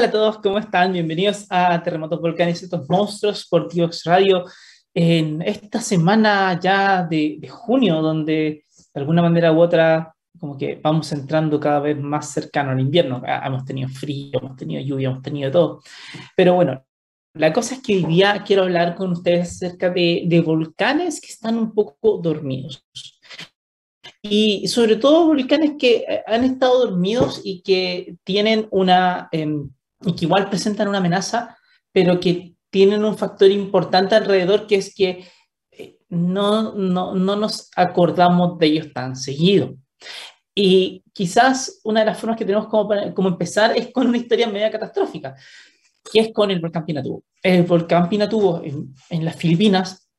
Hola 0.00 0.08
a 0.08 0.12
todos, 0.12 0.38
¿cómo 0.38 0.58
están? 0.58 0.94
Bienvenidos 0.94 1.46
a 1.50 1.82
Terremotos 1.82 2.22
Volcanes, 2.22 2.62
estos 2.62 2.88
monstruos 2.88 3.46
por 3.46 3.70
Diox 3.70 4.04
Radio. 4.04 4.46
En 4.94 5.42
esta 5.42 5.82
semana 5.82 6.58
ya 6.58 7.02
de, 7.02 7.36
de, 7.38 7.48
junio, 7.48 8.00
donde 8.00 8.64
de 8.94 8.98
alguna 8.98 9.20
manera 9.20 9.52
u 9.52 9.60
otra, 9.60 10.14
como 10.38 10.56
que 10.56 10.80
vamos 10.82 11.12
entrando 11.12 11.60
cada 11.60 11.80
vez 11.80 12.00
más 12.00 12.30
cercano 12.30 12.70
al 12.70 12.80
invierno. 12.80 13.20
Ah, 13.26 13.42
hemos 13.44 13.66
tenido 13.66 13.90
frío, 13.90 14.38
hemos 14.40 14.56
tenido 14.56 14.80
lluvia, 14.80 15.10
hemos 15.10 15.20
tenido 15.20 15.50
todo. 15.50 15.82
Pero 16.34 16.54
bueno, 16.54 16.82
la 17.34 17.52
cosa 17.52 17.74
es 17.74 17.82
que 17.82 17.96
hoy 17.96 18.04
día 18.04 18.42
quiero 18.46 18.62
hablar 18.62 18.94
con 18.94 19.12
ustedes 19.12 19.50
acerca 19.50 19.90
de, 19.90 20.22
de 20.24 20.40
volcanes 20.40 21.20
que 21.20 21.28
están 21.28 21.58
un 21.58 21.74
poco 21.74 22.16
dormidos 22.22 22.86
y 24.22 24.66
sobre 24.68 24.96
todo 24.96 25.26
volcanes 25.26 25.72
que 25.78 26.04
eh, 26.08 26.22
han 26.26 26.44
estado 26.44 26.86
dormidos 26.86 27.40
y 27.44 27.62
que 27.62 28.16
tienen 28.24 28.66
una, 28.70 29.28
em, 29.32 29.70
y 30.04 30.14
que 30.14 30.24
igual 30.24 30.48
presentan 30.48 30.88
una 30.88 30.98
amenaza, 30.98 31.56
pero 31.92 32.20
que 32.20 32.54
tienen 32.70 33.04
un 33.04 33.18
factor 33.18 33.50
importante 33.50 34.14
alrededor, 34.14 34.66
que 34.66 34.76
es 34.76 34.94
que 34.94 35.26
eh, 35.72 35.98
no, 36.08 36.74
no, 36.74 37.14
no 37.14 37.36
nos 37.36 37.70
acordamos 37.76 38.58
de 38.58 38.66
ellos 38.66 38.92
tan 38.92 39.16
seguido. 39.16 39.74
Y 40.54 41.02
quizás 41.12 41.80
una 41.84 42.00
de 42.00 42.06
las 42.06 42.18
formas 42.18 42.38
que 42.38 42.44
tenemos 42.44 42.68
como, 42.68 42.88
como 43.14 43.28
empezar 43.28 43.76
es 43.76 43.92
con 43.92 44.06
una 44.06 44.18
historia 44.18 44.48
media 44.48 44.70
catastrófica, 44.70 45.34
que 46.12 46.20
es 46.20 46.32
con 46.32 46.50
el 46.50 46.60
volcán 46.60 46.84
Pinatubo. 46.84 47.24
El 47.42 47.62
volcán 47.64 48.08
Pinatubo 48.08 48.62
en, 48.64 48.94
en 49.10 49.24
las 49.24 49.36
Filipinas 49.36 50.09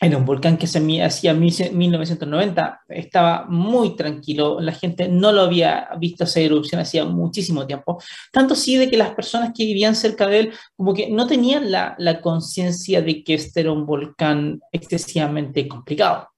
era 0.00 0.16
un 0.16 0.24
volcán 0.24 0.56
que 0.56 0.66
se 0.66 1.02
hacía 1.02 1.32
en 1.32 1.40
1990, 1.40 2.82
estaba 2.88 3.46
muy 3.48 3.96
tranquilo, 3.96 4.60
la 4.60 4.72
gente 4.72 5.08
no 5.08 5.32
lo 5.32 5.42
había 5.42 5.88
visto 5.98 6.24
esa 6.24 6.40
erupción 6.40 6.80
hacía 6.80 7.04
muchísimo 7.04 7.66
tiempo, 7.66 8.00
tanto 8.32 8.54
sí 8.54 8.76
de 8.76 8.88
que 8.88 8.96
las 8.96 9.10
personas 9.10 9.52
que 9.54 9.64
vivían 9.64 9.96
cerca 9.96 10.26
de 10.28 10.38
él 10.40 10.52
como 10.76 10.94
que 10.94 11.10
no 11.10 11.26
tenían 11.26 11.70
la, 11.72 11.96
la 11.98 12.20
conciencia 12.20 13.02
de 13.02 13.24
que 13.24 13.34
este 13.34 13.60
era 13.60 13.72
un 13.72 13.86
volcán 13.86 14.60
excesivamente 14.70 15.66
complicado. 15.66 16.28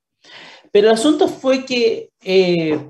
Pero 0.73 0.89
el 0.89 0.95
asunto 0.95 1.29
fue 1.29 1.65
que 1.67 2.11
eh, 2.23 2.89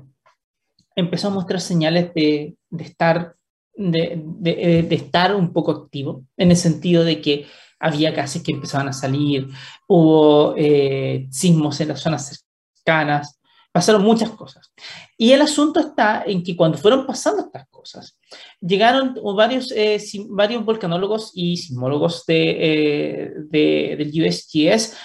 empezó 0.95 1.27
a 1.27 1.31
mostrar 1.31 1.59
señales 1.59 2.13
de, 2.13 2.55
de 2.69 2.83
estar, 2.83 3.35
de, 3.75 4.21
de, 4.23 4.85
de 4.87 4.95
estar 4.95 5.35
un 5.35 5.51
poco 5.51 5.71
activo, 5.71 6.23
en 6.37 6.51
el 6.51 6.57
sentido 6.57 7.03
de 7.03 7.19
que 7.19 7.47
había 7.81 8.11
gases 8.11 8.43
que 8.43 8.53
empezaban 8.53 8.87
a 8.87 8.93
salir, 8.93 9.49
hubo 9.87 10.55
eh, 10.57 11.27
sismos 11.31 11.81
en 11.81 11.89
las 11.89 12.01
zonas 12.01 12.43
cercanas, 12.83 13.39
pasaron 13.71 14.03
muchas 14.03 14.29
cosas. 14.31 14.71
Y 15.17 15.31
el 15.31 15.41
asunto 15.41 15.79
está 15.79 16.23
en 16.25 16.43
que 16.43 16.55
cuando 16.55 16.77
fueron 16.77 17.05
pasando 17.05 17.41
estas 17.41 17.67
cosas, 17.69 18.17
llegaron 18.59 19.15
varios, 19.35 19.71
eh, 19.71 19.99
varios 20.29 20.63
volcanólogos 20.63 21.31
y 21.33 21.57
sismólogos 21.57 22.25
de, 22.25 22.49
eh, 22.59 23.33
de, 23.49 23.95
del 23.97 24.27
USGS 24.27 24.95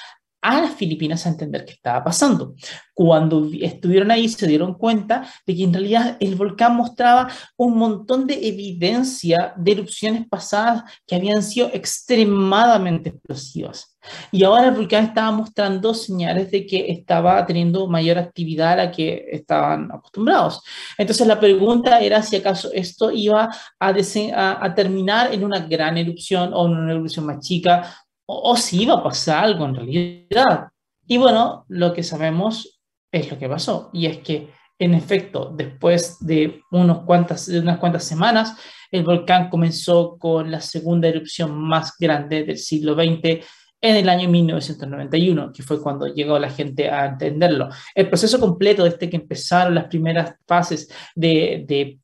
a 0.47 0.61
las 0.61 0.75
Filipinas 0.75 1.27
a 1.27 1.31
entender 1.31 1.65
qué 1.65 1.73
estaba 1.73 2.05
pasando. 2.05 2.55
Cuando 2.95 3.49
estuvieron 3.61 4.12
ahí 4.12 4.29
se 4.29 4.47
dieron 4.47 4.75
cuenta 4.75 5.27
de 5.45 5.57
que 5.57 5.65
en 5.65 5.73
realidad 5.73 6.17
el 6.21 6.37
volcán 6.37 6.77
mostraba 6.77 7.29
un 7.57 7.77
montón 7.77 8.29
de 8.29 8.47
evidencia 8.47 9.55
de 9.56 9.73
erupciones 9.73 10.25
pasadas 10.29 10.85
que 11.05 11.17
habían 11.17 11.43
sido 11.43 11.69
extremadamente 11.73 13.09
explosivas. 13.11 13.97
Y 14.31 14.45
ahora 14.45 14.69
el 14.69 14.75
volcán 14.77 15.06
estaba 15.06 15.33
mostrando 15.33 15.93
señales 15.93 16.53
de 16.53 16.65
que 16.65 16.93
estaba 16.93 17.45
teniendo 17.45 17.89
mayor 17.89 18.17
actividad 18.19 18.75
a 18.75 18.85
la 18.85 18.91
que 18.93 19.27
estaban 19.33 19.91
acostumbrados. 19.91 20.62
Entonces 20.97 21.27
la 21.27 21.41
pregunta 21.41 21.99
era 21.99 22.23
si 22.23 22.37
acaso 22.37 22.71
esto 22.73 23.11
iba 23.11 23.51
a, 23.81 23.89
a, 23.89 24.65
a 24.65 24.75
terminar 24.77 25.35
en 25.35 25.43
una 25.43 25.59
gran 25.59 25.99
erupción 25.99 26.53
o 26.55 26.67
en 26.67 26.77
una 26.77 26.93
erupción 26.93 27.27
más 27.27 27.41
chica 27.41 28.06
o, 28.26 28.56
si 28.56 28.82
iba 28.82 28.94
a 28.94 29.03
pasar 29.03 29.44
algo 29.44 29.64
en 29.64 29.75
realidad. 29.75 30.69
Y 31.06 31.16
bueno, 31.16 31.64
lo 31.69 31.94
que 31.94 32.03
sabemos 32.03 32.81
es 33.12 33.31
lo 33.31 33.38
que 33.38 33.48
pasó, 33.48 33.91
y 33.92 34.06
es 34.06 34.19
que 34.19 34.50
en 34.78 34.94
efecto, 34.94 35.53
después 35.56 36.19
de, 36.20 36.60
unos 36.70 37.04
cuantas, 37.04 37.47
de 37.47 37.60
unas 37.60 37.78
cuantas 37.78 38.04
semanas, 38.04 38.59
el 38.91 39.04
volcán 39.04 39.48
comenzó 39.48 40.19
con 40.19 40.50
la 40.50 40.60
segunda 40.60 41.09
erupción 41.09 41.56
más 41.56 41.94
grande 41.98 42.44
del 42.44 42.59
siglo 42.59 42.94
XX 42.94 43.44
en 43.81 43.97
el 43.97 44.09
año 44.09 44.28
1991, 44.28 45.53
que 45.53 45.62
fue 45.62 45.81
cuando 45.81 46.06
llegó 46.08 46.38
la 46.38 46.50
gente 46.50 46.91
a 46.91 47.06
entenderlo. 47.06 47.69
El 47.94 48.08
proceso 48.08 48.38
completo 48.38 48.84
desde 48.84 49.08
que 49.08 49.16
empezaron 49.16 49.75
las 49.75 49.87
primeras 49.87 50.34
fases 50.47 50.91
de, 51.14 51.64
de, 51.66 51.98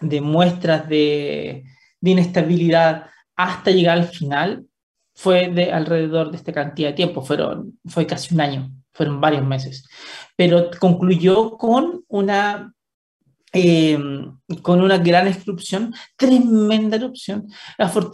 de 0.00 0.20
muestras 0.20 0.88
de, 0.88 1.64
de 2.00 2.10
inestabilidad 2.10 3.06
hasta 3.34 3.70
llegar 3.70 3.98
al 3.98 4.08
final 4.08 4.65
fue 5.16 5.48
de 5.48 5.72
alrededor 5.72 6.30
de 6.30 6.36
esta 6.36 6.52
cantidad 6.52 6.90
de 6.90 6.94
tiempo, 6.94 7.22
fueron, 7.22 7.78
fue 7.86 8.06
casi 8.06 8.34
un 8.34 8.40
año, 8.42 8.70
fueron 8.92 9.18
varios 9.18 9.44
meses, 9.44 9.88
pero 10.36 10.70
concluyó 10.78 11.56
con 11.56 12.04
una, 12.08 12.74
eh, 13.50 13.98
con 14.60 14.82
una 14.82 14.98
gran 14.98 15.26
erupción, 15.26 15.94
tremenda 16.16 16.96
erupción, 16.96 17.48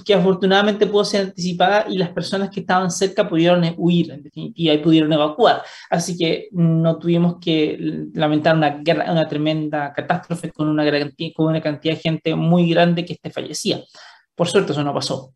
que 0.06 0.14
afortunadamente 0.14 0.86
pudo 0.86 1.04
ser 1.04 1.22
anticipada 1.22 1.86
y 1.90 1.98
las 1.98 2.10
personas 2.10 2.50
que 2.50 2.60
estaban 2.60 2.92
cerca 2.92 3.28
pudieron 3.28 3.64
huir, 3.78 4.12
en 4.12 4.22
definitiva, 4.22 4.80
pudieron 4.80 5.12
evacuar. 5.12 5.62
Así 5.90 6.16
que 6.16 6.50
no 6.52 6.98
tuvimos 7.00 7.38
que 7.40 8.06
lamentar 8.14 8.56
una, 8.56 8.80
una 9.10 9.28
tremenda 9.28 9.92
catástrofe 9.92 10.52
con 10.52 10.68
una, 10.68 10.84
con 11.34 11.46
una 11.46 11.60
cantidad 11.60 11.94
de 11.96 12.00
gente 12.00 12.34
muy 12.36 12.70
grande 12.70 13.04
que 13.04 13.14
este 13.14 13.30
fallecía. 13.30 13.82
Por 14.36 14.48
suerte 14.48 14.70
eso 14.70 14.84
no 14.84 14.94
pasó. 14.94 15.34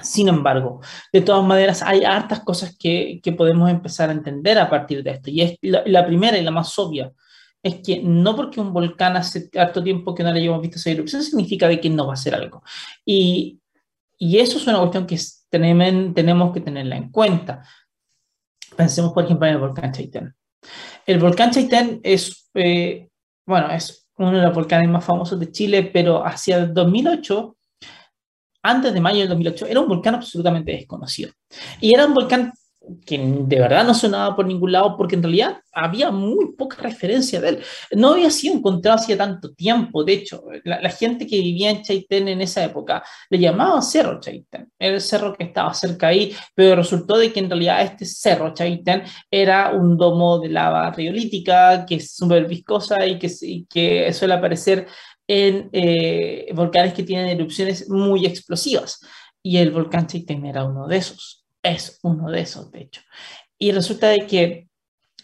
Sin 0.00 0.28
embargo, 0.28 0.80
de 1.12 1.22
todas 1.22 1.44
maneras, 1.44 1.82
hay 1.82 2.04
hartas 2.04 2.40
cosas 2.40 2.76
que, 2.78 3.20
que 3.20 3.32
podemos 3.32 3.68
empezar 3.68 4.10
a 4.10 4.12
entender 4.12 4.56
a 4.58 4.70
partir 4.70 5.02
de 5.02 5.10
esto. 5.10 5.30
Y 5.30 5.40
es 5.40 5.58
la, 5.62 6.06
primera 6.06 6.38
y 6.38 6.44
la 6.44 6.52
más 6.52 6.78
obvia 6.78 7.12
es 7.60 7.76
que 7.84 8.00
no 8.02 8.36
porque 8.36 8.60
un 8.60 8.72
volcán 8.72 9.16
hace 9.16 9.50
harto 9.58 9.82
tiempo 9.82 10.14
que 10.14 10.22
no 10.22 10.32
le 10.32 10.38
hayamos 10.38 10.62
visto 10.62 10.78
esa 10.78 10.90
erupción, 10.90 11.22
significa 11.22 11.66
de 11.66 11.80
que 11.80 11.90
no 11.90 12.06
va 12.06 12.14
a 12.14 12.16
ser 12.16 12.36
algo. 12.36 12.62
Y, 13.04 13.60
y 14.16 14.38
eso 14.38 14.58
es 14.58 14.66
una 14.68 14.78
cuestión 14.78 15.06
que 15.06 15.18
tenemos, 15.50 16.14
tenemos 16.14 16.52
que 16.52 16.60
tenerla 16.60 16.96
en 16.96 17.10
cuenta. 17.10 17.64
Pensemos, 18.76 19.12
por 19.12 19.24
ejemplo, 19.24 19.48
en 19.48 19.54
el 19.54 19.60
volcán 19.60 19.92
Chaitén. 19.92 20.32
El 21.04 21.18
volcán 21.18 21.50
Chaitén 21.50 22.00
es, 22.04 22.48
eh, 22.54 23.08
bueno, 23.44 23.70
es 23.72 24.08
uno 24.16 24.30
de 24.30 24.42
los 24.42 24.54
volcanes 24.54 24.88
más 24.88 25.04
famosos 25.04 25.40
de 25.40 25.50
Chile, 25.50 25.90
pero 25.92 26.24
hacia 26.24 26.58
el 26.58 26.72
2008 26.72 27.56
antes 28.68 28.92
de 28.92 29.00
mayo 29.00 29.20
del 29.20 29.28
2008, 29.28 29.66
era 29.66 29.80
un 29.80 29.88
volcán 29.88 30.14
absolutamente 30.14 30.72
desconocido. 30.72 31.32
Y 31.80 31.94
era 31.94 32.06
un 32.06 32.14
volcán 32.14 32.52
que 33.04 33.18
de 33.18 33.58
verdad 33.58 33.84
no 33.84 33.94
sonaba 33.94 34.34
por 34.34 34.46
ningún 34.46 34.72
lado 34.72 34.96
porque 34.96 35.16
en 35.16 35.22
realidad 35.22 35.60
había 35.72 36.10
muy 36.10 36.52
poca 36.56 36.82
referencia 36.82 37.40
de 37.40 37.48
él. 37.50 37.58
No 37.92 38.12
había 38.12 38.30
sido 38.30 38.54
encontrado 38.54 38.98
hacía 38.98 39.16
tanto 39.16 39.52
tiempo. 39.52 40.04
De 40.04 40.14
hecho, 40.14 40.44
la, 40.64 40.90
gente 40.90 41.26
que 41.26 41.40
vivía 41.40 41.70
en 41.70 41.82
Chaitén 41.82 42.28
en 42.28 42.40
esa 42.40 42.64
época 42.64 43.02
le 43.30 43.38
llamaban 43.38 43.82
Cerro 43.82 44.20
Chaitén. 44.20 44.70
Era 44.78 44.94
el 44.94 45.00
cerro 45.00 45.34
que 45.34 45.44
estaba 45.44 45.74
cerca 45.74 46.08
ahí, 46.08 46.34
pero 46.54 46.76
resultó 46.76 47.18
de 47.18 47.32
que 47.32 47.40
en 47.40 47.50
realidad 47.50 47.82
este 47.82 48.04
Cerro 48.04 48.54
Chaitén 48.54 49.02
era 49.30 49.70
un 49.70 49.96
domo 49.96 50.38
de 50.38 50.48
lava 50.48 50.90
riolítica 50.90 51.84
que 51.86 51.96
es 51.96 52.14
súper 52.14 52.46
viscosa 52.46 53.06
y 53.06 53.18
y 53.42 53.66
que 53.66 54.12
suele 54.12 54.34
aparecer 54.34 54.86
en 55.28 55.68
eh, 55.72 56.50
volcanes 56.54 56.94
que 56.94 57.02
tienen 57.02 57.28
erupciones 57.28 57.88
muy 57.88 58.26
explosivas. 58.26 59.00
Y 59.42 59.58
el 59.58 59.70
volcán 59.70 60.06
Chaitén 60.06 60.44
era 60.46 60.64
uno 60.64 60.88
de 60.88 60.96
esos. 60.96 61.44
Es 61.62 62.00
uno 62.02 62.30
de 62.30 62.40
esos, 62.40 62.72
de 62.72 62.80
hecho. 62.80 63.02
Y 63.58 63.70
resulta 63.72 64.08
de 64.08 64.26
que 64.26 64.68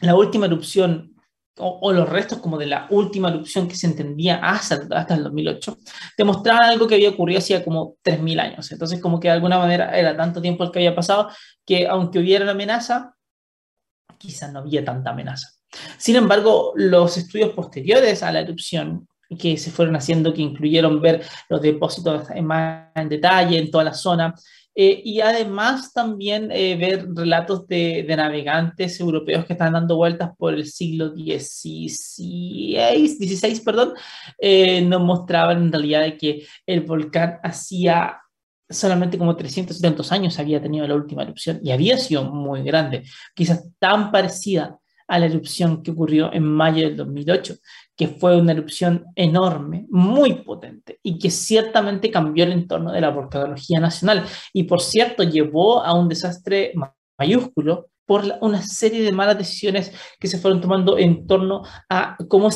la 0.01 0.15
última 0.15 0.47
erupción, 0.47 1.15
o, 1.57 1.93
los 1.93 2.09
restos 2.09 2.39
como 2.39 2.59
de 2.59 2.67
la 2.67 2.87
última 2.91 3.29
erupción 3.29 3.67
que 3.67 3.77
se 3.77 3.87
entendía 3.87 4.37
hasta, 4.37 4.87
hasta 4.91 5.15
el 5.15 5.25
2008, 5.25 5.79
demostraban 6.19 6.65
algo 6.65 6.87
que 6.87 6.97
había 6.97 7.11
ocurrido 7.11 7.39
hacía 7.39 7.65
como 7.65 7.97
3.000 8.05 8.41
años. 8.41 8.71
Entonces, 8.73 9.01
como 9.01 9.19
que 9.19 9.29
de 9.29 9.35
alguna 9.35 9.59
manera 9.59 9.97
era 9.97 10.17
tanto 10.17 10.43
tiempo 10.43 10.65
el 10.65 10.71
que 10.71 10.81
había 10.81 10.95
pasado 10.95 11.31
que 11.65 11.87
aunque 11.87 12.19
hubiera 12.19 12.45
una 12.45 12.53
amenaza, 12.53 13.15
quizás 14.19 14.53
no 14.53 14.59
había 14.61 14.85
tanta 14.85 15.11
amenaza. 15.11 15.49
Sin 15.97 16.17
embargo, 16.17 16.73
los 16.77 17.17
estudios 17.17 17.53
posteriores 17.53 18.23
a 18.23 18.33
la 18.33 18.41
erupción 18.41 19.09
que 19.37 19.57
se 19.57 19.71
fueron 19.71 19.97
haciendo, 19.97 20.33
que 20.33 20.43
incluyeron 20.43 21.01
ver 21.01 21.23
los 21.49 21.61
depósitos 21.61 22.29
más 22.43 22.89
en 22.95 23.09
detalle 23.09 23.59
en 23.59 23.71
toda 23.71 23.85
la 23.85 23.95
zona, 23.95 24.35
eh, 24.77 25.03
y 25.05 25.21
además 25.21 25.93
también 25.93 26.51
eh, 26.51 26.77
ver 26.77 27.07
relatos 27.15 27.67
de, 27.69 28.05
navegantes 28.17 28.99
europeos 28.99 29.45
que 29.45 29.53
están 29.53 29.75
dando 29.75 29.97
vueltas 29.97 30.31
por 30.37 30.53
el 30.53 30.67
siglo 30.67 31.11
XVI, 31.11 33.17
16, 33.19 33.61
perdón, 33.61 33.93
eh, 34.39 34.83
nos 34.83 35.01
mostraban 35.01 35.59
en 35.59 35.73
realidad 35.73 36.03
de 36.03 36.17
que 36.17 36.47
el 36.67 36.81
volcán 36.81 37.39
hacía 37.45 38.21
solamente 38.69 39.17
como 39.17 39.37
370 39.37 40.03
años 40.13 40.39
había 40.41 40.61
tenido 40.61 40.89
la 40.89 40.97
última 40.97 41.23
erupción 41.23 41.61
y 41.63 41.71
había 41.71 41.97
sido 41.97 42.25
muy 42.25 42.65
grande, 42.65 43.05
quizás 43.35 43.69
tan 43.79 44.11
parecida 44.11 44.79
a 45.15 45.19
la 45.21 45.27
erupción 45.27 45.81
que 45.85 45.93
ocurrió 45.93 46.33
en 46.33 46.43
mayo 46.43 46.83
del 46.83 46.97
2008, 46.97 47.55
que 47.97 48.09
fue 48.09 48.37
una 48.37 48.51
erupción 48.51 49.05
enorme, 49.15 49.87
muy 49.89 50.43
potente 50.43 50.99
y 51.05 51.21
que 51.21 51.31
ciertamente 51.31 52.11
cambió 52.11 52.43
el 52.43 52.51
entorno 52.51 52.91
de 52.91 53.01
la 53.01 53.11
volcanología 53.11 53.79
nacional 53.79 54.25
y 54.53 54.65
por 54.65 54.81
cierto 54.81 55.23
llevó 55.23 55.85
a 55.85 55.95
un 55.95 56.09
desastre 56.09 56.73
mayúsculo 57.17 57.91
por 58.05 58.25
una 58.41 58.61
serie 58.61 59.05
de 59.05 59.13
malas 59.13 59.39
decisiones 59.39 59.93
que 60.19 60.27
se 60.27 60.39
fueron 60.39 60.61
tomando 60.61 60.99
en 60.99 61.29
torno 61.29 61.63
a 61.89 62.17
cómo 62.29 62.51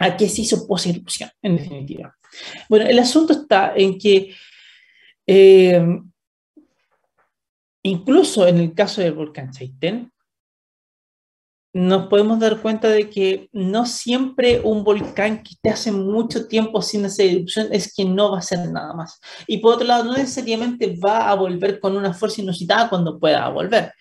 a 0.00 0.16
qué 0.16 0.28
se 0.28 0.42
hizo 0.42 0.66
post-erupción, 0.66 1.30
en 1.40 1.56
definitiva. 1.56 2.16
Bueno, 2.68 2.86
el 2.86 2.98
asunto 2.98 3.32
está 3.32 3.74
en 3.76 3.96
que 3.96 4.34
eh, 5.24 5.86
incluso 7.84 8.44
en 8.48 8.58
el 8.58 8.74
caso 8.74 9.00
del 9.02 9.12
volcán 9.12 9.52
Chaitén, 9.52 10.12
nos 11.78 12.08
podemos 12.08 12.40
dar 12.40 12.60
cuenta 12.60 12.88
de 12.88 13.08
que 13.08 13.48
no 13.52 13.86
siempre 13.86 14.60
un 14.64 14.82
volcán 14.82 15.44
que 15.44 15.52
esté 15.52 15.70
hace 15.70 15.92
mucho 15.92 16.48
tiempo 16.48 16.82
sin 16.82 17.04
hacer 17.04 17.30
erupción 17.30 17.68
es 17.70 17.94
que 17.94 18.04
no 18.04 18.32
va 18.32 18.38
a 18.38 18.40
hacer 18.40 18.68
nada 18.68 18.94
más. 18.94 19.20
Y 19.46 19.58
por 19.58 19.74
otro 19.74 19.86
lado, 19.86 20.02
no 20.02 20.14
necesariamente 20.14 20.98
va 20.98 21.30
a 21.30 21.34
volver 21.36 21.78
con 21.78 21.96
una 21.96 22.12
fuerza 22.12 22.42
inusitada 22.42 22.88
cuando 22.88 23.20
pueda 23.20 23.48
volver. 23.50 23.92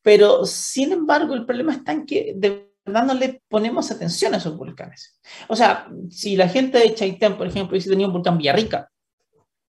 Pero, 0.00 0.46
sin 0.46 0.90
embargo, 0.90 1.34
el 1.34 1.44
problema 1.44 1.74
está 1.74 1.92
en 1.92 2.06
que 2.06 2.32
de 2.34 2.72
verdad 2.86 3.04
no 3.04 3.12
le 3.12 3.42
ponemos 3.46 3.90
atención 3.90 4.32
a 4.32 4.38
esos 4.38 4.56
volcanes. 4.56 5.20
O 5.48 5.56
sea, 5.56 5.86
si 6.08 6.34
la 6.34 6.48
gente 6.48 6.78
de 6.78 6.94
Chaitén, 6.94 7.36
por 7.36 7.46
ejemplo, 7.46 7.72
hubiese 7.72 7.90
tenido 7.90 8.08
un 8.08 8.14
volcán 8.14 8.38
Villarrica, 8.38 8.90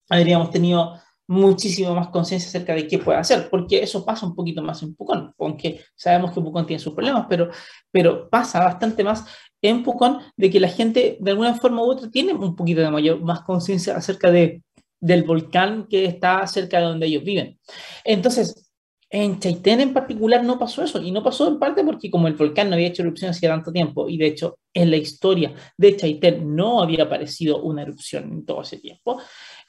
habríamos 0.08 0.50
tenido 0.50 0.98
muchísimo 1.30 1.94
más 1.94 2.08
conciencia 2.08 2.48
acerca 2.48 2.74
de 2.74 2.88
qué 2.88 2.98
puede 2.98 3.20
hacer, 3.20 3.48
porque 3.48 3.80
eso 3.80 4.04
pasa 4.04 4.26
un 4.26 4.34
poquito 4.34 4.62
más 4.62 4.82
en 4.82 4.96
Pucón, 4.96 5.32
aunque 5.38 5.80
sabemos 5.94 6.32
que 6.32 6.40
Pucón 6.40 6.66
tiene 6.66 6.82
sus 6.82 6.92
problemas, 6.92 7.26
pero, 7.28 7.50
pero 7.92 8.28
pasa 8.28 8.58
bastante 8.58 9.04
más 9.04 9.24
en 9.62 9.84
Pucón 9.84 10.18
de 10.36 10.50
que 10.50 10.58
la 10.58 10.68
gente 10.68 11.18
de 11.20 11.30
alguna 11.30 11.54
forma 11.54 11.84
u 11.84 11.90
otra 11.92 12.10
tiene 12.10 12.32
un 12.32 12.56
poquito 12.56 12.80
de 12.80 12.90
mayor, 12.90 13.20
más 13.20 13.42
conciencia 13.42 13.96
acerca 13.96 14.32
de, 14.32 14.64
del 14.98 15.22
volcán 15.22 15.86
que 15.88 16.04
está 16.04 16.44
cerca 16.48 16.78
de 16.80 16.86
donde 16.86 17.06
ellos 17.06 17.22
viven. 17.22 17.60
Entonces, 18.02 18.72
en 19.08 19.38
Chaitén 19.38 19.80
en 19.80 19.92
particular 19.92 20.42
no 20.42 20.58
pasó 20.58 20.82
eso, 20.82 21.00
y 21.00 21.12
no 21.12 21.22
pasó 21.22 21.46
en 21.46 21.60
parte 21.60 21.84
porque 21.84 22.10
como 22.10 22.26
el 22.26 22.34
volcán 22.34 22.68
no 22.68 22.74
había 22.74 22.88
hecho 22.88 23.02
erupción 23.02 23.30
hacía 23.30 23.50
tanto 23.50 23.70
tiempo, 23.70 24.08
y 24.08 24.18
de 24.18 24.26
hecho 24.26 24.58
en 24.74 24.90
la 24.90 24.96
historia 24.96 25.54
de 25.76 25.96
Chaitén 25.96 26.56
no 26.56 26.82
había 26.82 27.04
aparecido 27.04 27.62
una 27.62 27.82
erupción 27.82 28.32
en 28.32 28.44
todo 28.44 28.62
ese 28.62 28.78
tiempo, 28.78 29.20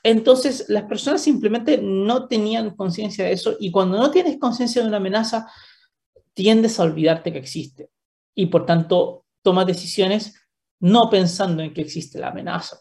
entonces, 0.03 0.65
las 0.67 0.83
personas 0.83 1.21
simplemente 1.21 1.79
no 1.81 2.27
tenían 2.27 2.75
conciencia 2.75 3.25
de 3.25 3.33
eso 3.33 3.55
y 3.59 3.71
cuando 3.71 3.97
no 3.97 4.09
tienes 4.09 4.39
conciencia 4.39 4.81
de 4.81 4.87
una 4.87 4.97
amenaza, 4.97 5.47
tiendes 6.33 6.79
a 6.79 6.83
olvidarte 6.83 7.31
que 7.31 7.39
existe 7.39 7.89
y 8.33 8.47
por 8.47 8.65
tanto 8.65 9.25
tomas 9.43 9.65
decisiones 9.65 10.35
no 10.79 11.09
pensando 11.09 11.61
en 11.61 11.73
que 11.73 11.81
existe 11.81 12.19
la 12.19 12.29
amenaza. 12.29 12.79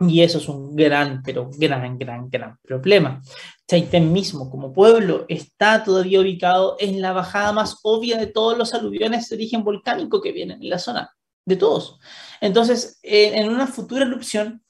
Y 0.00 0.22
eso 0.22 0.38
es 0.38 0.48
un 0.48 0.74
gran, 0.74 1.22
pero 1.22 1.50
gran, 1.56 1.98
gran, 1.98 2.28
gran 2.28 2.58
problema. 2.62 3.22
Chaitén 3.68 4.12
mismo, 4.12 4.50
como 4.50 4.72
pueblo, 4.72 5.24
está 5.28 5.84
todavía 5.84 6.20
ubicado 6.20 6.76
en 6.80 7.00
la 7.00 7.12
bajada 7.12 7.52
más 7.52 7.78
obvia 7.82 8.18
de 8.18 8.26
todos 8.26 8.58
los 8.58 8.74
aluviones 8.74 9.28
de 9.28 9.36
origen 9.36 9.62
volcánico 9.62 10.20
que 10.20 10.32
vienen 10.32 10.62
en 10.62 10.68
la 10.68 10.78
zona, 10.78 11.10
de 11.44 11.56
todos. 11.56 11.98
Entonces, 12.40 12.98
en 13.02 13.48
una 13.48 13.68
futura 13.68 14.04
erupción, 14.04 14.63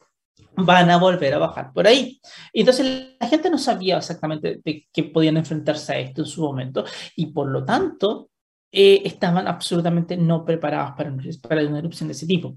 van 0.56 0.90
a 0.90 0.98
volver 0.98 1.34
a 1.34 1.38
bajar 1.38 1.72
por 1.72 1.86
ahí. 1.86 2.20
Entonces 2.52 3.16
la 3.20 3.28
gente 3.28 3.50
no 3.50 3.58
sabía 3.58 3.98
exactamente 3.98 4.60
de 4.64 4.86
qué 4.92 5.04
podían 5.04 5.36
enfrentarse 5.36 5.92
a 5.92 5.98
esto 5.98 6.22
en 6.22 6.26
su 6.26 6.42
momento 6.42 6.84
y 7.16 7.26
por 7.26 7.48
lo 7.48 7.64
tanto 7.64 8.30
eh, 8.70 9.02
estaban 9.04 9.46
absolutamente 9.46 10.16
no 10.16 10.44
preparados 10.44 10.94
para, 10.96 11.14
para 11.48 11.66
una 11.66 11.78
erupción 11.78 12.08
de 12.08 12.12
ese 12.12 12.26
tipo. 12.26 12.56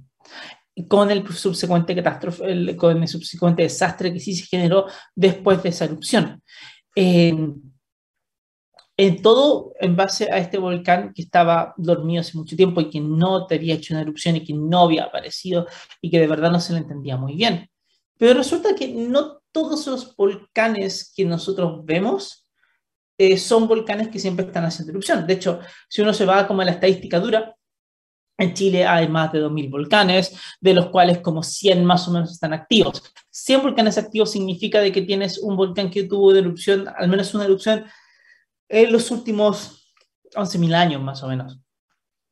Con 0.88 1.09
el 1.09 1.27
subsecuente 1.27 1.95
catástrofe, 1.95 2.75
con 2.75 3.01
el 3.01 3.07
subsecuente 3.07 3.63
desastre 3.63 4.13
que 4.13 4.19
sí 4.19 4.35
se 4.35 4.45
generó 4.45 4.85
después 5.15 5.61
de 5.63 5.69
esa 5.69 5.85
erupción. 5.85 6.41
en 6.95 7.61
todo 9.21 9.73
en 9.79 9.95
base 9.95 10.31
a 10.31 10.39
este 10.39 10.57
volcán 10.57 11.13
que 11.13 11.21
estaba 11.21 11.73
dormido 11.77 12.21
hace 12.21 12.38
mucho 12.38 12.55
tiempo 12.55 12.81
y 12.81 12.89
que 12.89 12.99
no 12.99 13.45
te 13.45 13.55
había 13.55 13.75
hecho 13.75 13.94
una 13.94 14.01
erupción 14.01 14.38
y 14.38 14.44
que 14.44 14.53
no 14.53 14.83
había 14.85 15.03
aparecido 15.05 15.67
y 16.01 16.09
que 16.09 16.19
de 16.19 16.27
verdad 16.27 16.51
no 16.51 16.59
se 16.59 16.73
le 16.73 16.79
entendía 16.79 17.15
muy 17.15 17.35
bien. 17.35 17.69
Pero 18.18 18.34
resulta 18.34 18.75
que 18.75 18.88
no 18.88 19.42
todos 19.52 19.88
los 19.88 20.16
volcanes 20.16 21.12
que 21.16 21.25
nosotros 21.25 21.84
vemos 21.86 22.48
eh, 23.18 23.38
son 23.38 23.68
volcanes 23.68 24.10
que 24.10 24.19
siempre 24.19 24.46
están 24.46 24.66
haciendo 24.66 24.92
erupción. 24.92 25.25
De 25.25 25.34
hecho, 25.34 25.60
si 25.90 26.02
uno 26.02 26.14
se 26.14 26.25
va 26.25 26.48
como 26.48 26.62
a 26.62 26.66
la 26.66 26.72
estadística 26.72 27.19
dura, 27.19 27.56
en 28.38 28.54
Chile 28.54 28.86
hay 28.86 29.08
más 29.08 29.31
de 29.31 29.42
2.000 29.42 29.72
volcanes, 29.72 30.38
de 30.62 30.74
los 30.75 30.90
cuales 30.90 31.19
como 31.19 31.42
100 31.42 31.84
más 31.84 32.08
o 32.08 32.12
menos 32.12 32.31
están 32.31 32.54
activos. 32.54 33.02
100 33.31 33.64
volcanes 33.64 33.98
activos 33.98 34.31
significa 34.31 34.80
de 34.80 34.92
que 34.92 35.02
tienes 35.02 35.40
un 35.40 35.58
volcán 35.58 35.90
que 35.90 36.04
tuvo 36.04 36.34
de 36.34 36.40
erupción, 36.40 36.88
al 36.96 37.10
menos 37.10 37.34
una 37.34 37.46
erupción, 37.46 37.86
en 38.69 38.92
los 38.92 39.09
últimos 39.09 39.94
11.000 40.36 40.76
años 40.76 41.02
más 41.02 41.24
o 41.24 41.28
menos. 41.28 41.59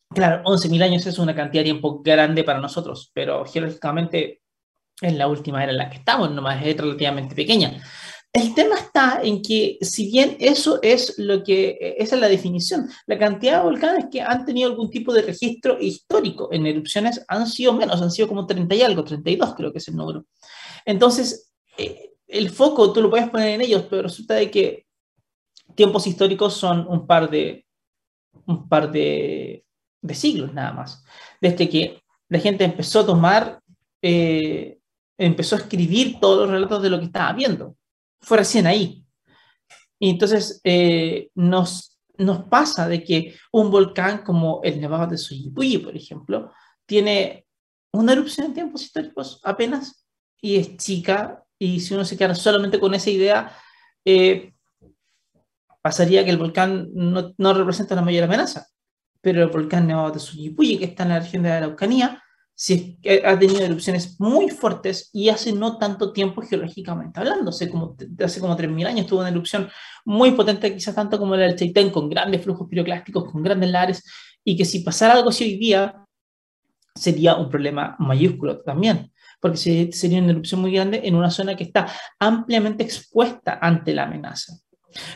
Claro, 0.10 0.44
11.000 0.44 0.84
años 0.84 1.08
es 1.08 1.18
una 1.18 1.36
cantidad 1.36 1.62
de 1.62 1.72
tiempo 1.72 2.02
grande 2.04 2.44
para 2.44 2.60
nosotros, 2.60 3.12
pero 3.14 3.44
geológicamente 3.46 4.44
en 5.02 5.18
la 5.18 5.28
última 5.28 5.64
era 5.64 5.72
en 5.72 5.78
la 5.78 5.90
que 5.90 5.98
estamos, 5.98 6.32
nomás 6.32 6.66
es 6.66 6.78
relativamente 6.78 7.36
pequeña. 7.36 7.82
El 8.32 8.54
tema 8.54 8.76
está 8.76 9.22
en 9.24 9.42
que, 9.42 9.78
si 9.80 10.12
bien 10.12 10.36
eso 10.40 10.80
es 10.82 11.18
lo 11.18 11.42
que, 11.42 11.78
esa 11.98 12.16
es 12.16 12.22
la 12.22 12.28
definición, 12.28 12.90
la 13.08 13.18
cantidad 13.18 13.60
de 13.60 13.64
volcanes 13.64 14.08
que 14.12 14.22
han 14.22 14.46
tenido 14.46 14.70
algún 14.70 14.90
tipo 14.90 15.14
de 15.14 15.22
registro 15.22 15.80
histórico 15.80 16.50
en 16.52 16.66
erupciones 16.66 17.24
han 17.30 17.48
sido 17.48 17.72
menos, 17.72 18.02
han 18.02 18.12
sido 18.12 18.28
como 18.28 18.46
30 18.46 18.76
y 18.76 18.82
algo, 18.82 19.06
32 19.06 19.56
creo 19.56 19.72
que 19.72 19.78
es 19.78 19.88
el 19.88 19.96
número. 19.96 20.26
Entonces, 20.86 21.54
eh, 21.78 22.12
el 22.28 22.50
foco 22.50 22.92
tú 22.92 23.02
lo 23.02 23.10
puedes 23.10 23.30
poner 23.30 23.50
en 23.50 23.62
ellos, 23.62 23.86
pero 23.90 24.04
resulta 24.04 24.34
de 24.34 24.52
que 24.52 24.86
tiempos 25.76 26.06
históricos 26.06 26.56
son 26.56 26.86
un 26.90 27.08
par 27.08 27.30
de, 27.30 27.66
un 28.46 28.68
par 28.68 28.92
de, 28.92 29.66
de 30.02 30.14
siglos 30.14 30.54
nada 30.54 30.74
más. 30.74 31.04
Desde 31.40 31.70
que 31.70 32.02
la 32.28 32.40
gente 32.40 32.64
empezó 32.64 33.00
a 33.00 33.06
tomar 33.06 33.62
eh, 34.02 34.75
empezó 35.18 35.56
a 35.56 35.60
escribir 35.60 36.20
todos 36.20 36.42
los 36.42 36.50
relatos 36.50 36.82
de 36.82 36.90
lo 36.90 37.00
que 37.00 37.06
estaba 37.06 37.34
viendo. 37.34 37.76
Fue 38.20 38.38
recién 38.38 38.68
ahí. 38.68 39.06
Y 40.00 40.10
entonces 40.10 40.62
eh, 40.64 41.30
nos, 41.36 41.98
nos 42.18 42.44
pasa 42.46 42.88
de 42.88 43.04
que 43.04 43.36
un 43.52 43.72
volcán 43.72 44.20
como 44.20 44.62
el 44.64 44.80
Nevado 44.80 45.08
de 45.08 45.18
Soyipuyi, 45.18 45.80
por 45.80 45.96
ejemplo, 45.96 46.52
tiene 46.86 47.46
una 47.92 48.14
erupción 48.14 48.48
en 48.48 48.54
tiempos 48.54 48.84
históricos 48.84 49.40
apenas 49.44 50.06
y 50.42 50.58
es 50.58 50.78
chica. 50.78 51.44
Y 51.58 51.80
si 51.80 51.94
uno 51.94 52.04
se 52.04 52.18
queda 52.18 52.36
solamente 52.36 52.80
con 52.80 52.94
esa 52.94 53.10
idea, 53.10 53.56
eh, 54.04 54.54
pasaría 55.82 56.26
que 56.26 56.32
el 56.32 56.38
volcán 56.38 56.90
no, 56.94 57.34
no, 57.38 57.54
representa 57.54 57.96
la 57.96 58.02
mayor 58.02 58.26
amenaza. 58.26 58.68
Pero 59.22 59.42
el 59.42 59.50
volcán 59.50 59.88
Nevado 59.88 60.12
de 60.12 60.20
Soyipuyi, 60.20 60.78
que 60.78 60.86
está 60.86 61.04
en 61.04 61.10
la 61.10 61.20
región 61.20 61.44
de 61.44 61.50
la 61.50 61.58
Araucanía, 61.58 62.22
sí, 62.56 62.98
ha 63.26 63.38
tenido 63.38 63.66
erupciones 63.66 64.20
muy 64.20 64.50
fuertes 64.50 65.10
y 65.14 65.30
hace 65.30 65.52
no 65.52 65.78
tanto 65.78 66.14
tiempo 66.14 66.42
geológicamente 66.42 67.20
hablando, 67.20 67.50
hace 67.50 67.70
como, 67.70 67.96
hace 68.24 68.40
como 68.40 68.58
3.000 68.58 68.88
años 68.88 69.06
tuvo 69.06 69.20
una 69.20 69.30
erupción 69.30 69.70
muy 70.06 70.32
potente, 70.32 70.74
quizás 70.74 70.96
tanto 70.96 71.20
como 71.20 71.36
la 71.36 71.44
del 71.44 71.56
Chaitén, 71.56 71.90
con 71.90 72.10
grandes 72.10 72.42
flujos 72.42 72.68
piroclásticos, 72.70 73.30
con 73.32 73.44
grandes 73.44 73.70
lares, 73.70 74.04
y 74.44 74.56
que 74.56 74.64
si 74.64 74.80
pasara 74.80 75.16
algo 75.16 75.30
así 75.30 75.44
hoy 75.44 75.58
día, 75.58 76.06
sería 76.96 77.36
un 77.36 77.50
problema 77.50 77.96
mayúsculo 78.00 78.62
también, 78.62 79.12
porque 79.42 79.58
sería 79.92 80.20
una 80.20 80.32
erupción 80.32 80.62
muy 80.62 80.72
grande 80.72 81.02
en 81.04 81.16
una 81.16 81.30
zona 81.30 81.56
que 81.56 81.66
está 81.66 81.88
ampliamente 82.20 82.84
expuesta 82.84 83.60
ante 83.62 83.94
la 83.94 84.04
amenaza. 84.04 84.54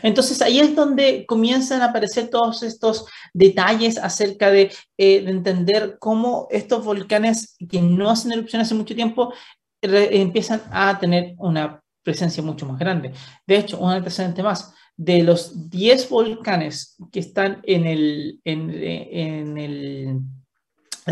Entonces 0.02 0.40
ahí 0.42 0.60
es 0.60 0.74
donde 0.74 1.24
comienzan 1.26 1.82
a 1.82 1.86
aparecer 1.86 2.28
todos 2.28 2.62
estos 2.62 3.06
detalles 3.32 3.98
acerca 3.98 4.50
de, 4.50 4.72
eh, 4.98 5.24
entender 5.26 5.96
cómo 5.98 6.48
estos 6.50 6.84
volcanes 6.84 7.56
que 7.68 7.80
no 7.80 8.10
hacen 8.10 8.32
erupción 8.32 8.62
hace 8.62 8.74
mucho 8.74 8.94
tiempo 8.94 9.32
empiezan 9.82 10.62
a 10.70 10.98
tener 10.98 11.34
una 11.38 11.82
presencia 12.02 12.42
mucho 12.42 12.66
más 12.66 12.78
grande. 12.78 13.12
De 13.46 13.56
hecho, 13.56 13.78
un 13.78 13.90
antecedente 13.90 14.42
más, 14.42 14.74
de 14.96 15.22
los 15.22 15.70
10 15.70 16.10
volcanes 16.10 16.96
que 17.10 17.20
están 17.20 17.62
en 17.64 17.86
el, 17.86 18.40
de 18.44 20.20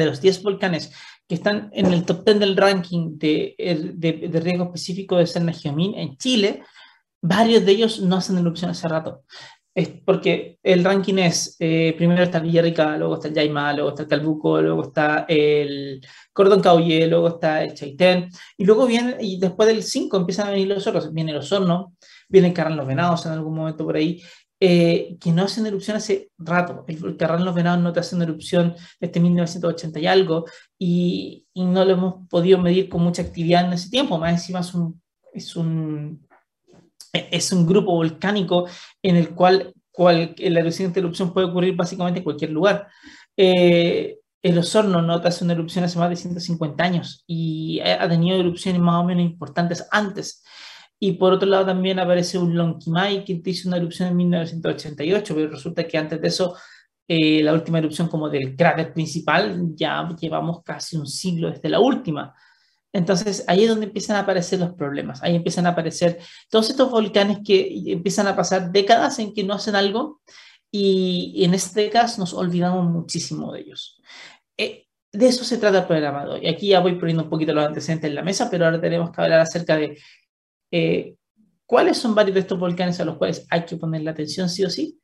los 0.05 0.21
10 0.21 0.43
volcanes 0.43 0.93
que 1.27 1.35
están 1.35 1.71
en 1.73 1.87
el 1.87 2.05
top 2.05 2.25
10 2.25 2.39
del 2.39 2.57
ranking 2.57 3.19
de, 3.19 3.55
de, 3.95 4.29
de 4.29 4.41
riesgo 4.41 4.65
específico 4.65 5.17
de 5.17 5.27
ser 5.27 5.43
en 5.43 6.17
Chile, 6.19 6.63
varios 7.21 7.65
de 7.65 7.73
ellos 7.73 8.01
no 8.01 8.17
hacen 8.17 8.39
erupción 8.39 8.71
hace 8.71 8.89
rato. 8.89 9.25
Es 9.75 9.89
porque 10.05 10.59
el 10.63 10.83
ranking 10.83 11.19
es, 11.19 11.57
eh, 11.61 11.95
primero 11.97 12.23
está 12.23 12.41
Villarrica, 12.41 12.97
luego 12.97 13.15
está 13.15 13.29
el 13.29 13.35
Yaima, 13.35 13.73
luego 13.73 13.91
está 13.91 14.03
el 14.03 14.09
Calbuco, 14.09 14.61
luego 14.61 14.83
está 14.83 15.25
el 15.29 16.01
Cordón 16.33 16.61
Cauye, 16.61 17.07
luego 17.07 17.29
está 17.29 17.63
el 17.63 17.75
Chaitén, 17.75 18.29
y 18.57 18.65
luego 18.65 18.87
viene, 18.87 19.17
y 19.21 19.39
después 19.39 19.69
del 19.69 19.85
5 19.85 20.17
empiezan 20.17 20.49
a 20.49 20.51
venir 20.51 20.69
los 20.69 20.87
otros, 20.87 21.13
viene 21.13 21.33
los 21.33 21.53
Hornos, 21.53 21.93
vienen 22.29 22.53
Carran 22.53 22.77
los 22.77 22.87
Venados 22.87 23.25
en 23.27 23.33
algún 23.33 23.55
momento 23.55 23.85
por 23.85 23.97
ahí, 23.97 24.21
eh, 24.61 25.17
que 25.21 25.31
no 25.31 25.45
hacen 25.45 25.67
erupción 25.67 25.97
hace 25.97 26.33
rato. 26.37 26.85
El 26.89 26.97
volcán 26.97 27.45
Los 27.45 27.55
Venados 27.55 27.81
no 27.81 27.93
te 27.93 28.01
hace 28.01 28.17
una 28.17 28.25
erupción 28.25 28.75
desde 28.99 29.21
1980 29.21 30.01
y 30.01 30.07
algo, 30.09 30.45
y, 30.77 31.47
y, 31.55 31.65
no 31.65 31.85
lo 31.85 31.93
hemos 31.93 32.29
podido 32.29 32.59
medir 32.59 32.89
con 32.89 33.03
mucha 33.03 33.23
actividad 33.23 33.67
en 33.67 33.75
ese 33.75 33.89
tiempo. 33.89 34.19
Más 34.19 34.33
encima 34.33 34.59
es 34.61 34.75
un, 34.75 35.01
es 35.33 35.55
un, 35.55 36.28
es 37.13 37.53
un 37.53 37.67
grupo 37.67 37.93
volcánico 37.93 38.67
en 39.03 39.17
el 39.17 39.31
cual 39.35 39.73
cual, 39.99 40.33
la 40.39 40.61
erupción 40.61 41.33
puede 41.33 41.49
ocurrir 41.49 41.75
básicamente 41.75 42.21
en 42.21 42.25
cualquier 42.25 42.53
lugar. 42.53 42.87
Eh, 43.37 44.19
el 44.41 44.57
Osorno 44.59 45.03
no 45.03 45.21
te 45.21 45.27
hace 45.27 45.43
una 45.43 45.55
erupción 45.55 45.85
hace 45.85 45.99
más 45.99 46.09
de 46.09 46.15
150 46.15 46.85
años 46.85 47.25
y 47.27 47.81
ha 47.81 48.09
tenido 48.09 48.39
erupciones 48.39 48.81
más 48.81 49.03
o 49.03 49.05
menos 49.05 49.25
importantes 49.25 49.89
antes. 49.91 50.45
Y 51.01 51.13
por 51.13 51.33
otro 51.33 51.49
lado 51.49 51.67
también 51.67 51.99
aparece 51.99 52.39
un 52.39 52.57
Lonquimay 52.57 53.25
que 53.25 53.43
hizo 53.45 53.69
una 53.69 53.79
erupción 53.79 54.11
en 54.11 54.17
1988, 54.19 55.35
pero 55.35 55.51
resulta 55.51 55.85
que 55.89 55.99
antes 55.99 56.21
de 56.21 56.29
eso, 56.29 56.55
eh, 57.09 57.43
la 57.43 57.53
última 57.53 57.79
erupción 57.79 58.07
como 58.07 58.29
del 58.31 58.55
cráter 58.55 58.93
principal, 58.93 59.73
ya 59.75 60.09
llevamos 60.21 60.63
casi 60.63 60.97
un 60.97 61.09
siglo 61.09 61.51
desde 61.51 61.69
la 61.69 61.81
última. 61.81 62.33
Entonces 62.99 63.45
ahí 63.47 63.63
es 63.63 63.69
donde 63.69 63.87
empiezan 63.87 64.17
a 64.17 64.21
aparecer 64.21 64.59
los 64.59 64.75
problemas, 64.75 65.23
ahí 65.23 65.37
empiezan 65.37 65.67
a 65.67 65.71
aparecer 65.71 66.19
todos 66.51 66.69
estos 66.69 66.91
volcanes 66.91 67.39
que 67.45 67.93
empiezan 67.93 68.27
a 68.27 68.35
pasar 68.35 68.73
décadas 68.73 69.21
en 69.21 69.33
que 69.33 69.45
no 69.45 69.55
hacen 69.55 69.77
algo 69.77 70.21
y 70.71 71.45
en 71.45 71.55
este 71.55 71.83
décadas 71.83 72.19
nos 72.19 72.35
olvidamos 72.35 72.91
muchísimo 72.91 73.53
de 73.53 73.61
ellos. 73.61 74.03
Eh, 74.57 74.87
de 75.13 75.29
eso 75.29 75.45
se 75.45 75.59
trata 75.59 75.79
el 75.79 75.87
programa 75.87 76.25
de 76.25 76.31
hoy. 76.33 76.49
Aquí 76.49 76.69
ya 76.69 76.81
voy 76.81 76.97
poniendo 76.97 77.23
un 77.23 77.31
poquito 77.31 77.55
los 77.55 77.65
antecedentes 77.65 78.09
en 78.09 78.17
la 78.17 78.23
mesa, 78.23 78.51
pero 78.51 78.65
ahora 78.65 78.81
tenemos 78.81 79.13
que 79.13 79.23
hablar 79.23 79.41
acerca 79.41 79.77
de 79.77 79.97
eh, 80.73 81.15
cuáles 81.67 81.99
son 81.99 82.17
varios 82.17 82.35
de 82.35 82.41
estos 82.41 82.59
volcanes 82.59 82.99
a 82.99 83.05
los 83.05 83.17
cuales 83.17 83.47
hay 83.49 83.65
que 83.65 83.77
poner 83.77 84.03
la 84.03 84.11
atención 84.11 84.49
sí 84.49 84.65
o 84.65 84.71
sí. 84.71 84.99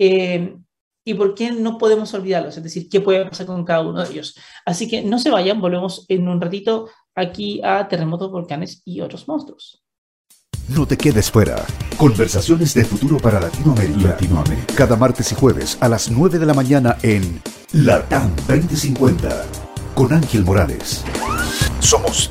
Eh, 0.00 0.56
y 1.04 1.14
por 1.14 1.34
qué 1.34 1.50
no 1.52 1.78
podemos 1.78 2.12
olvidarlos, 2.12 2.56
es 2.56 2.62
decir, 2.62 2.88
qué 2.88 3.00
puede 3.00 3.24
pasar 3.24 3.46
con 3.46 3.64
cada 3.64 3.80
uno 3.80 4.02
de 4.02 4.10
ellos. 4.10 4.36
Así 4.66 4.88
que 4.88 5.02
no 5.02 5.18
se 5.18 5.30
vayan, 5.30 5.60
volvemos 5.60 6.04
en 6.08 6.28
un 6.28 6.40
ratito 6.40 6.90
aquí 7.14 7.60
a 7.62 7.86
terremotos, 7.88 8.30
volcanes 8.30 8.82
y 8.84 9.00
otros 9.00 9.26
monstruos. 9.28 9.82
No 10.68 10.86
te 10.86 10.96
quedes 10.96 11.30
fuera. 11.30 11.56
Conversaciones 11.96 12.74
de 12.74 12.84
futuro 12.84 13.18
para 13.18 13.40
Latinoamérica. 13.40 14.10
Latinoamérica. 14.10 14.74
Cada 14.74 14.96
martes 14.96 15.32
y 15.32 15.34
jueves 15.34 15.76
a 15.80 15.88
las 15.88 16.10
9 16.10 16.38
de 16.38 16.46
la 16.46 16.54
mañana 16.54 16.96
en 17.02 17.42
LATAM 17.72 18.34
2050 18.46 19.46
con 19.94 20.12
Ángel 20.12 20.44
Morales. 20.44 21.04
Somos 21.80 22.30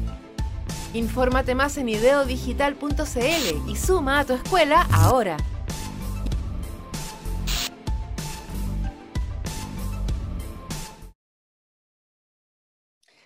Infórmate 0.93 1.55
más 1.55 1.77
en 1.77 1.89
ideodigital.cl 1.89 3.69
y 3.69 3.75
suma 3.75 4.19
a 4.19 4.25
tu 4.25 4.33
escuela 4.33 4.87
ahora. 4.91 5.37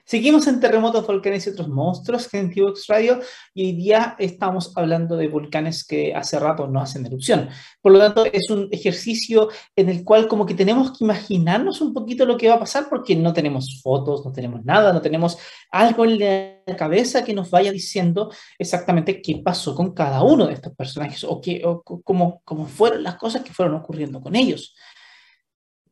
Seguimos 0.08 0.46
en 0.46 0.60
terremotos, 0.60 1.08
volcanes 1.08 1.48
y 1.48 1.50
otros 1.50 1.68
monstruos 1.68 2.32
en 2.32 2.52
Tivox 2.52 2.86
Radio 2.86 3.22
y 3.56 3.66
hoy 3.66 3.72
día 3.72 4.16
estamos 4.20 4.72
hablando 4.78 5.18
de 5.18 5.28
volcanes 5.28 5.84
que 5.84 6.14
hace 6.14 6.38
rato 6.38 6.68
no 6.68 6.80
hacen 6.80 7.08
erupción. 7.08 7.50
Por 7.82 7.94
lo 7.94 7.98
tanto, 7.98 8.24
es 8.26 8.52
un 8.52 8.70
ejercicio 8.72 9.50
en 9.76 9.90
el 9.90 10.04
cual 10.04 10.28
como 10.28 10.46
que 10.46 10.54
tenemos 10.54 10.96
que 10.96 11.06
imaginarnos 11.06 11.82
un 11.82 11.92
poquito 11.92 12.28
lo 12.28 12.38
que 12.38 12.48
va 12.48 12.54
a 12.54 12.60
pasar 12.60 12.88
porque 12.88 13.16
no 13.16 13.34
tenemos 13.34 13.82
fotos, 13.82 14.24
no 14.24 14.32
tenemos 14.32 14.64
nada, 14.64 14.94
no 14.94 15.02
tenemos 15.02 15.40
algo 15.72 16.06
en 16.06 16.20
la 16.20 16.76
cabeza 16.78 17.26
que 17.26 17.34
nos 17.34 17.50
vaya 17.50 17.72
diciendo 17.72 18.32
exactamente 18.60 19.24
qué 19.24 19.42
pasó 19.44 19.74
con 19.74 19.96
cada 19.96 20.22
uno 20.22 20.46
de 20.46 20.54
estos 20.54 20.76
personajes 20.76 21.24
o, 21.24 21.42
qué, 21.42 21.64
o 21.66 21.82
cómo, 21.82 22.44
cómo 22.46 22.68
fueron 22.68 23.02
las 23.02 23.16
cosas 23.16 23.42
que 23.42 23.54
fueron 23.54 23.74
ocurriendo 23.74 24.22
con 24.22 24.36
ellos. 24.36 24.76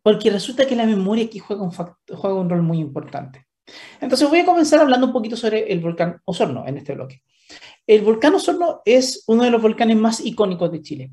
Porque 0.04 0.30
resulta 0.30 0.68
que 0.68 0.76
la 0.76 0.86
memoria 0.86 1.26
aquí 1.26 1.40
juega 1.40 1.64
un, 1.64 1.72
juega 1.72 2.36
un 2.36 2.48
rol 2.48 2.62
muy 2.62 2.78
importante. 2.78 3.48
Entonces 4.02 4.30
voy 4.30 4.40
a 4.40 4.46
comenzar 4.46 4.80
hablando 4.80 5.08
un 5.08 5.14
poquito 5.14 5.36
sobre 5.36 5.72
el 5.72 5.80
volcán 5.80 6.22
Osorno 6.26 6.66
en 6.68 6.78
este 6.78 6.94
bloque. 6.94 7.24
El 7.86 8.02
volcán 8.02 8.36
Osorno 8.36 8.82
es 8.86 9.24
uno 9.28 9.44
de 9.44 9.52
los 9.52 9.62
volcanes 9.62 9.98
más 9.98 10.20
icónicos 10.26 10.72
de 10.72 10.82
Chile. 10.82 11.12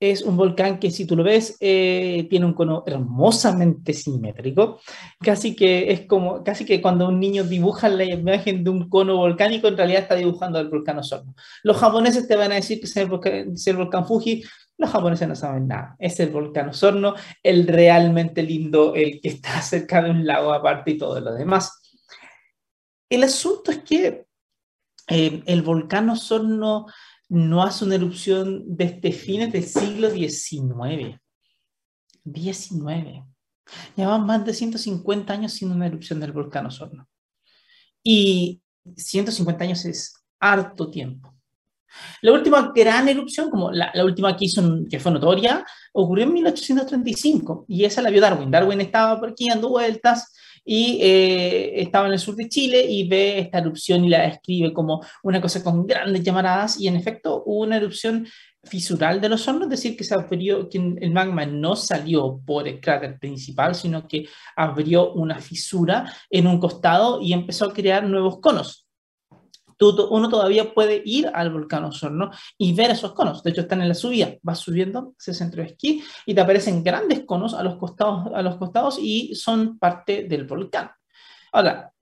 Es 0.00 0.22
un 0.22 0.36
volcán 0.36 0.78
que 0.78 0.92
si 0.92 1.06
tú 1.06 1.16
lo 1.16 1.24
ves 1.24 1.56
eh, 1.58 2.26
tiene 2.30 2.46
un 2.46 2.52
cono 2.52 2.84
hermosamente 2.86 3.92
simétrico, 3.92 4.80
casi 5.18 5.56
que 5.56 5.90
es 5.90 6.02
como 6.02 6.44
casi 6.44 6.64
que 6.64 6.80
cuando 6.80 7.08
un 7.08 7.18
niño 7.18 7.42
dibuja 7.42 7.88
la 7.88 8.04
imagen 8.04 8.62
de 8.62 8.70
un 8.70 8.88
cono 8.88 9.16
volcánico 9.16 9.66
en 9.66 9.76
realidad 9.76 10.02
está 10.02 10.14
dibujando 10.14 10.60
el 10.60 10.68
volcán 10.68 10.98
Osorno. 10.98 11.34
Los 11.64 11.78
japoneses 11.78 12.28
te 12.28 12.36
van 12.36 12.52
a 12.52 12.56
decir 12.56 12.78
que 12.78 12.86
es 12.86 12.96
el 12.96 13.08
volcán, 13.08 13.52
es 13.54 13.66
el 13.66 13.76
volcán 13.76 14.06
Fuji, 14.06 14.44
los 14.78 14.90
japoneses 14.90 15.26
no 15.26 15.34
saben 15.34 15.66
nada. 15.66 15.96
Es 15.98 16.20
el 16.20 16.30
volcán 16.30 16.68
Osorno, 16.68 17.14
el 17.42 17.66
realmente 17.66 18.44
lindo, 18.44 18.94
el 18.94 19.20
que 19.20 19.28
está 19.28 19.60
cerca 19.60 20.00
de 20.00 20.10
un 20.10 20.24
lago 20.24 20.52
aparte 20.52 20.92
y 20.92 20.98
todo 20.98 21.20
lo 21.20 21.34
demás. 21.34 21.87
El 23.08 23.24
asunto 23.24 23.70
es 23.70 23.78
que 23.78 24.26
eh, 25.08 25.42
el 25.46 25.62
volcán 25.62 26.10
Osorno 26.10 26.86
no 27.28 27.62
hace 27.62 27.84
una 27.84 27.94
erupción 27.94 28.64
desde 28.66 29.12
fines 29.12 29.52
del 29.52 29.64
siglo 29.64 30.10
XIX. 30.10 31.18
19. 32.24 33.24
Llevan 33.96 34.26
más 34.26 34.44
de 34.44 34.54
150 34.54 35.32
años 35.32 35.52
sin 35.52 35.70
una 35.70 35.86
erupción 35.86 36.20
del 36.20 36.32
volcán 36.32 36.66
Osorno. 36.66 37.08
Y 38.02 38.62
150 38.96 39.64
años 39.64 39.84
es 39.84 40.14
harto 40.38 40.90
tiempo. 40.90 41.34
La 42.20 42.32
última 42.32 42.72
gran 42.74 43.08
erupción, 43.08 43.50
como 43.50 43.72
la, 43.72 43.92
última 44.04 44.36
que 44.36 44.44
hizo, 44.44 44.62
que 44.90 45.00
fue 45.00 45.12
notoria, 45.12 45.64
ocurrió 45.92 46.24
en 46.24 46.34
1835 46.34 47.64
y 47.68 47.84
esa 47.84 48.02
la 48.02 48.10
vio 48.10 48.20
Darwin. 48.20 48.50
Darwin 48.50 48.80
estaba 48.80 49.18
por 49.18 49.30
aquí 49.30 49.48
dando 49.48 49.70
vueltas 49.70 50.32
y 50.70 50.98
eh, 51.00 51.80
estaba 51.80 52.08
en 52.08 52.12
el 52.12 52.18
sur 52.18 52.36
de 52.36 52.46
Chile 52.46 52.84
y 52.86 53.08
ve 53.08 53.38
esta 53.38 53.56
erupción 53.56 54.04
y 54.04 54.10
la 54.10 54.20
describe 54.28 54.74
como 54.74 55.02
una 55.22 55.40
cosa 55.40 55.64
con 55.64 55.86
grandes 55.86 56.22
llamaradas 56.22 56.78
y 56.78 56.88
en 56.88 56.96
efecto 56.96 57.42
hubo 57.46 57.62
una 57.62 57.78
erupción 57.78 58.26
fisural 58.64 59.18
de 59.18 59.30
los 59.30 59.48
hornos, 59.48 59.64
es 59.64 59.70
decir, 59.70 59.96
que, 59.96 60.04
se 60.04 60.12
abrió, 60.12 60.68
que 60.68 60.76
el 60.76 61.10
magma 61.10 61.46
no 61.46 61.74
salió 61.74 62.42
por 62.44 62.68
el 62.68 62.80
cráter 62.80 63.18
principal, 63.18 63.74
sino 63.74 64.06
que 64.06 64.26
abrió 64.56 65.14
una 65.14 65.38
fisura 65.40 66.12
en 66.28 66.46
un 66.46 66.60
costado 66.60 67.22
y 67.22 67.32
empezó 67.32 67.64
a 67.64 67.72
crear 67.72 68.04
nuevos 68.04 68.38
conos 68.38 68.87
uno 69.80 70.28
todavía 70.28 70.72
puede 70.74 71.02
ir 71.04 71.30
al 71.32 71.52
volcán 71.52 71.84
Osorno 71.84 72.30
y 72.56 72.72
ver 72.72 72.90
esos 72.90 73.12
conos. 73.12 73.42
De 73.42 73.50
hecho, 73.50 73.62
están 73.62 73.82
en 73.82 73.88
la 73.88 73.94
subida. 73.94 74.34
Vas 74.42 74.58
subiendo 74.58 75.14
ese 75.18 75.34
centro 75.34 75.62
de 75.62 75.68
esquí 75.68 76.02
y 76.26 76.34
te 76.34 76.40
aparecen 76.40 76.82
grandes 76.82 77.24
conos 77.24 77.54
a 77.54 77.62
los 77.62 77.76
costados, 77.76 78.32
a 78.34 78.42
los 78.42 78.56
costados 78.56 78.98
y 79.00 79.34
son 79.34 79.78
parte 79.78 80.24
del 80.24 80.44
volcán. 80.44 80.90
Ahora, 81.52 81.92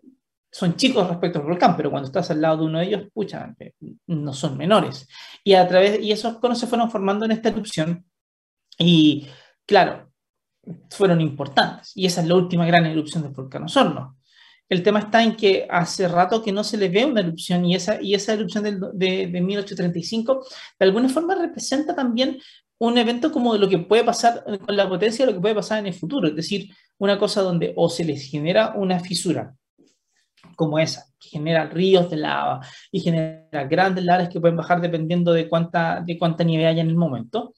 son 0.51 0.77
chicos 0.77 1.07
respecto 1.07 1.39
al 1.39 1.45
volcán, 1.45 1.77
pero 1.77 1.91
cuando 1.91 2.07
estás 2.07 2.31
al 2.31 2.41
lado 2.41 2.59
de 2.59 2.65
uno 2.65 2.79
de 2.79 2.87
ellos, 2.87 3.09
pucha, 3.13 3.55
no 4.07 4.33
son 4.33 4.57
menores. 4.57 5.07
Y 5.45 5.53
a 5.53 5.69
través 5.69 6.01
y 6.03 6.13
esos 6.13 6.39
conos 6.39 6.59
se 6.59 6.67
fueron 6.67 6.91
formando 6.91 7.27
en 7.27 7.33
esta 7.33 7.51
erupción 7.51 8.07
y, 8.79 9.27
claro, 9.67 10.11
fueron 10.91 11.21
importantes. 11.21 11.93
Y 11.95 12.07
esa 12.07 12.23
es 12.23 12.29
la 12.29 12.37
última 12.37 12.67
gran 12.67 12.87
erupción 12.87 13.23
del 13.23 13.33
volcán 13.33 13.65
Osorno. 13.65 14.17
El 14.69 14.83
tema 14.83 15.01
está 15.01 15.23
en 15.23 15.37
que 15.37 15.67
hace 15.71 16.09
rato 16.09 16.43
que 16.43 16.53
no 16.53 16.65
se 16.65 16.77
le 16.77 16.89
ve 16.89 17.05
una 17.05 17.21
erupción 17.21 17.65
y 17.65 17.75
esa, 17.75 18.01
y 18.03 18.15
esa 18.15 18.33
erupción 18.33 18.65
de, 18.65 19.27
de 19.29 19.41
1835 19.41 20.45
de 20.79 20.87
alguna 20.87 21.09
forma 21.09 21.35
representa 21.37 21.95
también 21.95 22.39
un 22.79 22.99
evento 22.99 23.33
como 23.33 23.57
lo 23.57 23.69
que 23.69 23.79
puede 23.79 24.05
pasar 24.05 24.45
con 24.45 24.77
la 24.77 24.89
potencia, 24.89 25.25
lo 25.25 25.33
que 25.33 25.41
puede 25.41 25.55
pasar 25.55 25.79
en 25.79 25.87
el 25.87 25.95
futuro, 25.95 26.29
es 26.29 26.37
decir, 26.37 26.71
una 26.99 27.19
cosa 27.19 27.43
donde 27.43 27.73
o 27.77 27.89
se 27.89 28.05
les 28.05 28.31
genera 28.31 28.75
una 28.75 29.01
fisura 29.01 29.55
como 30.55 30.79
esa, 30.79 31.07
que 31.19 31.29
genera 31.29 31.67
ríos 31.67 32.11
de 32.11 32.17
lava 32.17 32.61
y 32.91 33.01
genera 33.01 33.65
grandes 33.65 34.05
lavas 34.05 34.29
que 34.29 34.41
pueden 34.41 34.57
bajar 34.57 34.81
dependiendo 34.81 35.33
de 35.33 35.49
cuánta, 35.49 36.03
de 36.05 36.19
cuánta 36.19 36.45
nieve 36.45 36.67
haya 36.67 36.83
en 36.83 36.89
el 36.89 36.97
momento, 36.97 37.55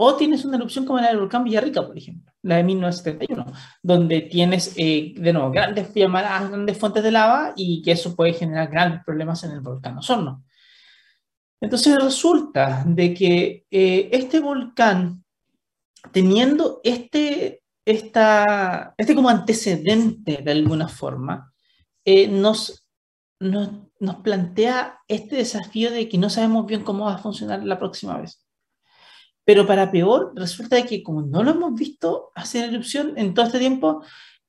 O 0.00 0.14
tienes 0.14 0.44
una 0.44 0.56
erupción 0.56 0.84
como 0.84 1.00
la 1.00 1.08
del 1.08 1.18
volcán 1.18 1.42
Villarrica, 1.42 1.84
por 1.84 1.98
ejemplo, 1.98 2.32
la 2.42 2.58
de 2.58 2.62
1971, 2.62 3.46
donde 3.82 4.20
tienes, 4.20 4.72
eh, 4.76 5.12
de 5.16 5.32
nuevo, 5.32 5.50
grandes 5.50 5.92
llamadas, 5.92 6.48
grandes 6.48 6.78
fuentes 6.78 7.02
de 7.02 7.10
lava 7.10 7.52
y 7.56 7.82
que 7.82 7.90
eso 7.90 8.14
puede 8.14 8.32
generar 8.32 8.70
grandes 8.70 9.02
problemas 9.04 9.42
en 9.42 9.50
el 9.50 9.60
volcán 9.60 9.98
Osorno. 9.98 10.44
Entonces 11.60 12.00
resulta 12.00 12.84
de 12.86 13.12
que 13.12 13.66
eh, 13.72 14.08
este 14.12 14.38
volcán, 14.38 15.24
teniendo 16.12 16.80
este, 16.84 17.64
esta, 17.84 18.94
este 18.96 19.16
como 19.16 19.30
antecedente 19.30 20.42
de 20.44 20.52
alguna 20.52 20.86
forma, 20.86 21.52
eh, 22.04 22.28
nos, 22.28 22.86
nos, 23.40 23.68
nos 23.98 24.16
plantea 24.16 25.00
este 25.08 25.34
desafío 25.34 25.90
de 25.90 26.08
que 26.08 26.18
no 26.18 26.30
sabemos 26.30 26.66
bien 26.66 26.84
cómo 26.84 27.06
va 27.06 27.16
a 27.16 27.18
funcionar 27.18 27.64
la 27.64 27.80
próxima 27.80 28.16
vez. 28.20 28.47
Pero 29.48 29.66
para 29.66 29.90
peor, 29.90 30.34
resulta 30.36 30.84
que 30.84 31.02
como 31.02 31.22
no 31.22 31.42
lo 31.42 31.52
hemos 31.52 31.74
visto 31.74 32.32
hacer 32.34 32.68
erupción 32.68 33.14
en 33.16 33.32
todo 33.32 33.46
este 33.46 33.58
tiempo, 33.58 34.02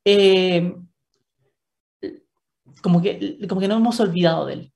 eh, 0.04 0.76
como, 2.82 3.02
que, 3.02 3.38
como 3.48 3.62
que 3.62 3.70
no 3.70 3.78
hemos 3.78 3.98
olvidado 4.02 4.48
de 4.48 4.54
él. 4.56 4.74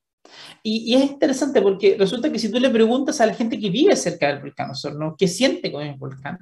Y, 0.63 0.95
es 0.95 1.11
interesante 1.11 1.61
porque 1.61 1.97
resulta 1.99 2.31
que 2.31 2.39
si 2.39 2.49
tú 2.49 2.57
le 2.57 2.69
preguntas 2.69 3.19
a 3.19 3.25
la 3.25 3.33
gente 3.33 3.59
que 3.59 3.69
vive 3.69 3.97
cerca 3.97 4.27
del 4.27 4.39
volcán 4.39 4.71
Osorno, 4.71 5.13
que 5.17 5.27
siente 5.27 5.69
con 5.73 5.83
el 5.83 5.97
volcán, 5.97 6.39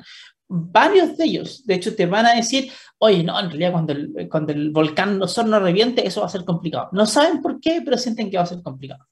varios 0.48 1.18
de 1.18 1.26
ellos, 1.26 1.66
de 1.66 1.74
hecho, 1.74 1.96
te 1.96 2.06
van 2.06 2.28
a 2.28 2.36
decir, 2.36 2.72
oye, 3.00 3.24
no, 3.24 3.40
en 3.40 3.50
realidad 3.50 3.72
cuando 3.72 3.94
el, 3.94 4.30
cuando 4.30 4.54
el 4.54 4.70
volcán 4.70 5.20
Osorno 5.24 5.60
reviente, 5.60 6.06
eso 6.06 6.22
va 6.22 6.28
a 6.28 6.30
ser 6.30 6.46
complicado. 6.46 6.90
No 6.92 7.08
saben 7.08 7.42
por 7.42 7.60
qué, 7.60 7.82
pero 7.84 7.98
sienten 7.98 8.30
que 8.30 8.38
va 8.38 8.44
a 8.44 8.46
ser 8.46 8.62
complicado. 8.62 9.08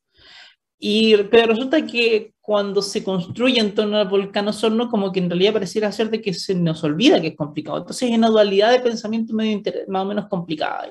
Y, 0.80 1.16
pero 1.26 1.48
resulta 1.48 1.86
que 1.86 2.34
cuando 2.40 2.82
se 2.82 3.04
construye 3.04 3.60
en 3.60 3.76
torno 3.76 3.98
al 3.98 4.08
volcán 4.08 4.48
Osorno, 4.48 4.90
como 4.90 5.12
que 5.12 5.20
en 5.20 5.30
realidad 5.30 5.54
pareciera 5.54 5.92
ser 5.92 6.10
de 6.10 6.22
que 6.22 6.34
se 6.34 6.56
nos 6.56 6.84
olvida 6.84 7.22
que 7.22 7.28
es 7.28 7.36
complicado. 7.36 7.80
Entonces 7.80 8.10
hay 8.10 8.16
una 8.16 8.30
dualidad 8.30 8.72
de 8.72 8.80
pensamiento 8.80 9.34
medio 9.34 9.62
más 9.90 10.04
o 10.04 10.06
menos 10.06 10.28
complicada. 10.28 10.90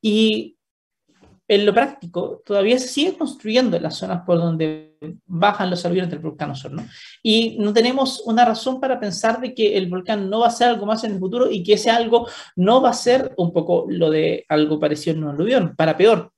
Y 0.00 0.56
en 1.46 1.66
lo 1.66 1.74
práctico, 1.74 2.42
todavía 2.44 2.78
se 2.78 2.88
sigue 2.88 3.18
construyendo 3.18 3.76
en 3.76 3.82
las 3.82 3.96
zonas 3.96 4.22
por 4.24 4.38
donde 4.38 4.96
bajan 5.26 5.68
los 5.68 5.84
aluviones 5.84 6.10
del 6.10 6.20
volcán 6.20 6.50
Osorno. 6.50 6.86
Y 7.22 7.58
no 7.60 7.72
tenemos 7.74 8.22
una 8.24 8.46
razón 8.46 8.80
para 8.80 8.98
pensar 8.98 9.40
de 9.40 9.54
que 9.54 9.76
el 9.76 9.88
volcán 9.88 10.30
no 10.30 10.40
va 10.40 10.46
a 10.46 10.50
ser 10.50 10.68
algo 10.68 10.86
más 10.86 11.04
en 11.04 11.12
el 11.12 11.18
futuro 11.18 11.50
y 11.50 11.62
que 11.62 11.74
ese 11.74 11.90
algo 11.90 12.26
no 12.56 12.80
va 12.80 12.90
a 12.90 12.94
ser 12.94 13.34
un 13.36 13.52
poco 13.52 13.84
lo 13.88 14.10
de 14.10 14.46
algo 14.48 14.80
parecido 14.80 15.16
en 15.16 15.24
un 15.24 15.30
aluvión, 15.30 15.76
para 15.76 15.96
peor. 15.96 16.32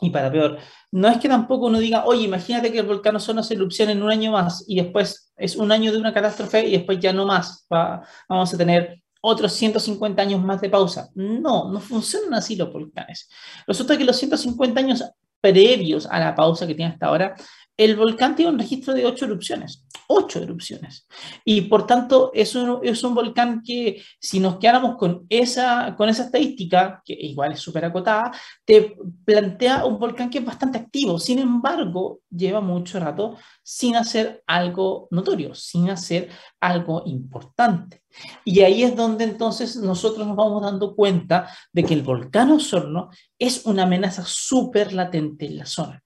Y 0.00 0.10
para 0.10 0.30
peor, 0.30 0.58
no 0.90 1.08
es 1.08 1.18
que 1.18 1.28
tampoco 1.28 1.66
uno 1.66 1.78
diga, 1.78 2.04
oye, 2.06 2.24
imagínate 2.24 2.72
que 2.72 2.78
el 2.78 2.86
volcán 2.86 3.16
Osorno 3.16 3.42
se 3.42 3.54
erupciona 3.54 3.92
en 3.92 4.02
un 4.02 4.10
año 4.10 4.32
más 4.32 4.64
y 4.66 4.76
después 4.76 5.32
es 5.36 5.56
un 5.56 5.70
año 5.70 5.92
de 5.92 5.98
una 5.98 6.14
catástrofe 6.14 6.66
y 6.66 6.72
después 6.72 6.98
ya 6.98 7.12
no 7.12 7.26
más. 7.26 7.66
vamos 7.68 8.54
a 8.54 8.56
tener 8.56 9.02
otros 9.20 9.52
150 9.52 10.22
años 10.22 10.42
más 10.42 10.60
de 10.60 10.70
pausa. 10.70 11.08
No, 11.14 11.70
no 11.70 11.80
funcionan 11.80 12.34
así 12.34 12.56
los 12.56 12.72
volcanes. 12.72 13.28
Resulta 13.66 13.98
que 13.98 14.04
los 14.04 14.16
150 14.16 14.80
años 14.80 15.04
previos 15.40 16.06
a 16.06 16.18
la 16.18 16.34
pausa 16.34 16.66
que 16.66 16.74
tiene 16.74 16.92
hasta 16.92 17.06
ahora, 17.06 17.34
el 17.78 17.96
volcán 17.96 18.36
tiene 18.36 18.52
un 18.52 18.58
registro 18.58 18.92
de 18.92 19.06
ocho 19.06 19.24
erupciones 19.24 19.88
ocho 20.08 20.40
erupciones. 20.40 21.06
Y 21.44 21.62
por 21.62 21.86
tanto, 21.86 22.32
es 22.34 22.54
un, 22.54 22.80
es 22.82 23.04
un 23.04 23.14
volcán 23.14 23.62
que 23.62 24.02
si 24.18 24.40
nos 24.40 24.58
quedáramos 24.58 24.96
con 24.96 25.26
esa, 25.28 25.94
con 25.96 26.08
esa 26.08 26.24
estadística, 26.24 27.02
que 27.04 27.12
igual 27.12 27.52
es 27.52 27.60
súper 27.60 27.84
acotada, 27.84 28.32
te 28.64 28.96
plantea 29.24 29.84
un 29.84 29.98
volcán 29.98 30.30
que 30.30 30.38
es 30.38 30.44
bastante 30.44 30.78
activo. 30.78 31.18
Sin 31.18 31.38
embargo, 31.38 32.20
lleva 32.30 32.60
mucho 32.60 32.98
rato 32.98 33.36
sin 33.62 33.96
hacer 33.96 34.42
algo 34.46 35.08
notorio, 35.10 35.54
sin 35.54 35.90
hacer 35.90 36.30
algo 36.58 37.02
importante. 37.04 38.02
Y 38.44 38.60
ahí 38.60 38.82
es 38.82 38.96
donde 38.96 39.24
entonces 39.24 39.76
nosotros 39.76 40.26
nos 40.26 40.36
vamos 40.36 40.62
dando 40.62 40.96
cuenta 40.96 41.50
de 41.72 41.84
que 41.84 41.92
el 41.92 42.02
volcán 42.02 42.50
Osorno 42.50 43.10
es 43.38 43.66
una 43.66 43.82
amenaza 43.82 44.24
súper 44.26 44.94
latente 44.94 45.44
en 45.44 45.58
la 45.58 45.66
zona. 45.66 46.02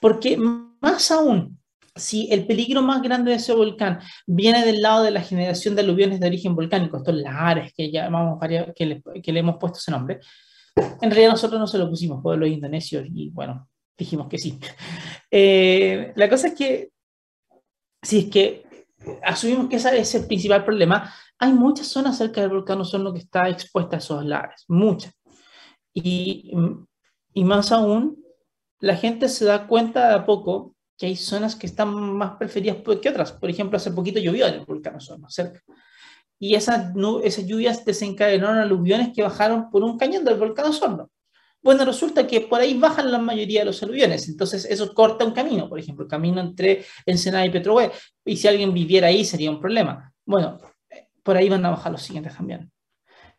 Porque 0.00 0.36
más 0.84 1.10
aún, 1.10 1.58
si 1.96 2.28
el 2.30 2.46
peligro 2.46 2.82
más 2.82 3.00
grande 3.02 3.30
de 3.30 3.38
ese 3.38 3.54
volcán 3.54 4.00
viene 4.26 4.64
del 4.64 4.82
lado 4.82 5.04
de 5.04 5.10
la 5.10 5.22
generación 5.22 5.74
de 5.74 5.82
aluviones 5.82 6.20
de 6.20 6.26
origen 6.26 6.54
volcánico, 6.54 6.96
estos 6.96 7.14
lares 7.14 7.72
que 7.74 7.90
llamamos 7.90 8.38
que 8.76 8.86
le, 8.86 9.02
que 9.22 9.32
le 9.32 9.40
hemos 9.40 9.56
puesto 9.58 9.78
ese 9.78 9.90
nombre, 9.90 10.20
en 10.76 11.10
realidad 11.10 11.30
nosotros 11.30 11.58
no 11.58 11.66
se 11.66 11.78
lo 11.78 11.88
pusimos, 11.88 12.22
los 12.36 12.48
indonesios, 12.48 13.06
y 13.08 13.30
bueno, 13.30 13.68
dijimos 13.96 14.28
que 14.28 14.38
sí. 14.38 14.58
Eh, 15.36 16.12
la 16.14 16.28
cosa 16.28 16.46
es 16.46 16.54
que, 16.54 16.90
si 18.00 18.18
es 18.20 18.24
que 18.26 18.64
asumimos 19.24 19.68
que 19.68 19.74
ese 19.76 19.98
es 19.98 20.14
el 20.14 20.28
principal 20.28 20.64
problema, 20.64 21.12
hay 21.40 21.52
muchas 21.52 21.88
zonas 21.88 22.16
cerca 22.16 22.40
del 22.40 22.50
volcán 22.50 22.80
Osorno 22.80 23.12
que 23.12 23.18
está 23.18 23.48
expuesta 23.48 23.96
a 23.96 23.98
esos 23.98 24.24
lares, 24.24 24.64
muchas. 24.68 25.12
Y, 25.92 26.52
y 27.32 27.42
más 27.42 27.72
aún, 27.72 28.24
la 28.78 28.94
gente 28.94 29.28
se 29.28 29.44
da 29.44 29.66
cuenta 29.66 30.08
de 30.08 30.14
a 30.14 30.24
poco 30.24 30.73
que 30.96 31.06
hay 31.06 31.16
zonas 31.16 31.56
que 31.56 31.66
están 31.66 31.92
más 31.92 32.36
preferidas 32.36 32.78
que 33.00 33.08
otras. 33.08 33.32
Por 33.32 33.50
ejemplo, 33.50 33.76
hace 33.76 33.90
poquito 33.90 34.20
llovió 34.20 34.46
en 34.46 34.54
el 34.54 34.64
volcán 34.64 34.96
Osorno, 34.96 35.28
cerca. 35.28 35.60
Y 36.38 36.54
esas, 36.54 36.92
esas 37.22 37.46
lluvias 37.46 37.84
desencadenaron 37.84 38.58
aluviones 38.58 39.10
que 39.14 39.22
bajaron 39.22 39.70
por 39.70 39.82
un 39.82 39.98
cañón 39.98 40.24
del 40.24 40.36
volcán 40.36 40.66
Osorno. 40.66 41.10
Bueno, 41.62 41.86
resulta 41.86 42.26
que 42.26 42.42
por 42.42 42.60
ahí 42.60 42.78
bajan 42.78 43.10
la 43.10 43.18
mayoría 43.18 43.60
de 43.60 43.66
los 43.66 43.82
aluviones, 43.82 44.28
entonces 44.28 44.66
eso 44.66 44.92
corta 44.92 45.24
un 45.24 45.32
camino, 45.32 45.66
por 45.66 45.78
ejemplo, 45.78 46.04
el 46.04 46.10
camino 46.10 46.38
entre 46.38 46.84
Ensenada 47.06 47.46
y 47.46 47.50
Petrohue, 47.50 47.90
y 48.22 48.36
si 48.36 48.46
alguien 48.46 48.74
viviera 48.74 49.06
ahí 49.06 49.24
sería 49.24 49.50
un 49.50 49.58
problema. 49.58 50.12
Bueno, 50.26 50.58
por 51.22 51.38
ahí 51.38 51.48
van 51.48 51.64
a 51.64 51.70
bajar 51.70 51.90
los 51.90 52.02
siguientes 52.02 52.36
también. 52.36 52.70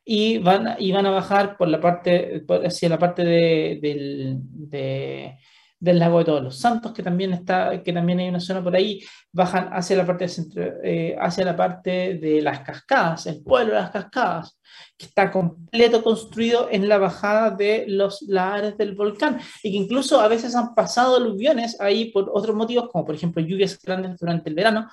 Y 0.04 0.40
van, 0.40 0.76
y 0.80 0.92
van 0.92 1.06
a 1.06 1.12
bajar 1.12 1.56
por 1.56 1.68
la 1.68 1.80
parte, 1.80 2.44
hacia 2.66 2.90
la 2.90 2.98
parte 2.98 3.24
de, 3.24 4.40
de 4.42 5.38
del 5.80 6.00
lago 6.00 6.20
de 6.20 6.26
todos 6.26 6.44
los 6.44 6.58
santos, 6.58 6.94
que 6.94 7.04
también 7.04 7.34
está, 7.34 7.84
que 7.84 7.94
también 7.94 8.20
hay 8.20 8.30
una 8.30 8.40
zona 8.40 8.64
por 8.64 8.76
ahí, 8.76 9.02
bajan 9.32 9.70
hacia 9.72 9.98
la 9.98 10.06
parte 10.06 10.28
de, 10.28 10.74
eh, 10.84 11.16
hacia 11.20 11.46
la 11.46 11.56
parte 11.56 12.18
de 12.18 12.42
las 12.42 12.62
cascadas, 12.62 13.26
el 13.28 13.44
pueblo 13.44 13.74
de 13.74 13.82
las 13.82 13.92
cascadas, 13.92 14.60
que 14.98 15.06
está 15.06 15.32
completo 15.32 16.04
construido 16.04 16.70
en 16.72 16.88
la 16.88 16.98
bajada 16.98 17.52
de 17.52 17.86
los 17.88 18.22
lares 18.24 18.78
del 18.78 18.96
volcán, 18.96 19.40
y 19.64 19.72
que 19.72 19.78
incluso 19.78 20.20
a 20.20 20.28
veces 20.28 20.56
han 20.56 20.74
pasado 20.74 21.18
aluviones 21.18 21.80
ahí 21.82 22.12
por 22.12 22.30
otros 22.34 22.56
motivos, 22.56 22.90
como 22.92 23.06
por 23.06 23.16
ejemplo 23.16 23.42
lluvias 23.42 23.80
grandes 23.82 24.18
durante 24.18 24.50
el 24.50 24.56
verano, 24.56 24.90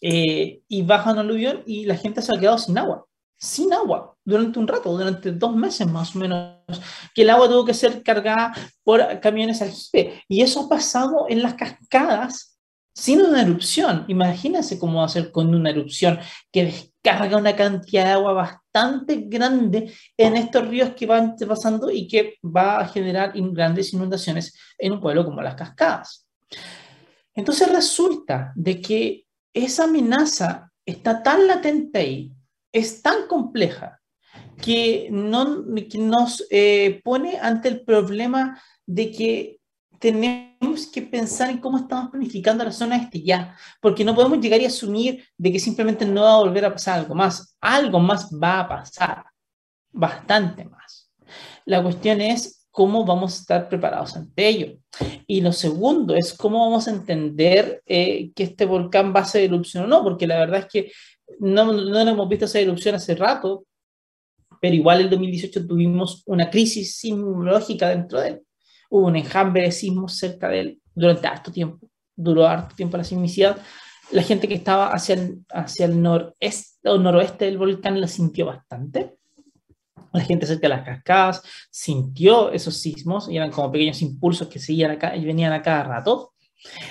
eh, 0.00 0.60
y 0.68 0.82
bajan 0.82 1.18
aluvión 1.18 1.62
y 1.66 1.86
la 1.86 1.96
gente 1.96 2.20
se 2.22 2.34
ha 2.34 2.38
quedado 2.38 2.58
sin 2.58 2.76
agua 2.76 3.06
sin 3.38 3.72
agua 3.72 4.16
durante 4.24 4.58
un 4.58 4.66
rato, 4.66 4.96
durante 4.96 5.32
dos 5.32 5.54
meses 5.54 5.86
más 5.86 6.14
o 6.16 6.18
menos, 6.18 6.56
que 7.14 7.22
el 7.22 7.30
agua 7.30 7.48
tuvo 7.48 7.64
que 7.64 7.74
ser 7.74 8.02
cargada 8.02 8.52
por 8.82 9.20
camiones 9.20 9.62
aljibe. 9.62 10.22
Y 10.28 10.42
eso 10.42 10.62
ha 10.62 10.68
pasado 10.68 11.26
en 11.28 11.42
las 11.42 11.54
cascadas 11.54 12.58
sin 12.94 13.20
una 13.20 13.42
erupción. 13.42 14.04
Imagínense 14.08 14.78
cómo 14.78 15.00
va 15.00 15.04
a 15.04 15.10
ser 15.10 15.30
con 15.30 15.54
una 15.54 15.70
erupción 15.70 16.18
que 16.50 16.64
descarga 16.64 17.36
una 17.36 17.54
cantidad 17.54 18.06
de 18.06 18.10
agua 18.12 18.32
bastante 18.32 19.16
grande 19.26 19.92
en 20.16 20.36
estos 20.36 20.66
ríos 20.66 20.90
que 20.96 21.06
van 21.06 21.36
pasando 21.36 21.90
y 21.90 22.08
que 22.08 22.36
va 22.42 22.80
a 22.80 22.88
generar 22.88 23.32
grandes 23.34 23.92
inundaciones 23.92 24.58
en 24.78 24.92
un 24.92 25.00
pueblo 25.00 25.24
como 25.24 25.42
las 25.42 25.54
cascadas. 25.54 26.26
Entonces 27.34 27.70
resulta 27.70 28.52
de 28.56 28.80
que 28.80 29.26
esa 29.52 29.84
amenaza 29.84 30.72
está 30.86 31.22
tan 31.22 31.46
latente 31.46 31.98
ahí 31.98 32.32
es 32.76 33.02
tan 33.02 33.26
compleja 33.26 34.00
que, 34.60 35.08
no, 35.10 35.64
nos 35.98 36.46
eh, 36.50 37.00
pone 37.02 37.38
ante 37.38 37.68
el 37.68 37.84
problema 37.84 38.60
de 38.86 39.10
que 39.10 39.60
tenemos 39.98 40.86
que 40.92 41.02
pensar 41.02 41.48
en 41.48 41.58
cómo 41.58 41.78
estamos 41.78 42.10
planificando 42.10 42.64
la 42.64 42.72
zona 42.72 42.96
este 42.96 43.22
ya, 43.22 43.56
porque 43.80 44.04
no 44.04 44.14
podemos 44.14 44.40
llegar 44.40 44.60
y 44.60 44.66
asumir 44.66 45.24
de 45.38 45.52
que 45.52 45.58
simplemente 45.58 46.04
no 46.04 46.22
va 46.22 46.34
a 46.34 46.38
volver 46.40 46.66
a 46.66 46.72
pasar 46.72 46.98
algo 46.98 47.14
más. 47.14 47.56
Algo 47.60 47.98
más 47.98 48.30
va 48.30 48.60
a 48.60 48.68
pasar, 48.68 49.24
bastante 49.90 50.66
más. 50.66 51.10
La 51.64 51.82
cuestión 51.82 52.20
es 52.20 52.68
cómo 52.70 53.06
vamos 53.06 53.32
a 53.32 53.40
estar 53.40 53.68
preparados 53.70 54.16
ante 54.16 54.46
ello. 54.46 54.76
Y 55.26 55.40
lo 55.40 55.52
segundo 55.52 56.14
es 56.14 56.34
cómo 56.34 56.66
vamos 56.66 56.88
a 56.88 56.90
entender 56.90 57.82
eh, 57.86 58.32
que 58.34 58.42
este 58.42 58.66
volcán 58.66 59.14
va 59.16 59.20
a 59.20 59.24
ser 59.24 59.44
erupción 59.44 59.84
o 59.84 59.86
no, 59.86 60.02
porque 60.02 60.26
la 60.26 60.38
verdad 60.38 60.60
es 60.60 60.66
que 60.66 60.92
no, 61.38 61.72
no 61.72 61.98
hemos 62.00 62.28
visto 62.28 62.44
esa 62.44 62.60
erupción 62.60 62.94
hace 62.94 63.14
rato, 63.14 63.64
pero 64.60 64.74
igual 64.74 65.00
el 65.00 65.10
2018 65.10 65.66
tuvimos 65.66 66.22
una 66.26 66.50
crisis 66.50 66.96
sismológica 66.96 67.88
dentro 67.90 68.20
de 68.20 68.28
él. 68.28 68.42
Hubo 68.90 69.06
un 69.06 69.16
enjambre 69.16 69.62
de 69.62 69.72
sismos 69.72 70.16
cerca 70.16 70.48
de 70.48 70.60
él 70.60 70.80
durante 70.94 71.26
harto 71.26 71.52
tiempo. 71.52 71.88
Duró 72.14 72.46
harto 72.46 72.74
tiempo 72.74 72.96
la 72.96 73.04
sismicidad. 73.04 73.58
La 74.12 74.22
gente 74.22 74.48
que 74.48 74.54
estaba 74.54 74.92
hacia 74.92 75.16
el, 75.16 75.44
hacia 75.50 75.86
el 75.86 76.00
noreste 76.00 76.88
o 76.88 76.98
noroeste 76.98 77.46
del 77.46 77.58
volcán 77.58 78.00
la 78.00 78.08
sintió 78.08 78.46
bastante. 78.46 79.16
La 80.12 80.22
gente 80.22 80.46
cerca 80.46 80.68
de 80.68 80.74
las 80.74 80.84
cascadas 80.84 81.42
sintió 81.70 82.50
esos 82.50 82.76
sismos 82.78 83.28
y 83.28 83.36
eran 83.36 83.50
como 83.50 83.70
pequeños 83.70 84.00
impulsos 84.00 84.48
que 84.48 84.58
seguían 84.58 84.92
acá 84.92 85.16
y 85.16 85.24
venían 85.24 85.52
a 85.52 85.62
cada 85.62 85.82
rato. 85.82 86.32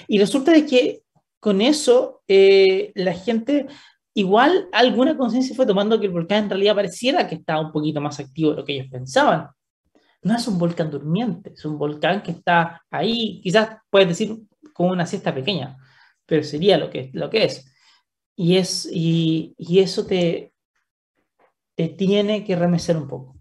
Y 0.08 0.19
resulta 0.19 0.52
de 0.52 0.65
que 0.65 1.02
con 1.39 1.62
eso 1.62 2.24
eh, 2.28 2.91
la 2.95 3.13
gente 3.13 3.67
igual 4.15 4.69
alguna 4.71 5.15
conciencia 5.15 5.56
fue 5.56 5.67
tomando 5.67 5.99
que 5.99 6.08
el 6.08 6.12
volcán 6.12 6.45
en 6.45 6.49
realidad 6.49 6.75
pareciera 6.75 7.28
que 7.28 7.36
estaba 7.36 7.62
un 7.62 7.71
poquito 7.71 8.01
más 8.01 8.19
activo 8.19 8.51
de 8.51 8.56
lo 8.58 8.65
que 8.65 8.73
ellos 8.73 8.88
pensaban. 8.89 9.49
No 10.23 10.36
es 10.36 10.47
un 10.47 10.58
volcán 10.58 10.89
durmiente, 10.89 11.54
es 11.54 11.63
un 11.65 11.78
volcán 11.78 12.23
que 12.23 12.32
está 12.32 12.82
ahí, 12.89 13.39
quizás 13.43 13.78
puedes 13.89 14.08
decir 14.08 14.36
como 14.73 14.91
una 14.91 15.06
siesta 15.06 15.36
pequeña, 15.36 15.78
pero 16.25 16.43
sería 16.43 16.78
lo 16.78 16.89
que, 16.89 17.12
lo 17.13 17.30
que 17.30 17.43
es. 17.43 17.71
Y, 18.36 18.58
es, 18.58 18.89
y, 18.91 19.54
y 19.58 19.80
eso 19.80 20.06
te, 20.06 20.54
te 21.75 21.89
tiene 21.89 22.43
que 22.43 22.56
remecer 22.56 22.97
un 22.97 23.08
poco. 23.08 23.38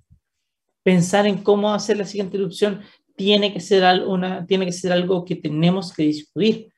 Pensar 0.82 1.26
en 1.26 1.42
cómo 1.42 1.72
hacer 1.72 1.96
la 1.96 2.04
siguiente 2.04 2.36
erupción 2.36 2.82
tiene 3.16 3.52
que 3.52 3.60
ser, 3.60 4.02
una, 4.06 4.44
tiene 4.44 4.66
que 4.66 4.72
ser 4.72 4.92
algo 4.92 5.24
que 5.24 5.36
tenemos 5.36 5.92
que 5.92 6.02
discutir 6.02 6.73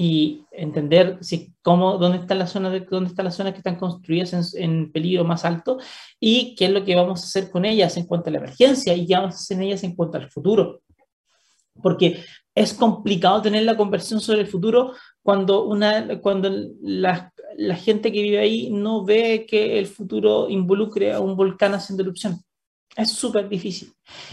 y 0.00 0.44
entender 0.52 1.18
si, 1.22 1.52
cómo, 1.60 1.98
dónde 1.98 2.18
están 2.18 2.38
las 2.38 2.52
zonas, 2.52 2.70
de, 2.70 2.86
dónde 2.88 3.10
están 3.10 3.24
las 3.24 3.34
zonas 3.34 3.52
que 3.52 3.58
están 3.58 3.74
construidas 3.74 4.54
en, 4.54 4.92
peligro 4.92 5.24
más 5.24 5.44
alto 5.44 5.78
y 6.20 6.54
qué 6.54 6.66
es 6.66 6.70
lo 6.70 6.84
que 6.84 6.94
vamos 6.94 7.20
a 7.20 7.24
hacer 7.24 7.50
con 7.50 7.64
ellas 7.64 7.96
en 7.96 8.06
cuanto 8.06 8.30
a 8.30 8.32
la 8.32 8.38
emergencia 8.38 8.94
y 8.94 9.08
qué 9.08 9.14
vamos 9.14 9.34
a 9.34 9.38
hacer 9.38 9.56
en 9.56 9.64
ellas 9.64 9.82
en 9.82 9.96
cuanto 9.96 10.16
al 10.16 10.30
futuro. 10.30 10.82
Porque 11.82 12.22
es 12.54 12.74
complicado 12.74 13.42
tener 13.42 13.64
la 13.64 13.76
conversación 13.76 14.20
sobre 14.20 14.42
el 14.42 14.46
futuro 14.46 14.92
cuando, 15.20 15.64
una, 15.64 16.20
cuando 16.20 16.48
la, 16.80 17.32
la 17.56 17.74
gente 17.74 18.12
que 18.12 18.22
vive 18.22 18.38
ahí 18.38 18.70
no 18.70 19.04
ve 19.04 19.46
que 19.48 19.80
el 19.80 19.88
futuro 19.88 20.48
involucre 20.48 21.12
a 21.12 21.18
un 21.18 21.34
volcán 21.34 21.74
haciendo 21.74 22.04
erupción. 22.04 22.40
Es 22.94 23.10
súper 23.10 23.48
difícil. 23.48 23.92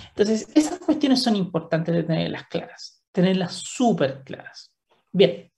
Entonces, 0.10 0.48
esas 0.54 0.78
cuestiones 0.78 1.24
son 1.24 1.36
importantes 1.36 1.96
de 1.96 2.04
tenerlas 2.04 2.46
claras, 2.50 3.04
tenerlas 3.12 3.54
súper 3.56 4.22
claras. 4.24 4.72
Bien, 5.12 5.50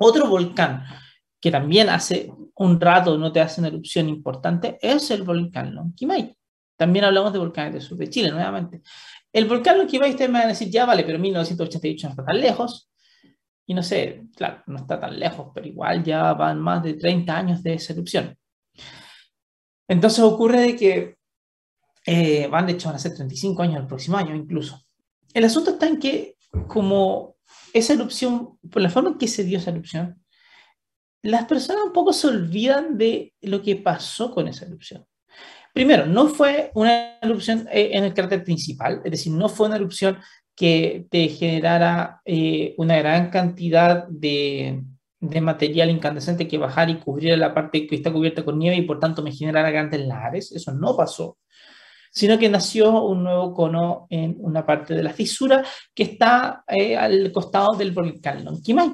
otro 0.00 0.28
volcán 0.28 0.84
que 1.40 1.50
también 1.50 1.88
hace 1.88 2.32
un 2.56 2.80
rato 2.80 3.16
no 3.16 3.32
te 3.32 3.40
hace 3.40 3.60
una 3.60 3.68
erupción 3.68 4.08
importante 4.08 4.78
es 4.80 5.10
el 5.10 5.22
volcán 5.22 5.74
Lonquimay. 5.74 6.36
También 6.76 7.04
hablamos 7.04 7.32
de 7.32 7.38
volcanes 7.38 7.74
del 7.74 7.82
sur 7.82 7.98
de 7.98 8.08
Chile 8.08 8.30
nuevamente. 8.30 8.82
El 9.32 9.46
volcán 9.46 9.78
Lonquimay, 9.78 10.10
ustedes 10.10 10.30
me 10.30 10.38
van 10.38 10.46
a 10.46 10.50
decir, 10.50 10.70
ya 10.70 10.86
vale, 10.86 11.04
pero 11.04 11.18
1988 11.18 12.06
no 12.06 12.10
está 12.10 12.24
tan 12.24 12.40
lejos. 12.40 12.90
Y 13.66 13.74
no 13.74 13.82
sé, 13.82 14.24
claro, 14.34 14.62
no 14.66 14.78
está 14.78 14.98
tan 14.98 15.18
lejos, 15.18 15.52
pero 15.54 15.66
igual 15.66 16.02
ya 16.02 16.32
van 16.32 16.60
más 16.60 16.82
de 16.82 16.94
30 16.94 17.36
años 17.36 17.62
de 17.62 17.74
esa 17.74 17.92
erupción. 17.92 18.36
Entonces 19.86 20.20
ocurre 20.20 20.60
de 20.60 20.76
que 20.76 21.16
eh, 22.06 22.46
van, 22.48 22.66
de 22.66 22.72
hecho, 22.72 22.88
van 22.88 22.96
a 22.96 22.98
ser 22.98 23.14
35 23.14 23.62
años 23.62 23.80
el 23.80 23.86
próximo 23.86 24.16
año 24.16 24.34
incluso. 24.34 24.80
El 25.32 25.44
asunto 25.44 25.70
está 25.70 25.86
en 25.86 25.98
que, 25.98 26.36
como 26.66 27.36
esa 27.72 27.92
erupción, 27.94 28.58
por 28.70 28.82
la 28.82 28.90
forma 28.90 29.10
en 29.10 29.18
que 29.18 29.28
se 29.28 29.44
dio 29.44 29.58
esa 29.58 29.70
erupción, 29.70 30.22
las 31.22 31.44
personas 31.44 31.84
un 31.84 31.92
poco 31.92 32.12
se 32.12 32.28
olvidan 32.28 32.96
de 32.96 33.34
lo 33.42 33.62
que 33.62 33.76
pasó 33.76 34.30
con 34.30 34.48
esa 34.48 34.64
erupción. 34.64 35.04
Primero, 35.72 36.06
no 36.06 36.28
fue 36.28 36.70
una 36.74 37.18
erupción 37.20 37.68
eh, 37.70 37.90
en 37.92 38.04
el 38.04 38.14
cráter 38.14 38.42
principal, 38.42 39.02
es 39.04 39.10
decir, 39.10 39.32
no 39.32 39.48
fue 39.48 39.68
una 39.68 39.76
erupción 39.76 40.18
que 40.56 41.06
te 41.10 41.28
generara 41.28 42.20
eh, 42.24 42.74
una 42.76 42.98
gran 42.98 43.30
cantidad 43.30 44.06
de, 44.08 44.82
de, 45.20 45.40
material 45.40 45.90
incandescente 45.90 46.48
que 46.48 46.58
bajara 46.58 46.90
y 46.90 46.98
cubriera 46.98 47.36
la 47.36 47.54
parte 47.54 47.86
que 47.86 47.94
está 47.94 48.12
cubierta 48.12 48.44
con 48.44 48.58
nieve 48.58 48.76
y 48.76 48.82
por 48.82 48.98
tanto 48.98 49.22
me 49.22 49.32
generara 49.32 49.70
grandes 49.70 50.06
lares. 50.06 50.52
Eso 50.52 50.72
no 50.72 50.96
pasó 50.96 51.38
sino 52.10 52.38
que 52.38 52.48
nació 52.48 53.04
un 53.04 53.24
nuevo 53.24 53.54
cono 53.54 54.06
en 54.10 54.36
una 54.38 54.66
parte 54.66 54.94
de 54.94 55.02
la 55.02 55.12
fisura 55.12 55.64
que 55.94 56.02
está 56.02 56.64
eh, 56.66 56.96
al 56.96 57.30
costado 57.32 57.76
del 57.76 57.92
volcán 57.92 58.44
Lonquimay. 58.44 58.92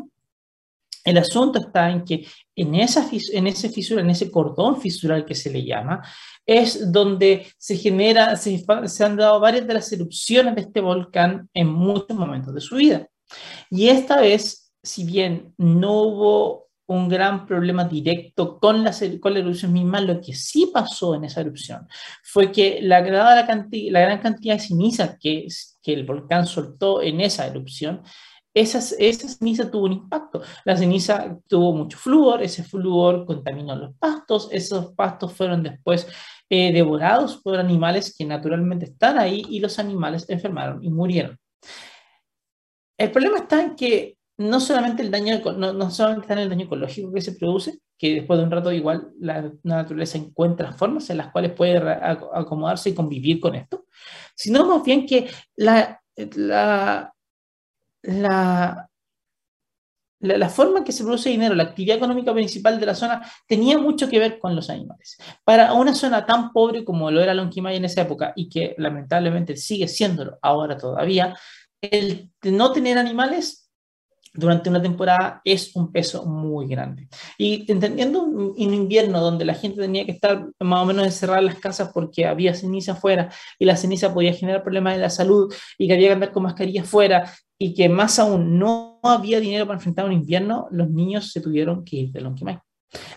El 1.05 1.19
asunto 1.19 1.61
está 1.61 1.89
en 1.89 2.05
que 2.05 2.27
en, 2.57 2.75
esa 2.75 3.09
ese 3.13 3.69
fisura, 3.69 4.01
en 4.01 4.11
ese 4.11 4.29
cordón 4.29 4.81
fisural 4.81 5.25
que 5.25 5.37
se 5.37 5.51
le 5.51 5.65
llama, 5.65 6.03
es 6.45 6.91
donde 6.91 7.47
se 7.57 7.77
genera, 7.77 8.35
se 8.37 9.05
han 9.05 9.17
dado 9.17 9.39
varias 9.39 9.69
de 9.69 9.75
las 9.75 9.93
erupciones 9.93 10.57
de 10.57 10.63
este 10.63 10.81
volcán 10.81 11.49
en 11.55 11.69
muchos 11.69 12.17
momentos 12.17 12.53
de 12.53 12.61
su 12.61 12.75
vida. 12.75 13.07
Y 13.71 13.89
esta 13.89 14.21
vez, 14.21 14.73
si 14.83 15.05
bien 15.05 15.55
no 15.59 16.03
hubo 16.03 16.66
un 16.89 17.09
gran 17.09 17.47
problema 17.47 17.85
directo 17.85 18.59
con 18.59 18.85
la, 18.85 18.93
con 19.21 19.35
la 19.35 19.41
erupción 19.41 19.73
misma. 19.73 20.01
Lo 20.01 20.21
que 20.21 20.35
sí 20.35 20.71
pasó 20.73 21.15
en 21.15 21.25
esa 21.25 21.41
erupción 21.41 21.89
fue 22.23 22.53
que 22.53 22.81
la, 22.83 23.01
gran 23.01 23.47
cantidad 23.47 24.55
de 24.55 24.61
ceniza 24.61 25.19
que, 25.19 25.47
que 25.83 25.93
el 25.93 26.05
volcán 26.05 26.47
soltó 26.47 27.03
en 27.03 27.21
esa 27.21 27.47
erupción, 27.47 28.03
esa, 28.55 28.79
esa 28.99 29.29
ceniza 29.29 29.71
tuvo 29.71 29.85
un 29.85 29.93
impacto. 29.93 30.41
La 30.65 30.77
ceniza 30.77 31.37
tuvo 31.47 31.73
mucho 31.75 31.99
flúor, 31.99 32.43
ese 32.43 32.65
flúor 32.65 33.27
contaminó 33.27 33.77
los 33.77 33.95
pastos, 33.97 34.49
esos 34.51 34.95
pastos 34.95 35.33
fueron 35.35 35.63
después 35.63 36.09
eh, 36.49 36.73
devorados 36.73 37.37
por 37.39 37.59
animales 37.59 38.15
que 38.17 38.25
naturalmente 38.25 38.87
están 38.87 39.19
ahí 39.19 39.45
y 39.51 39.61
los 39.61 39.79
animales 39.79 40.25
enfermaron 40.29 40.83
y 40.83 40.91
murieron. 40.91 41.39
El 42.99 43.11
problema 43.11 43.39
está 43.39 43.63
en 43.63 43.77
que 43.77 44.16
no 44.39 44.61
solamente 44.61 45.03
el 45.03 45.11
daño, 45.11 45.41
no, 45.57 45.73
no 45.73 45.91
solamente 45.91 46.25
está 46.25 46.35
en 46.35 46.41
el 46.41 46.51
daño 46.51 46.67
ecológico 46.67 47.13
que 47.13 47.23
se 47.23 47.33
produce, 47.33 47.79
que 47.99 48.17
después 48.17 48.39
de 48.39 48.45
un 48.45 48.51
rato 48.51 48.71
igual 48.73 49.13
la, 49.19 49.51
naturaleza 49.63 50.19
encuentra 50.19 50.73
formas 50.73 51.09
en 51.09 51.19
las 51.19 51.33
cuales 51.33 51.53
puede 51.53 51.79
acomodarse 51.79 52.91
y 52.91 52.95
convivir 52.95 53.41
con 53.41 53.55
esto, 53.55 53.87
sino 54.35 54.67
más 54.67 54.83
bien 54.85 55.07
que 55.07 55.31
la, 55.57 56.03
la, 56.35 57.15
la, 58.03 58.91
la, 60.21 60.49
forma 60.51 60.79
en 60.79 60.85
que 60.85 60.93
se 60.93 61.03
produce 61.03 61.31
dinero, 61.31 61.55
la 61.55 61.63
actividad 61.63 61.97
económica 61.97 62.35
principal 62.35 62.79
de 62.79 62.87
la 62.87 62.95
zona, 62.95 63.23
tenía 63.47 63.79
mucho 63.79 64.07
que 64.07 64.19
ver 64.19 64.39
con 64.39 64.55
los 64.55 64.69
animales. 64.69 65.17
Para 65.45 65.73
una 65.73 65.95
zona 65.95 66.27
tan 66.27 66.53
pobre 66.53 66.85
como 66.85 67.11
lo 67.11 67.23
era 67.23 67.33
Lonquimay 67.33 67.77
en 67.77 67.87
esa 67.87 68.03
época 68.03 68.35
y 68.37 68.51
que 68.51 68.75
lamentablemente 68.77 69.57
sigue 69.57 69.89
siéndolo 69.89 70.39
ahora 70.43 70.77
todavía, 70.77 71.35
el 71.81 72.31
no 72.43 72.73
tener 72.73 72.99
animales 72.99 73.66
durante 74.37 74.71
una 74.71 74.83
temporada 74.83 75.41
es 75.45 75.75
un 75.75 75.91
peso 75.91 76.25
muy 76.27 76.67
grande. 76.67 77.09
Y 77.39 77.71
entendiendo 77.71 78.23
un, 78.23 78.55
invierno 78.57 79.21
donde 79.21 79.45
la 79.45 79.55
gente 79.55 79.81
tenía 79.81 80.05
que 80.05 80.13
estar 80.13 80.47
más 80.61 80.83
o 80.83 80.87
menos 80.87 81.05
encerrada 81.07 81.41
en 81.41 81.47
las 81.47 81.59
casas 81.59 81.91
porque 81.93 82.27
había 82.27 82.55
ceniza 82.55 82.93
afuera 82.93 83.31
y 83.59 83.65
la 83.65 83.77
ceniza 83.77 84.13
podía 84.13 84.33
generar 84.33 84.63
problemas 84.63 84.95
de 84.95 85.01
la 85.01 85.11
salud 85.11 85.53
y 85.79 85.87
que 85.87 85.95
había 85.95 86.09
que 86.09 86.15
andar 86.15 86.33
con 86.33 86.43
mascarilla 86.43 86.83
afuera 86.83 87.33
y 87.59 87.75
que 87.75 87.89
más 87.89 88.19
aún 88.19 88.59
no 88.59 89.01
había 89.03 89.41
dinero 89.41 89.67
para 89.67 89.79
enfrentar 89.79 90.05
un 90.05 90.13
invierno, 90.13 90.69
los 90.71 90.91
niños 90.91 91.33
se 91.33 91.41
tuvieron 91.41 91.85
que 91.85 91.97
ir 91.97 92.13
de 92.13 92.21
Lonquimay. 92.21 92.59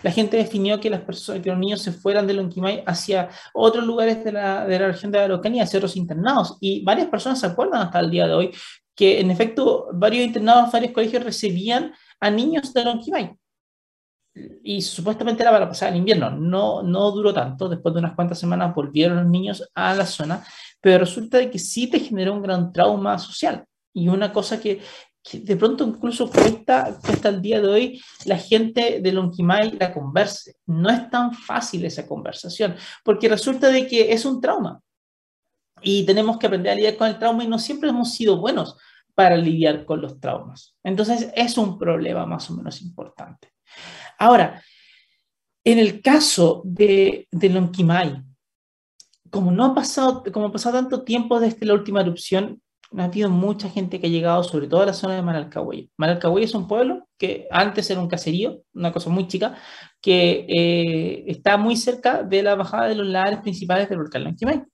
La 0.02 0.10
gente 0.10 0.36
definió 0.36 0.80
que, 0.80 0.90
las 0.90 1.02
personas, 1.02 1.42
que 1.42 1.50
los 1.50 1.58
niños 1.58 1.82
se 1.82 1.92
fueran 1.92 2.26
de 2.26 2.34
Lonquimay 2.34 2.82
hacia 2.86 3.28
otros 3.54 3.84
lugares 3.84 4.24
de 4.24 4.32
la, 4.32 4.66
de 4.66 4.78
la 4.78 4.88
región 4.88 5.12
de 5.12 5.20
Araucanía, 5.20 5.62
hacia 5.62 5.78
otros 5.78 5.96
internados. 5.96 6.56
Y 6.60 6.82
varias 6.84 7.08
personas 7.08 7.40
se 7.40 7.46
acuerdan 7.46 7.82
hasta 7.82 8.00
el 8.00 8.10
día 8.10 8.26
de 8.26 8.34
hoy 8.34 8.50
que 9.00 9.18
en 9.18 9.30
efecto 9.30 9.88
varios 9.94 10.26
internados, 10.26 10.70
varios 10.70 10.92
colegios 10.92 11.24
recibían 11.24 11.94
a 12.20 12.30
niños 12.30 12.74
de 12.74 12.84
Lonquimay. 12.84 13.34
Y 14.62 14.82
supuestamente 14.82 15.42
era 15.42 15.52
para 15.52 15.66
pasar 15.66 15.90
el 15.90 15.96
invierno. 15.96 16.30
No, 16.30 16.82
no 16.82 17.10
duró 17.10 17.32
tanto. 17.32 17.66
Después 17.66 17.94
de 17.94 18.00
unas 18.00 18.14
cuantas 18.14 18.38
semanas 18.38 18.74
volvieron 18.74 19.16
los 19.16 19.26
niños 19.26 19.66
a 19.74 19.94
la 19.94 20.04
zona, 20.04 20.44
pero 20.82 20.98
resulta 20.98 21.38
de 21.38 21.50
que 21.50 21.58
sí 21.58 21.86
te 21.86 21.98
generó 21.98 22.34
un 22.34 22.42
gran 22.42 22.74
trauma 22.74 23.18
social. 23.18 23.64
Y 23.94 24.08
una 24.08 24.34
cosa 24.34 24.60
que, 24.60 24.82
de 25.32 25.56
pronto 25.56 25.82
incluso 25.84 26.30
cuesta, 26.30 26.98
cuesta 27.02 27.30
el 27.30 27.40
día 27.40 27.62
de 27.62 27.68
hoy 27.68 28.02
la 28.26 28.36
gente 28.36 29.00
de 29.00 29.12
Lonquimay 29.12 29.78
la 29.80 29.94
converse. 29.94 30.56
No 30.66 30.90
es 30.90 31.08
tan 31.08 31.32
fácil 31.32 31.86
esa 31.86 32.06
conversación, 32.06 32.76
porque 33.02 33.30
resulta 33.30 33.70
de 33.70 33.86
que 33.86 34.12
es 34.12 34.26
un 34.26 34.42
trauma. 34.42 34.78
Y 35.80 36.04
tenemos 36.04 36.36
que 36.36 36.46
aprender 36.46 36.72
a 36.72 36.74
lidiar 36.74 36.98
con 36.98 37.08
el 37.08 37.18
trauma 37.18 37.42
y 37.42 37.48
no 37.48 37.58
siempre 37.58 37.88
hemos 37.88 38.12
sido 38.12 38.36
buenos 38.36 38.76
para 39.14 39.36
lidiar 39.36 39.84
con 39.84 40.00
los 40.00 40.20
traumas. 40.20 40.76
Entonces 40.82 41.30
es 41.34 41.58
un 41.58 41.78
problema 41.78 42.26
más 42.26 42.50
o 42.50 42.54
menos 42.54 42.80
importante. 42.82 43.52
Ahora, 44.18 44.62
en 45.64 45.78
el 45.78 46.00
caso 46.02 46.62
de, 46.64 47.28
de 47.30 47.48
Lonquimay, 47.48 48.22
como 49.30 49.50
no 49.52 49.66
ha 49.66 49.74
pasado, 49.74 50.24
como 50.32 50.46
ha 50.46 50.52
pasado 50.52 50.78
tanto 50.78 51.04
tiempo 51.04 51.38
desde 51.38 51.66
la 51.66 51.74
última 51.74 52.00
erupción, 52.00 52.60
ha 52.98 53.04
habido 53.04 53.30
mucha 53.30 53.68
gente 53.70 54.00
que 54.00 54.08
ha 54.08 54.10
llegado, 54.10 54.42
sobre 54.42 54.66
todo 54.66 54.82
a 54.82 54.86
la 54.86 54.92
zona 54.92 55.14
de 55.14 55.22
Manalcahuey. 55.22 55.90
Manalcahuey 55.96 56.44
es 56.44 56.54
un 56.54 56.66
pueblo 56.66 57.06
que 57.16 57.46
antes 57.50 57.88
era 57.90 58.00
un 58.00 58.08
caserío, 58.08 58.62
una 58.74 58.92
cosa 58.92 59.10
muy 59.10 59.28
chica, 59.28 59.56
que 60.00 60.46
eh, 60.48 61.24
está 61.28 61.56
muy 61.56 61.76
cerca 61.76 62.24
de 62.24 62.42
la 62.42 62.56
bajada 62.56 62.88
de 62.88 62.96
los 62.96 63.06
lares 63.06 63.40
principales 63.40 63.88
del 63.88 63.98
volcán 63.98 64.24
Lonquimay. 64.24 64.64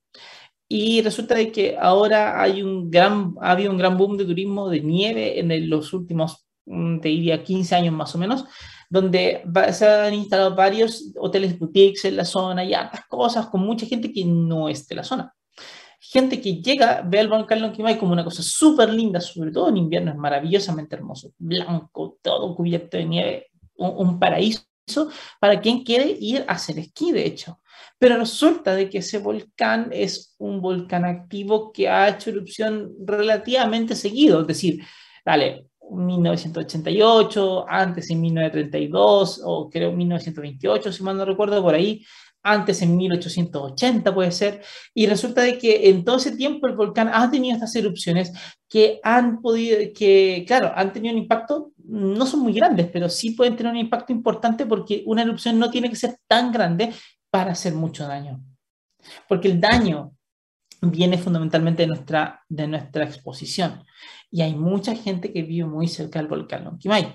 Y 0.69 1.01
resulta 1.01 1.35
de 1.35 1.51
que 1.51 1.77
ahora 1.79 2.41
hay 2.41 2.61
un 2.61 2.91
gran, 2.91 3.35
ha 3.41 3.51
habido 3.51 3.71
un 3.71 3.77
gran 3.77 3.97
boom 3.97 4.17
de 4.17 4.25
turismo 4.25 4.69
de 4.69 4.81
nieve 4.81 5.39
en 5.39 5.69
los 5.69 5.93
últimos, 5.93 6.45
mm, 6.65 6.99
te 6.99 7.09
diría, 7.09 7.43
15 7.43 7.75
años 7.75 7.93
más 7.93 8.13
o 8.15 8.17
menos, 8.17 8.45
donde 8.89 9.43
se 9.71 9.87
han 9.87 10.13
instalado 10.13 10.55
varios 10.55 11.11
hoteles 11.19 11.57
boutiques 11.57 12.05
en 12.05 12.17
la 12.17 12.25
zona 12.25 12.63
y 12.63 12.73
otras 12.73 13.05
cosas 13.07 13.47
con 13.47 13.61
mucha 13.61 13.85
gente 13.85 14.11
que 14.11 14.25
no 14.25 14.69
es 14.69 14.87
de 14.87 14.95
la 14.95 15.03
zona. 15.03 15.33
Gente 15.99 16.39
que 16.39 16.61
llega, 16.61 17.01
ve 17.01 17.19
al 17.19 17.27
volcán 17.27 17.61
Lonquimay 17.61 17.97
como 17.97 18.13
una 18.13 18.23
cosa 18.23 18.43
súper 18.43 18.93
linda, 18.93 19.19
sobre 19.19 19.51
todo 19.51 19.69
en 19.69 19.77
invierno, 19.77 20.11
es 20.11 20.17
maravillosamente 20.17 20.95
hermoso, 20.95 21.31
blanco, 21.37 22.17
todo 22.21 22.55
cubierto 22.55 22.97
de 22.97 23.05
nieve, 23.05 23.47
un, 23.75 24.19
paraíso 24.19 24.61
para 25.39 25.59
quien 25.59 25.83
quiere 25.83 26.15
ir 26.19 26.45
a 26.47 26.53
hacer 26.53 26.79
esquí, 26.79 27.11
de 27.11 27.25
hecho. 27.25 27.59
Pero 27.99 28.17
resulta 28.17 28.75
de 28.75 28.89
que 28.89 28.99
ese 28.99 29.17
volcán 29.19 29.89
es 29.91 30.35
un 30.37 30.61
volcán 30.61 31.05
activo 31.05 31.71
que 31.71 31.89
ha 31.89 32.09
hecho 32.09 32.29
erupción 32.29 32.93
relativamente 33.05 33.95
seguido, 33.95 34.41
es 34.41 34.47
decir, 34.47 34.83
dale, 35.25 35.67
1988, 35.89 37.65
antes 37.67 38.09
en 38.09 38.21
1932 38.21 39.41
o 39.43 39.69
creo 39.69 39.91
1928, 39.91 40.91
si 40.91 41.03
mal 41.03 41.17
no 41.17 41.25
recuerdo, 41.25 41.61
por 41.61 41.75
ahí, 41.75 42.03
antes 42.43 42.81
en 42.81 42.95
1880 42.95 44.13
puede 44.13 44.31
ser, 44.31 44.61
y 44.93 45.05
resulta 45.05 45.41
de 45.41 45.57
que 45.57 45.89
en 45.89 46.05
todo 46.05 46.17
ese 46.17 46.35
tiempo 46.35 46.67
el 46.67 46.75
volcán 46.75 47.09
ha 47.11 47.29
tenido 47.29 47.55
estas 47.55 47.75
erupciones 47.75 48.31
que 48.69 48.99
han 49.03 49.41
podido, 49.41 49.77
que 49.93 50.43
claro, 50.47 50.71
han 50.75 50.93
tenido 50.93 51.13
un 51.13 51.21
impacto, 51.21 51.71
no 51.83 52.25
son 52.25 52.41
muy 52.41 52.53
grandes, 52.53 52.87
pero 52.91 53.09
sí 53.09 53.31
pueden 53.31 53.55
tener 53.55 53.71
un 53.71 53.79
impacto 53.79 54.13
importante 54.13 54.65
porque 54.65 55.03
una 55.05 55.23
erupción 55.23 55.59
no 55.59 55.69
tiene 55.69 55.89
que 55.89 55.95
ser 55.95 56.17
tan 56.27 56.51
grande 56.51 56.93
para 57.37 57.51
hacer 57.51 57.75
mucho 57.75 58.07
daño. 58.07 58.43
Porque 59.27 59.47
el 59.47 59.61
daño 59.61 60.15
viene 60.81 61.19
fundamentalmente 61.19 61.83
de 61.83 61.87
nuestra, 61.87 62.43
de 62.49 62.67
nuestra 62.67 63.03
exposición. 63.03 63.83
Y 64.31 64.41
hay 64.41 64.55
mucha 64.55 64.95
gente 64.95 65.31
que 65.31 65.43
vive 65.43 65.67
muy 65.67 65.87
cerca 65.87 66.17
del 66.17 66.27
volcán 66.27 66.63
Lonquimay. 66.63 67.13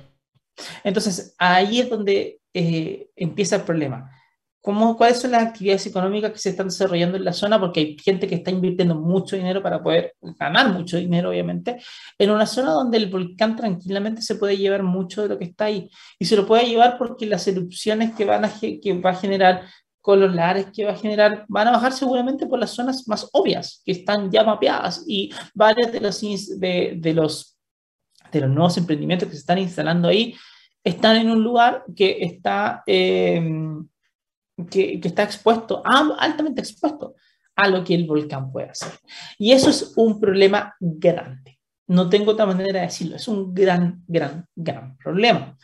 Entonces, 0.85 1.35
ahí 1.39 1.81
es 1.81 1.91
donde 1.91 2.41
eh, 2.55 3.11
empieza 3.17 3.57
el 3.57 3.63
problema. 3.63 4.13
¿Cómo, 4.61 4.97
¿Cuáles 4.97 5.21
son 5.21 5.33
las 5.33 5.43
actividades 5.43 5.85
económicas 5.89 6.31
que 6.31 6.39
se 6.39 6.51
están 6.51 6.69
desarrollando 6.69 7.17
en 7.17 7.25
la 7.25 7.33
zona? 7.33 7.59
Porque 7.59 7.81
hay 7.81 7.97
gente 7.99 8.29
que 8.29 8.37
está 8.37 8.53
invirtiendo 8.53 8.95
mucho 8.95 9.35
dinero 9.35 9.61
para 9.61 9.83
poder 9.83 10.15
ganar 10.39 10.73
mucho 10.73 10.99
dinero, 10.99 11.31
obviamente, 11.31 11.83
en 12.17 12.31
una 12.31 12.47
zona 12.47 12.71
donde 12.71 12.99
el 12.99 13.11
volcán 13.11 13.57
tranquilamente 13.57 14.23
se 14.23 14.37
puede 14.37 14.57
llevar 14.57 14.85
mucho 14.85 15.23
de 15.23 15.31
lo 15.31 15.37
que 15.37 15.47
está 15.47 15.65
ahí. 15.65 15.91
Y 16.17 16.27
se 16.27 16.37
lo 16.37 16.47
puede 16.47 16.69
llevar 16.69 16.97
porque 16.97 17.27
las 17.27 17.49
erupciones 17.49 18.13
que, 18.15 18.25
van 18.25 18.45
a, 18.45 18.53
que 18.61 19.01
va 19.05 19.11
a 19.11 19.17
generar 19.17 19.63
con 20.03 20.21
los 20.21 20.35
lares 20.35 20.67
que 20.75 20.85
va 20.85 20.93
a 20.93 20.97
generar 20.97 21.47
van 21.49 21.69
a 21.69 21.73
bajar 21.73 21.93
seguramente 21.93 22.47
por 22.47 22.59
las 22.59 22.73
zonas 22.73 23.07
más 23.09 23.29
obvias 23.33 23.81
que 23.87 23.93
están 23.93 24.31
ya 24.31 24.43
mapeadas 24.45 25.05
y 25.07 25.33
varios 25.55 25.91
de 25.93 26.01
los, 26.01 26.21
de, 26.61 26.95
de 26.99 27.15
los, 27.15 27.57
de 28.31 28.41
los 28.41 28.51
nuevos 28.51 28.77
emprendimientos 28.77 29.29
que 29.29 29.35
se 29.35 29.41
están 29.41 29.59
instalando 29.59 30.09
ahí 30.09 30.35
están 30.85 31.17
en 31.17 31.31
un 31.31 31.43
lugar 31.43 31.85
que 31.95 32.19
está, 32.21 32.83
em, 32.87 33.89
que, 34.69 35.01
que, 35.01 35.09
está 35.09 35.23
expuesto, 35.23 35.83
altamente 35.85 36.61
expuesto 36.61 37.15
a 37.55 37.69
lo 37.69 37.85
que 37.85 37.95
el 37.95 38.07
volcán 38.07 38.51
puede 38.51 38.71
hacer. 38.71 38.93
Y 39.39 39.53
eso 39.53 39.71
es 39.71 39.93
un 39.97 40.21
problema 40.21 40.75
grande. 40.81 41.61
No 41.87 42.09
tengo 42.09 42.33
otra 42.33 42.47
manera 42.47 42.81
de 42.81 42.87
decirlo. 42.87 43.17
Es 43.17 43.29
un 43.29 43.55
gran, 43.55 44.03
gran, 44.09 44.47
gran 44.57 44.97
problema. 44.97 45.57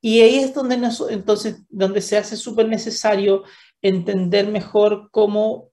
Y 0.00 0.20
ahí 0.20 0.38
es 0.38 0.54
donde, 0.54 0.80
entonces, 1.10 1.62
donde 1.68 2.00
se 2.00 2.16
hace 2.16 2.36
súper 2.36 2.68
necesario 2.68 3.44
entender 3.82 4.48
mejor 4.48 5.10
cómo, 5.10 5.70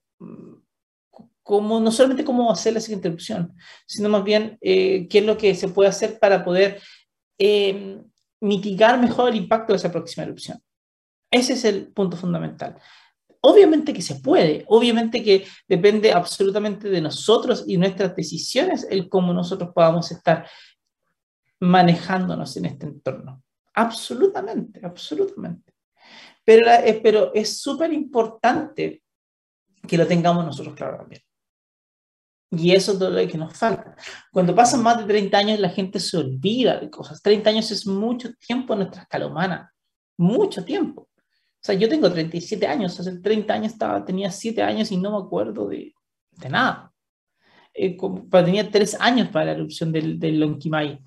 cómo, 1.42 1.80
no 1.80 1.90
solamente 1.92 2.24
cómo 2.24 2.50
hacer 2.50 2.74
la 2.74 2.80
siguiente 2.80 3.08
erupción, 3.08 3.54
sino 3.86 4.08
más 4.08 4.24
bien 4.24 4.58
eh, 4.60 5.08
qué 5.08 5.18
es 5.18 5.24
lo 5.24 5.38
que 5.38 5.54
se 5.54 5.68
puede 5.68 5.88
hacer 5.88 6.18
para 6.18 6.44
poder 6.44 6.80
eh, 7.38 8.02
mitigar 8.40 9.00
mejor 9.00 9.30
el 9.30 9.36
impacto 9.36 9.72
de 9.72 9.78
esa 9.78 9.92
próxima 9.92 10.24
erupción. 10.24 10.60
Ese 11.30 11.52
es 11.52 11.64
el 11.64 11.88
punto 11.88 12.16
fundamental. 12.16 12.76
Obviamente 13.42 13.94
que 13.94 14.02
se 14.02 14.16
puede, 14.16 14.64
obviamente 14.68 15.22
que 15.22 15.46
depende 15.66 16.12
absolutamente 16.12 16.90
de 16.90 17.00
nosotros 17.00 17.64
y 17.66 17.78
nuestras 17.78 18.14
decisiones 18.14 18.86
el 18.90 19.08
cómo 19.08 19.32
nosotros 19.32 19.70
podamos 19.74 20.10
estar 20.10 20.46
manejándonos 21.60 22.56
en 22.56 22.66
este 22.66 22.86
entorno. 22.86 23.42
Absolutamente, 23.74 24.80
absolutamente. 24.84 25.69
Eh, 26.46 27.00
pero, 27.02 27.32
es 27.34 27.60
súper 27.60 27.92
importante 27.92 29.02
que 29.86 29.96
lo 29.96 30.06
tengamos 30.06 30.44
nosotros 30.44 30.74
claro 30.74 30.98
también. 30.98 31.22
Y 32.52 32.72
eso 32.72 32.92
es 32.92 32.98
lo 32.98 33.30
que 33.30 33.38
nos 33.38 33.56
falta. 33.56 33.96
Cuando 34.32 34.54
pasan 34.54 34.82
más 34.82 34.98
de 34.98 35.04
30 35.04 35.38
años, 35.38 35.60
la 35.60 35.68
gente 35.68 36.00
se 36.00 36.16
olvida 36.16 36.78
de 36.80 36.90
cosas. 36.90 37.22
30 37.22 37.50
años 37.50 37.70
es 37.70 37.86
mucho 37.86 38.32
tiempo 38.34 38.72
en 38.72 38.80
nuestra 38.80 39.02
escala 39.02 39.26
humana. 39.26 39.72
Mucho 40.16 40.64
tiempo. 40.64 41.02
O 41.02 41.62
sea, 41.62 41.76
yo 41.76 41.88
tengo 41.88 42.10
37 42.10 42.66
años. 42.66 42.98
Hace 42.98 43.20
30 43.20 43.54
años 43.54 43.72
estaba, 43.72 44.04
tenía 44.04 44.30
7 44.32 44.62
años 44.62 44.90
y 44.90 44.96
no 44.96 45.12
me 45.12 45.24
acuerdo 45.24 45.68
de, 45.68 45.94
de 46.32 46.48
nada. 46.48 46.92
Eh, 47.72 47.96
tenía 48.30 48.68
3 48.68 48.96
años 49.00 49.28
para 49.28 49.46
la 49.46 49.52
erupción 49.52 49.92
del, 49.92 50.18
del 50.18 50.40
Lonquimay 50.40 51.00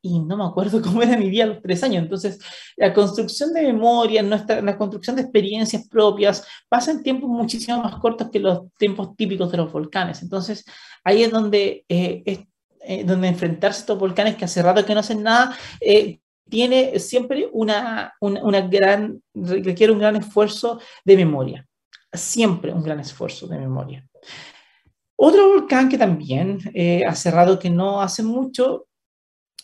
y 0.00 0.20
no 0.20 0.36
me 0.36 0.44
acuerdo 0.44 0.80
cómo 0.82 1.02
era 1.02 1.16
mi 1.16 1.30
vida 1.30 1.44
a 1.44 1.48
los 1.48 1.62
tres 1.62 1.82
años. 1.82 2.02
Entonces, 2.02 2.38
la 2.76 2.92
construcción 2.92 3.52
de 3.52 3.62
memoria, 3.62 4.22
nuestra, 4.22 4.60
la 4.60 4.76
construcción 4.76 5.16
de 5.16 5.22
experiencias 5.22 5.88
propias, 5.88 6.46
pasa 6.68 6.90
en 6.90 7.02
tiempos 7.02 7.28
muchísimo 7.28 7.82
más 7.82 7.96
cortos 7.96 8.30
que 8.30 8.38
los 8.38 8.72
tiempos 8.78 9.16
típicos 9.16 9.50
de 9.50 9.58
los 9.58 9.72
volcanes. 9.72 10.22
Entonces, 10.22 10.64
ahí 11.04 11.22
es 11.22 11.30
donde, 11.30 11.84
eh, 11.88 12.22
es, 12.24 12.40
eh, 12.80 13.04
donde 13.04 13.28
enfrentarse 13.28 13.80
a 13.80 13.82
estos 13.82 13.98
volcanes 13.98 14.36
que 14.36 14.44
hace 14.44 14.62
rato 14.62 14.84
que 14.84 14.94
no 14.94 15.00
hacen 15.00 15.22
nada, 15.22 15.56
eh, 15.80 16.20
tiene 16.48 16.98
siempre 16.98 17.48
una, 17.52 18.14
una, 18.20 18.42
una, 18.42 18.60
gran, 18.62 19.22
requiere 19.34 19.92
un 19.92 19.98
gran 19.98 20.16
esfuerzo 20.16 20.80
de 21.04 21.16
memoria. 21.16 21.66
Siempre 22.10 22.72
un 22.72 22.82
gran 22.82 23.00
esfuerzo 23.00 23.46
de 23.46 23.58
memoria. 23.58 24.06
Otro 25.14 25.48
volcán 25.48 25.90
que 25.90 25.98
también 25.98 26.58
hace 27.06 27.30
rato 27.30 27.58
que 27.58 27.68
no 27.68 28.00
hace 28.00 28.22
mucho 28.22 28.87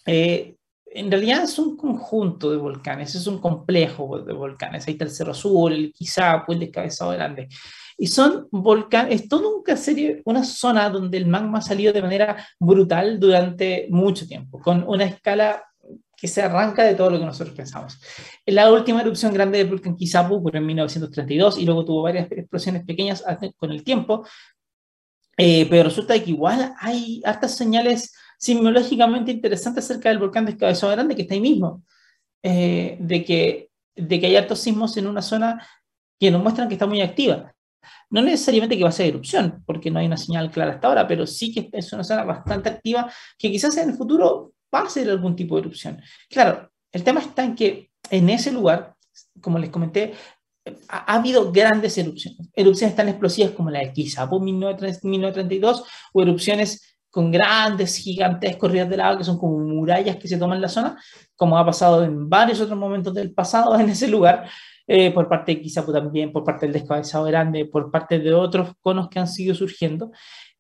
eh, 0.06 0.56
en 0.94 1.10
realidad 1.10 1.42
es 1.42 1.58
un 1.58 1.76
conjunto 1.76 2.50
de 2.50 2.56
volcanes, 2.56 3.14
es 3.14 3.26
un 3.26 3.38
complejo 3.38 4.20
de 4.20 4.32
volcanes. 4.32 4.86
Ahí 4.86 4.92
está 4.92 5.04
el 5.04 5.10
Cerro 5.10 5.32
Azul, 5.32 5.72
el 5.72 5.92
Quizapu, 5.92 6.52
el 6.52 6.60
Descabezado 6.60 7.10
Grande. 7.10 7.48
Y 7.98 8.06
son 8.06 8.46
volcanes, 8.50 9.22
es 9.22 9.28
toda 9.28 9.48
una 9.48 9.76
serie, 9.76 10.22
una 10.24 10.44
zona 10.44 10.88
donde 10.90 11.18
el 11.18 11.26
magma 11.26 11.58
ha 11.58 11.62
salido 11.62 11.92
de 11.92 12.02
manera 12.02 12.46
brutal 12.60 13.18
durante 13.18 13.88
mucho 13.90 14.26
tiempo, 14.26 14.60
con 14.60 14.84
una 14.86 15.04
escala 15.04 15.64
que 16.16 16.28
se 16.28 16.42
arranca 16.42 16.84
de 16.84 16.94
todo 16.94 17.10
lo 17.10 17.18
que 17.18 17.26
nosotros 17.26 17.56
pensamos. 17.56 18.00
La 18.46 18.72
última 18.72 19.00
erupción 19.00 19.34
grande 19.34 19.58
del 19.58 19.68
volcán 19.68 19.96
Quizapu 19.96 20.36
ocurrió 20.36 20.60
en 20.60 20.66
1932 20.66 21.58
y 21.58 21.66
luego 21.66 21.84
tuvo 21.84 22.02
varias 22.02 22.30
explosiones 22.30 22.84
pequeñas 22.84 23.24
con 23.56 23.72
el 23.72 23.82
tiempo, 23.82 24.26
eh, 25.36 25.66
pero 25.68 25.84
resulta 25.84 26.18
que 26.22 26.30
igual 26.30 26.72
hay 26.78 27.20
hartas 27.24 27.56
señales 27.56 28.14
sismológicamente 28.44 29.30
interesante 29.30 29.80
acerca 29.80 30.11
del 30.11 30.18
volcán 30.18 30.44
de 30.44 30.52
Descabezado 30.52 30.92
Grande, 30.92 31.16
que 31.16 31.22
está 31.22 31.33
ahí 31.33 31.40
mismo, 31.40 31.83
eh, 32.42 32.98
de, 33.00 33.24
que, 33.24 33.70
de 33.96 34.20
que 34.20 34.26
hay 34.26 34.37
altos 34.37 34.61
sismos 34.61 34.94
en 34.98 35.07
una 35.07 35.22
zona 35.22 35.66
que 36.20 36.30
nos 36.30 36.42
muestran 36.42 36.68
que 36.68 36.74
está 36.74 36.87
muy 36.87 37.00
activa. 37.00 37.54
No 38.11 38.20
necesariamente 38.20 38.76
que 38.76 38.83
va 38.83 38.90
a 38.90 38.92
ser 38.92 39.07
erupción, 39.07 39.62
porque 39.64 39.90
no 39.90 39.98
hay 39.98 40.07
una 40.07 40.18
señal 40.18 40.50
clara 40.50 40.72
hasta 40.72 40.88
ahora, 40.88 41.09
pero 41.09 41.26
sí 41.26 41.54
que 41.54 41.70
es 41.72 41.90
una 41.94 42.04
zona 42.04 42.24
bastante 42.24 42.68
activa 42.68 43.11
que 43.38 43.50
quizás 43.50 43.74
en 43.78 43.88
el 43.88 43.96
futuro 43.96 44.52
va 44.74 44.80
a 44.80 44.90
ser 44.90 45.09
algún 45.09 45.35
tipo 45.35 45.54
de 45.54 45.62
erupción. 45.62 46.02
Claro, 46.28 46.70
el 46.92 47.02
tema 47.02 47.20
está 47.20 47.44
en 47.44 47.54
que 47.54 47.90
en 48.11 48.28
ese 48.28 48.52
lugar, 48.52 48.94
como 49.40 49.59
les 49.59 49.70
comenté, 49.70 50.12
ha, 50.88 51.14
habido 51.14 51.50
grandes 51.50 51.96
erupciones. 51.96 52.50
Erupciones 52.52 52.94
tan 52.94 53.09
explosivas 53.09 53.52
como 53.52 53.70
la 53.70 53.80
de 53.80 53.92
Kizapu 53.92 54.38
1932 54.38 55.85
o 56.12 56.22
erupciones 56.22 56.93
con 57.14 57.31
grandes, 57.31 57.96
gigantescos 57.98 58.72
ríos 58.72 58.88
de 58.88 58.96
lava 58.96 59.16
que 59.16 59.22
son 59.22 59.38
como 59.38 59.57
murallas 59.61 60.16
que 60.16 60.27
se 60.27 60.37
toman 60.37 60.61
la 60.61 60.68
zona, 60.68 61.00
como 61.37 61.57
ha 61.57 61.64
pasado 61.64 62.03
en 62.03 62.29
varios 62.29 62.61
otros 62.61 62.77
momentos 62.77 63.14
del 63.14 63.33
pasado 63.33 63.79
en 63.79 63.88
ese 63.88 64.09
lugar, 64.09 64.50
eh, 64.85 65.12
por 65.12 65.29
parte 65.29 65.55
de 65.55 65.61
Kizapu 65.62 65.92
también, 65.92 66.33
por 66.33 66.42
parte 66.42 66.66
del 66.66 66.72
descabezado 66.72 67.24
grande, 67.27 67.66
por 67.66 67.88
parte 67.92 68.18
de 68.18 68.35
otros 68.35 68.72
conos 68.81 69.09
que 69.09 69.20
han 69.20 69.29
seguido 69.29 69.55
surgiendo 69.55 70.11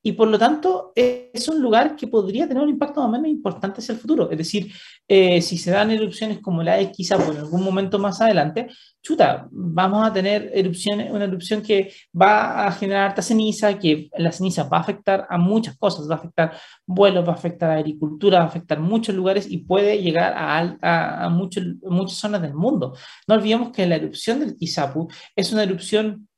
y 0.06 0.12
por 0.12 0.28
lo 0.28 0.38
tanto 0.38 0.92
es 0.94 1.48
un 1.48 1.62
lugar 1.62 1.96
que 1.96 2.06
podría 2.06 2.46
tener 2.46 2.62
un 2.62 2.68
impacto 2.68 3.00
más 3.00 3.08
o 3.08 3.12
menos 3.12 3.28
importante 3.28 3.80
hacia 3.80 3.94
el 3.94 3.98
futuro. 3.98 4.30
Es 4.30 4.36
decir, 4.36 4.70
eh, 5.08 5.40
si 5.40 5.56
se 5.56 5.70
dan 5.70 5.90
erupciones 5.90 6.40
como 6.40 6.62
la 6.62 6.76
de 6.76 6.92
quizá 6.92 7.16
por 7.16 7.34
algún 7.34 7.64
momento 7.64 7.98
más 7.98 8.20
adelante, 8.20 8.68
chuta, 9.02 9.48
vamos 9.50 10.06
a 10.06 10.12
tener 10.12 10.50
erupciones, 10.52 11.10
una 11.10 11.24
erupción 11.24 11.62
que 11.62 11.90
va 12.14 12.66
a 12.66 12.72
generar 12.72 13.08
alta 13.08 13.22
ceniza, 13.22 13.78
que 13.78 14.10
la 14.18 14.30
ceniza 14.30 14.64
va 14.64 14.76
a 14.76 14.80
afectar 14.80 15.26
a 15.30 15.38
muchas 15.38 15.74
cosas, 15.78 16.06
va 16.08 16.16
a 16.16 16.18
afectar 16.18 16.52
vuelos, 16.84 17.26
va 17.26 17.32
a 17.32 17.36
afectar 17.36 17.70
a 17.70 17.76
agricultura, 17.76 18.40
va 18.40 18.44
a 18.44 18.48
afectar 18.48 18.80
muchos 18.80 19.14
lugares 19.14 19.50
y 19.50 19.58
puede 19.64 20.02
llegar 20.02 20.34
a, 20.36 20.76
a, 20.82 21.24
a 21.24 21.28
muchas 21.30 21.64
zonas 22.08 22.42
del 22.42 22.52
mundo. 22.52 22.94
No 23.26 23.36
olvidemos 23.36 23.72
que 23.72 23.86
la 23.86 23.96
erupción 23.96 24.40
del 24.40 24.54
Kizapu 24.54 25.08
es 25.34 25.50
una 25.50 25.62
erupción 25.62 26.28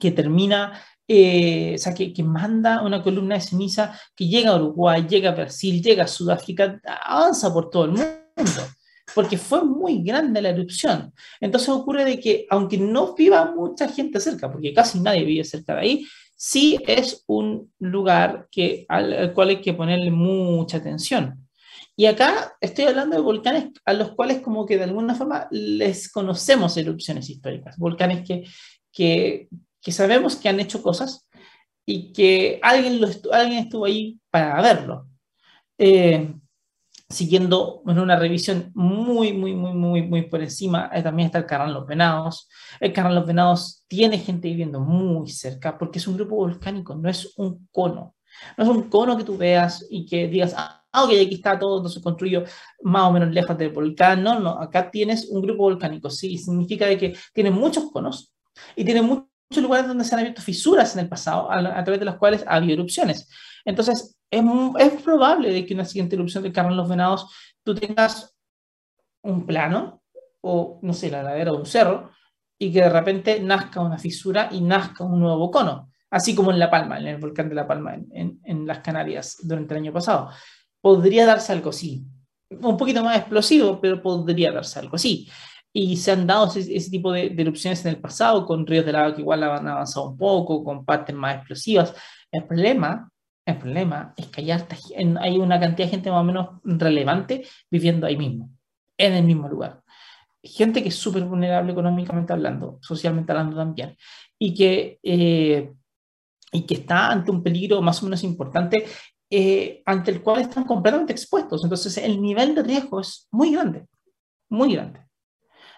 que 0.00 0.10
termina 0.10 0.80
eh, 1.08 1.74
o 1.76 1.78
sea, 1.78 1.94
que, 1.94 2.12
que, 2.12 2.22
manda 2.22 2.82
una 2.82 3.02
columna 3.02 3.36
de 3.36 3.40
ceniza 3.40 3.98
que 4.14 4.26
llega 4.26 4.50
a 4.50 4.56
Uruguay, 4.56 5.06
llega 5.08 5.30
a 5.30 5.34
Brasil, 5.34 5.80
llega 5.80 6.04
a 6.04 6.08
Sudáfrica, 6.08 6.80
avanza 7.04 7.52
por 7.52 7.70
todo 7.70 7.84
el 7.84 7.90
mundo, 7.92 8.62
porque 9.14 9.38
fue 9.38 9.64
muy 9.64 10.02
grande 10.02 10.42
la 10.42 10.50
erupción. 10.50 11.12
Entonces 11.40 11.68
ocurre 11.68 12.04
de 12.04 12.18
que, 12.18 12.46
aunque 12.50 12.76
no 12.78 13.14
viva 13.14 13.52
mucha 13.54 13.88
gente 13.88 14.18
cerca, 14.18 14.50
porque 14.50 14.74
casi 14.74 14.98
nadie 15.00 15.24
vive 15.24 15.44
cerca 15.44 15.74
de 15.74 15.80
ahí, 15.80 16.06
sí 16.36 16.78
es 16.86 17.24
un 17.26 17.72
lugar 17.78 18.48
que, 18.50 18.84
al, 18.88 19.32
cual 19.32 19.50
hay 19.50 19.60
que 19.60 19.74
ponerle 19.74 20.10
mucha 20.10 20.78
atención. 20.78 21.48
Y 21.96 22.06
acá 22.06 22.56
estoy 22.60 22.84
hablando 22.84 23.16
de 23.16 23.22
volcanes 23.22 23.68
a 23.84 23.94
los 23.94 24.12
cuales 24.12 24.40
como 24.40 24.66
que 24.66 24.76
de 24.76 24.84
alguna 24.84 25.14
forma 25.14 25.48
les 25.50 26.10
conocemos 26.10 26.76
erupciones 26.76 27.30
históricas, 27.30 27.78
volcanes 27.78 28.26
que, 28.26 28.44
que, 28.92 29.48
que 29.86 29.92
sabemos 29.92 30.34
que 30.34 30.48
han 30.48 30.58
hecho 30.58 30.82
cosas 30.82 31.28
y 31.86 32.12
que 32.12 32.58
alguien, 32.60 33.00
lo 33.00 33.06
alguien 33.30 33.60
estuvo 33.60 33.84
ahí 33.84 34.18
para 34.32 34.60
verlo. 34.60 35.06
Eh, 35.78 36.34
siguiendo 37.08 37.84
en 37.86 38.00
una 38.00 38.16
revisión 38.16 38.72
muy, 38.74 39.32
muy, 39.32 39.54
muy, 39.54 39.74
muy, 39.74 40.02
muy 40.02 40.22
por 40.22 40.42
encima, 40.42 40.90
eh, 40.92 41.04
también 41.04 41.26
está 41.26 41.38
el 41.38 41.46
Carrán 41.46 41.72
Los 41.72 41.86
Venados. 41.86 42.48
El 42.80 42.92
Carrán 42.92 43.14
Los 43.14 43.26
Venados 43.26 43.84
tiene 43.86 44.18
gente 44.18 44.48
viviendo 44.48 44.80
muy 44.80 45.28
cerca 45.28 45.78
porque 45.78 46.00
es 46.00 46.08
un 46.08 46.16
grupo 46.16 46.34
volcánico, 46.34 46.96
no 46.96 47.08
es 47.08 47.34
un 47.36 47.68
cono. 47.70 48.16
No 48.58 48.64
es 48.64 48.68
un 48.68 48.90
cono 48.90 49.16
que 49.16 49.22
tú 49.22 49.36
veas 49.36 49.86
y 49.88 50.04
que 50.04 50.26
digas, 50.26 50.52
ah, 50.56 50.82
ok, 50.92 51.10
aquí 51.10 51.34
está 51.36 51.56
todo, 51.56 51.80
no 51.80 51.88
se 51.88 52.02
construyó 52.02 52.42
más 52.82 53.04
o 53.04 53.12
menos 53.12 53.32
lejos 53.32 53.56
del 53.56 53.70
volcán. 53.70 54.24
No, 54.24 54.40
no, 54.40 54.60
acá 54.60 54.90
tienes 54.90 55.28
un 55.30 55.42
grupo 55.42 55.62
volcánico, 55.62 56.10
sí, 56.10 56.38
significa 56.38 56.86
de 56.86 56.98
que 56.98 57.16
tiene 57.32 57.52
muchos 57.52 57.88
conos 57.92 58.34
y 58.74 58.84
tiene 58.84 59.02
muchos 59.02 59.35
lugares 59.50 59.86
donde 59.86 60.04
se 60.04 60.14
han 60.14 60.20
abierto 60.20 60.42
fisuras 60.42 60.94
en 60.94 61.00
el 61.00 61.08
pasado, 61.08 61.50
a, 61.50 61.58
a 61.58 61.84
través 61.84 62.00
de 62.00 62.06
las 62.06 62.16
cuales 62.16 62.44
ha 62.46 62.56
habido 62.56 62.74
erupciones. 62.74 63.28
Entonces, 63.64 64.16
es, 64.30 64.44
es 64.78 65.02
probable 65.02 65.52
de 65.52 65.66
que 65.66 65.74
una 65.74 65.84
siguiente 65.84 66.16
erupción 66.16 66.42
de 66.42 66.52
Carmen 66.52 66.76
los 66.76 66.88
Venados 66.88 67.30
tú 67.62 67.74
tengas 67.74 68.36
un 69.22 69.46
plano 69.46 70.02
o, 70.40 70.78
no 70.82 70.92
sé, 70.92 71.10
la 71.10 71.22
ladera 71.22 71.50
de 71.50 71.58
un 71.58 71.66
cerro 71.66 72.10
y 72.58 72.72
que 72.72 72.80
de 72.80 72.88
repente 72.88 73.40
nazca 73.40 73.80
una 73.80 73.98
fisura 73.98 74.48
y 74.50 74.60
nazca 74.60 75.04
un 75.04 75.20
nuevo 75.20 75.50
cono, 75.50 75.90
así 76.10 76.34
como 76.34 76.50
en 76.50 76.58
La 76.58 76.70
Palma, 76.70 76.98
en 76.98 77.06
el 77.08 77.18
volcán 77.18 77.48
de 77.48 77.54
La 77.54 77.66
Palma, 77.66 77.94
en, 77.94 78.40
en, 78.42 78.66
las 78.66 78.78
Canarias 78.78 79.38
durante 79.42 79.74
el 79.74 79.80
año 79.80 79.92
pasado. 79.92 80.30
Podría 80.80 81.26
darse 81.26 81.52
algo 81.52 81.70
así, 81.70 82.06
un 82.48 82.76
poquito 82.76 83.02
más 83.02 83.18
explosivo, 83.18 83.80
pero 83.80 84.00
podría 84.00 84.52
darse 84.52 84.78
algo 84.78 84.96
así. 84.96 85.28
Y 85.76 85.96
se 85.96 86.12
han 86.12 86.26
dado 86.26 86.46
ese, 86.54 86.90
tipo 86.90 87.12
de, 87.12 87.30
de, 87.30 87.42
erupciones 87.42 87.84
en 87.84 87.94
el 87.94 88.00
pasado, 88.00 88.46
con 88.46 88.66
ríos 88.66 88.86
de 88.86 88.92
lava 88.92 89.14
que 89.14 89.20
igual 89.20 89.42
han 89.42 89.68
avanzado 89.68 90.10
un 90.10 90.16
poco, 90.16 90.64
con 90.64 90.84
partes 90.84 91.14
más 91.14 91.36
explosivas. 91.36 91.94
El 92.32 92.44
problema 92.44 93.10
el 93.46 93.58
problema 93.58 94.12
es 94.16 94.26
que 94.26 94.40
hay, 94.40 95.38
una 95.38 95.60
cantidad 95.60 95.86
de 95.86 95.88
gente 95.88 96.10
más 96.10 96.20
o 96.20 96.24
menos 96.24 96.48
relevante 96.64 97.46
viviendo 97.70 98.04
ahí 98.06 98.16
mismo, 98.16 98.50
en 98.98 99.12
el 99.12 99.24
mismo 99.24 99.48
lugar. 99.48 99.82
Gente 100.42 100.82
que 100.82 100.88
es 100.88 100.96
súper 100.96 101.24
vulnerable 101.24 101.70
económicamente 101.70 102.32
hablando, 102.32 102.78
socialmente 102.82 103.30
hablando 103.30 103.56
también, 103.56 103.96
y 104.36 104.52
que, 104.52 104.98
eh, 105.00 105.72
y 106.50 106.66
que 106.66 106.74
está 106.74 107.12
ante 107.12 107.30
un 107.30 107.42
peligro 107.42 107.80
más 107.82 108.02
o 108.02 108.06
menos 108.06 108.24
importante 108.24 108.84
eh, 109.30 109.82
ante 109.86 110.10
el 110.10 110.22
cual 110.22 110.40
están 110.40 110.64
completamente 110.64 111.12
expuestos. 111.12 111.62
Entonces, 111.62 111.98
el 111.98 112.20
nivel 112.20 112.52
de 112.52 112.64
riesgo 112.64 113.00
es 113.00 113.28
muy 113.30 113.52
grande, 113.52 113.86
muy 114.48 114.74
grande. 114.74 115.05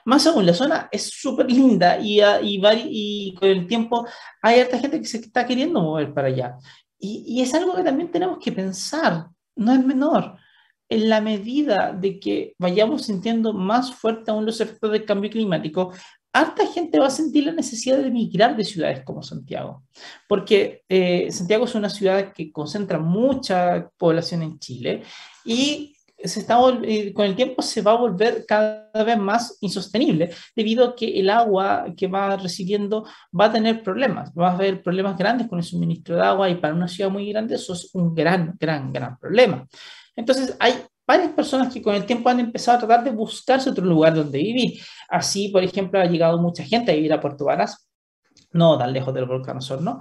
Más 0.09 0.27
aún, 0.27 0.47
la 0.47 0.55
zona 0.55 0.89
es 0.91 1.11
súper 1.11 1.53
linda 1.53 1.99
y, 2.01 2.23
y, 2.23 2.63
y, 2.89 3.35
con 3.35 3.47
el 3.47 3.67
tiempo 3.67 4.07
hay 4.41 4.61
harta 4.61 4.79
gente 4.79 4.99
que 5.03 5.07
se 5.07 5.19
está 5.19 5.47
queriendo 5.47 5.83
mover 5.83 6.15
para 6.15 6.29
allá. 6.29 6.57
Y, 6.99 7.43
es 7.43 7.53
algo 7.53 7.77
que 7.77 7.83
también 7.83 8.11
tenemos 8.11 8.39
que 8.43 8.51
pensar, 8.51 9.27
no 9.55 9.71
es 9.71 9.85
menor. 9.85 10.39
En 10.89 11.11
la 11.11 11.21
medida 11.21 11.93
de 11.93 12.19
que 12.19 12.55
vayamos 12.57 13.03
sintiendo 13.03 13.53
más 13.53 13.93
fuerte 13.93 14.31
aún 14.31 14.47
los 14.47 14.63
efectos 14.63 14.93
del 14.93 15.05
cambio 15.05 15.31
climático, 15.31 15.93
harta 16.33 16.67
gente 16.67 16.99
va 16.99 17.09
a 17.09 17.11
sentir 17.11 17.45
la 17.45 17.53
necesidad 17.53 17.99
de 17.99 18.09
emigrar 18.09 18.57
de 18.57 18.65
ciudades 18.65 19.05
como 19.05 19.23
Santiago, 19.23 19.83
porque 20.27 20.85
eh, 20.89 21.31
Santiago 21.31 21.67
es 21.67 21.75
una 21.75 21.91
ciudad 21.91 22.33
que 22.33 22.51
concentra 22.51 22.99
mucha 22.99 23.91
población 23.99 24.43
en 24.43 24.59
Chile 24.59 25.03
y 25.45 25.98
se 26.25 26.41
está, 26.41 26.59
eh, 26.83 27.13
con 27.13 27.27
el 27.27 27.37
tiempo 27.37 27.63
se 27.63 27.81
va 27.81 27.93
a 27.93 27.97
volver 27.97 28.45
cada 28.47 29.05
vez 29.05 29.19
más 29.19 29.57
insostenible 29.61 30.31
debido 30.55 30.85
a 30.85 30.97
que 30.97 31.21
el 31.21 31.31
agua 31.31 31.87
que 31.97 32.09
va 32.09 32.37
recibiendo 32.37 33.07
va 33.39 33.47
a 33.47 33.53
tener 33.53 33.83
problemas, 33.83 34.33
va 34.33 34.49
a 34.49 34.55
haber 34.55 34.83
problemas 34.83 35.17
grandes 35.17 35.47
con 35.47 35.59
el 35.59 35.65
suministro 35.65 36.17
de 36.17 36.23
agua 36.23 36.51
y 36.51 36.57
para 36.57 36.75
una 36.75 36.89
ciudad 36.89 37.11
muy 37.11 37.31
grande 37.31 37.55
eso 37.55 37.73
es 37.73 37.91
un 37.95 38.15
gran, 38.15 38.57
gran, 38.59 38.93
gran 38.93 39.17
problema. 39.19 39.67
Entonces 40.17 40.57
hay 40.59 40.75
varias 41.07 41.33
personas 41.33 41.73
que 41.73 41.81
con 41.81 41.95
el 41.95 42.05
tiempo 42.05 42.29
han 42.29 42.41
empezado 42.41 42.77
a 42.77 42.81
tratar 42.81 43.05
de 43.05 43.13
buscarse 43.13 43.71
otro 43.71 43.85
lugar 43.85 44.15
donde 44.15 44.39
vivir. 44.39 44.81
Así, 45.09 45.49
por 45.49 45.63
ejemplo, 45.63 46.01
ha 46.01 46.05
llegado 46.05 46.39
mucha 46.39 46.65
gente 46.65 46.93
a 46.93 46.95
vivir 46.95 47.13
a 47.13 47.21
Puerto 47.21 47.45
Varas, 47.45 47.89
no 48.53 48.77
tan 48.77 48.93
lejos 48.93 49.15
del 49.15 49.25
volcán 49.25 49.59
Osorno. 49.59 50.01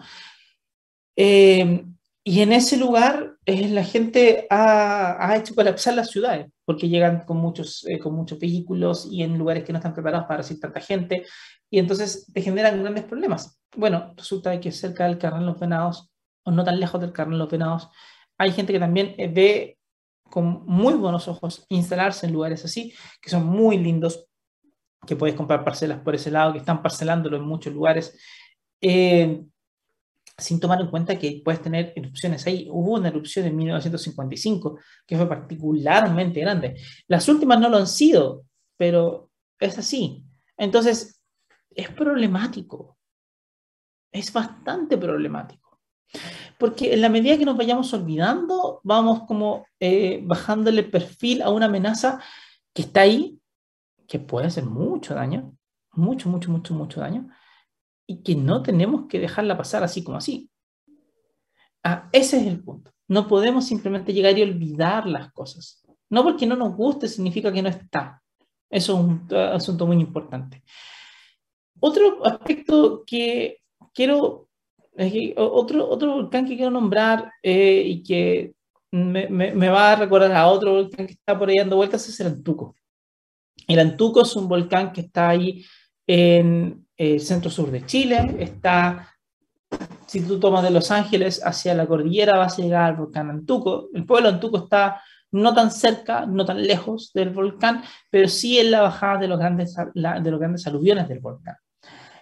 Eh, 1.16 1.86
y 2.28 2.42
en 2.42 2.52
ese 2.52 2.76
lugar 2.76 3.38
eh, 3.46 3.70
la 3.70 3.86
gente 3.86 4.48
ha, 4.50 5.16
ha, 5.18 5.38
hecho 5.38 5.56
colapsar 5.56 5.94
las 5.94 6.10
ciudades, 6.10 6.52
porque 6.66 6.90
llegan 6.90 7.24
con 7.24 7.38
muchos, 7.38 7.86
eh, 7.88 8.00
con 8.00 8.16
muchos 8.16 8.38
vehículos 8.38 9.08
y 9.10 9.24
en 9.24 9.38
lugares 9.38 9.64
que 9.64 9.72
no 9.72 9.78
están 9.78 9.94
preparados 9.94 10.28
para 10.28 10.40
recibir 10.40 10.60
tanta 10.60 10.82
gente, 10.82 11.26
y 11.70 11.80
entonces 11.80 12.30
te 12.34 12.42
generan 12.42 12.82
grandes 12.84 13.06
problemas. 13.06 13.62
Bueno, 13.78 14.14
resulta 14.18 14.60
que 14.60 14.74
cerca 14.74 15.06
del 15.06 15.18
Carnal 15.18 15.46
Los 15.46 15.58
Venados, 15.58 16.12
o 16.44 16.52
no 16.52 16.66
tan 16.66 16.82
lejos 16.82 17.00
del 17.00 17.14
Carnal 17.14 17.40
Los 17.40 17.50
Venados, 17.50 17.88
hay 18.38 18.52
gente 18.52 18.74
que 18.74 18.80
también 18.80 19.16
eh, 19.18 19.30
ve 19.30 19.78
con 20.30 20.66
muy 20.66 20.96
buenos 20.96 21.30
ojos 21.30 21.66
instalarse 21.70 22.26
en 22.26 22.34
lugares 22.34 22.66
así, 22.66 22.94
que 23.22 23.30
son 23.30 23.46
muy 23.46 23.78
lindos, 23.78 24.28
que 25.08 25.16
puedes 25.16 25.38
comprar 25.38 25.64
parcelas 25.64 26.02
por 26.02 26.14
ese 26.14 26.30
lado, 26.30 26.52
que 26.52 26.60
están 26.60 26.82
parcelándolo 26.82 27.38
en 27.38 27.44
muchos 27.44 27.74
lugares. 27.74 28.20
Sin 30.38 30.60
tomar 30.60 30.80
en 30.80 30.88
cuenta 30.88 31.18
que 31.18 31.42
puedes 31.44 31.62
tener 31.62 31.94
erupciones 31.96 32.46
ahí. 32.46 32.68
Hubo 32.70 32.94
una 32.94 33.08
erupción 33.08 33.48
en 33.48 33.56
1955 33.56 34.80
que 35.06 35.18
fue 35.18 35.28
particularmente 35.28 36.42
grande. 36.42 36.80
Las 37.08 37.28
últimas 37.28 37.60
no 37.60 37.70
lo 37.70 37.78
han 37.78 37.88
sido, 37.88 38.44
pero 38.78 39.32
es 39.60 39.78
así. 39.78 40.24
Entonces, 40.56 41.24
es 41.72 41.90
problemático. 41.90 42.98
Es 44.12 44.32
bastante 44.32 44.98
problemático. 44.98 45.80
Porque 46.58 46.94
en 46.94 47.02
la 47.02 47.10
medida 47.10 47.38
que 47.38 47.46
nos 47.46 47.58
vayamos 47.58 47.94
olvidando, 47.94 48.80
vamos 48.84 49.24
como 49.28 49.66
eh, 49.80 50.22
bajándole 50.24 50.84
perfil 50.84 51.42
a 51.42 51.50
una 51.50 51.66
amenaza 51.66 52.22
que 52.74 52.84
está 52.84 53.02
ahí, 53.02 53.40
que 54.08 54.20
puede 54.20 54.48
hacer 54.48 54.64
mucho 54.64 55.14
daño, 55.14 55.56
mucho, 55.92 56.30
mucho, 56.30 56.50
mucho, 56.52 56.74
mucho 56.74 57.02
daño, 57.02 57.30
y 58.08 58.24
que 58.24 58.36
no 58.36 58.64
tenemos 58.64 59.08
que 59.08 59.20
dejarla 59.20 59.58
pasar 59.58 59.84
así 59.84 60.04
como 60.04 60.18
así. 60.18 60.50
Ah, 61.84 62.10
ese 62.12 62.38
es 62.38 62.48
el 62.48 62.64
punto. 62.64 62.92
No 63.08 63.28
podemos 63.28 63.66
simplemente 63.66 64.14
llegar 64.14 64.38
y 64.38 64.42
olvidar 64.42 65.06
las 65.06 65.32
cosas. 65.32 65.84
No 66.10 66.24
porque 66.24 66.46
no 66.46 66.56
nos 66.56 66.76
guste 66.76 67.08
significa 67.08 67.52
que 67.52 67.62
no 67.62 67.70
está. 67.70 68.24
Eso 68.70 68.94
es 68.94 69.00
un 69.00 69.36
asunto 69.36 69.86
muy 69.86 69.98
importante. 69.98 70.64
Otro 71.80 72.26
aspecto 72.26 73.04
que 73.06 73.60
quiero, 73.94 74.50
otro, 75.36 75.90
otro 75.90 76.14
volcán 76.14 76.46
que 76.46 76.56
quiero 76.56 76.72
nombrar 76.72 77.32
eh, 77.44 77.84
y 77.86 78.04
que 78.04 78.54
me, 78.92 79.28
me, 79.30 79.54
me, 79.54 79.70
va 79.70 79.92
a 79.92 79.96
recordar 79.96 80.32
a 80.32 80.48
otro 80.48 80.74
volcán 80.74 81.06
que 81.06 81.14
está 81.14 81.38
por 81.38 81.50
ahí 81.50 81.58
dando 81.58 81.76
vueltas 81.76 82.08
es 82.08 82.20
el 82.22 82.28
Antuco. 82.28 82.76
El 83.68 83.80
Antuco 83.80 84.22
es 84.22 84.36
un 84.36 84.48
volcán 84.48 84.92
que 84.92 85.02
está 85.02 85.30
ahí 85.30 85.66
en, 86.08 86.87
el 86.98 87.22
centro 87.22 87.52
sur 87.52 87.70
de 87.70 87.86
Chile, 87.86 88.36
está, 88.40 89.16
si 90.08 90.22
tú 90.22 90.40
tomas 90.40 90.64
de 90.64 90.72
Los 90.72 90.90
Ángeles 90.90 91.42
hacia 91.46 91.76
la 91.76 91.86
cordillera 91.86 92.38
vas 92.38 92.58
a 92.58 92.62
llegar 92.62 92.84
al 92.84 92.96
volcán 92.96 93.30
Antuco. 93.30 93.90
El 93.94 94.06
pueblo 94.06 94.30
Antuco 94.30 94.58
está 94.58 95.02
no 95.32 95.54
tan 95.54 95.72
cerca, 95.72 96.26
no 96.26 96.46
tan 96.46 96.62
lejos 96.62 97.12
del 97.14 97.30
volcán, 97.30 97.84
pero 98.10 98.28
sí 98.28 98.58
en 98.58 98.72
la 98.72 98.82
bajada 98.82 99.20
de 99.20 99.28
los 99.28 99.38
grandes, 99.38 99.76
de 99.76 100.32
los 100.32 100.40
grandes 100.40 100.66
aluviones 100.66 101.08
del 101.08 101.20
volcán. 101.20 101.56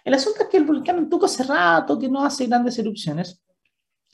El 0.04 0.14
asunto 0.14 0.44
es 0.44 0.50
que 0.50 0.58
el 0.58 0.66
volcán 0.66 0.98
Antuco 0.98 1.26
hace 1.26 1.44
rato 1.44 1.98
que 1.98 2.10
no 2.10 2.24
hace 2.24 2.48
grandes 2.48 2.78
erupciones 2.78 3.42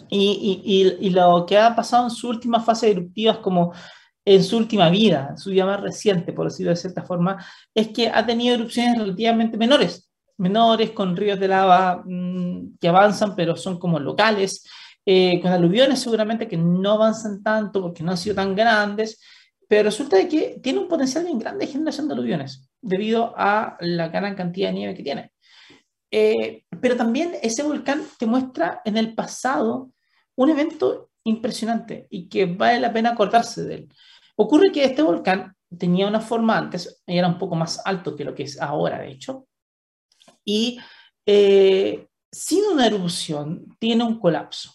y, 0.09 0.63
y, 0.99 1.07
y, 1.07 1.09
lo 1.09 1.45
que 1.45 1.57
ha 1.57 1.75
pasado 1.75 2.05
en 2.05 2.11
su 2.11 2.29
última 2.29 2.59
fase 2.59 2.91
eruptiva 2.91 3.33
es 3.33 3.37
como 3.39 3.73
en 4.25 4.43
su 4.43 4.57
última 4.57 4.89
vida, 4.89 5.35
su 5.37 5.49
vida 5.51 5.65
más 5.65 5.81
reciente, 5.81 6.33
por 6.33 6.45
decirlo 6.45 6.71
de 6.71 6.75
cierta 6.75 7.03
forma, 7.03 7.43
es 7.73 7.89
que 7.89 8.09
ha 8.09 8.25
tenido 8.25 8.55
erupciones 8.55 8.97
relativamente 8.97 9.57
menores 9.57 10.10
menores, 10.41 10.91
con 10.91 11.15
ríos 11.15 11.39
de 11.39 11.47
lava 11.47 12.03
mmm, 12.05 12.77
que 12.79 12.87
avanzan, 12.87 13.35
pero 13.35 13.55
son 13.55 13.79
como 13.79 13.99
locales, 13.99 14.67
eh, 15.05 15.39
con 15.41 15.51
aluviones 15.51 15.99
seguramente 15.99 16.47
que 16.47 16.57
no 16.57 16.91
avanzan 16.91 17.41
tanto 17.41 17.81
porque 17.81 18.03
no 18.03 18.11
han 18.11 18.17
sido 18.17 18.35
tan 18.35 18.55
grandes, 18.55 19.19
pero 19.67 19.83
resulta 19.83 20.17
de 20.17 20.27
que 20.27 20.59
tiene 20.61 20.79
un 20.79 20.87
potencial 20.87 21.23
bien 21.23 21.39
grande 21.39 21.65
de 21.65 21.71
generación 21.71 22.07
de 22.07 22.13
aluviones 22.13 22.69
debido 22.81 23.33
a 23.37 23.77
la 23.79 24.09
gran 24.09 24.35
cantidad 24.35 24.69
de 24.69 24.73
nieve 24.73 24.95
que 24.95 25.03
tiene. 25.03 25.31
Eh, 26.11 26.65
pero 26.81 26.97
también 26.97 27.35
ese 27.41 27.63
volcán 27.63 28.03
te 28.19 28.25
muestra 28.25 28.81
en 28.83 28.97
el 28.97 29.15
pasado 29.15 29.91
un 30.35 30.49
evento 30.49 31.11
impresionante 31.23 32.07
y 32.09 32.27
que 32.27 32.45
vale 32.45 32.79
la 32.79 32.91
pena 32.91 33.11
acordarse 33.11 33.63
de 33.63 33.75
él. 33.75 33.93
Ocurre 34.35 34.71
que 34.71 34.83
este 34.83 35.03
volcán 35.03 35.55
tenía 35.77 36.07
una 36.07 36.19
forma 36.19 36.57
antes, 36.57 37.01
y 37.05 37.17
era 37.17 37.27
un 37.27 37.37
poco 37.37 37.55
más 37.55 37.81
alto 37.85 38.15
que 38.15 38.25
lo 38.25 38.33
que 38.35 38.43
es 38.43 38.59
ahora, 38.59 38.99
de 38.99 39.11
hecho, 39.11 39.47
y 40.45 40.79
eh, 41.25 42.07
sin 42.31 42.63
una 42.65 42.87
erupción 42.87 43.65
tiene 43.79 44.03
un 44.03 44.19
colapso. 44.19 44.73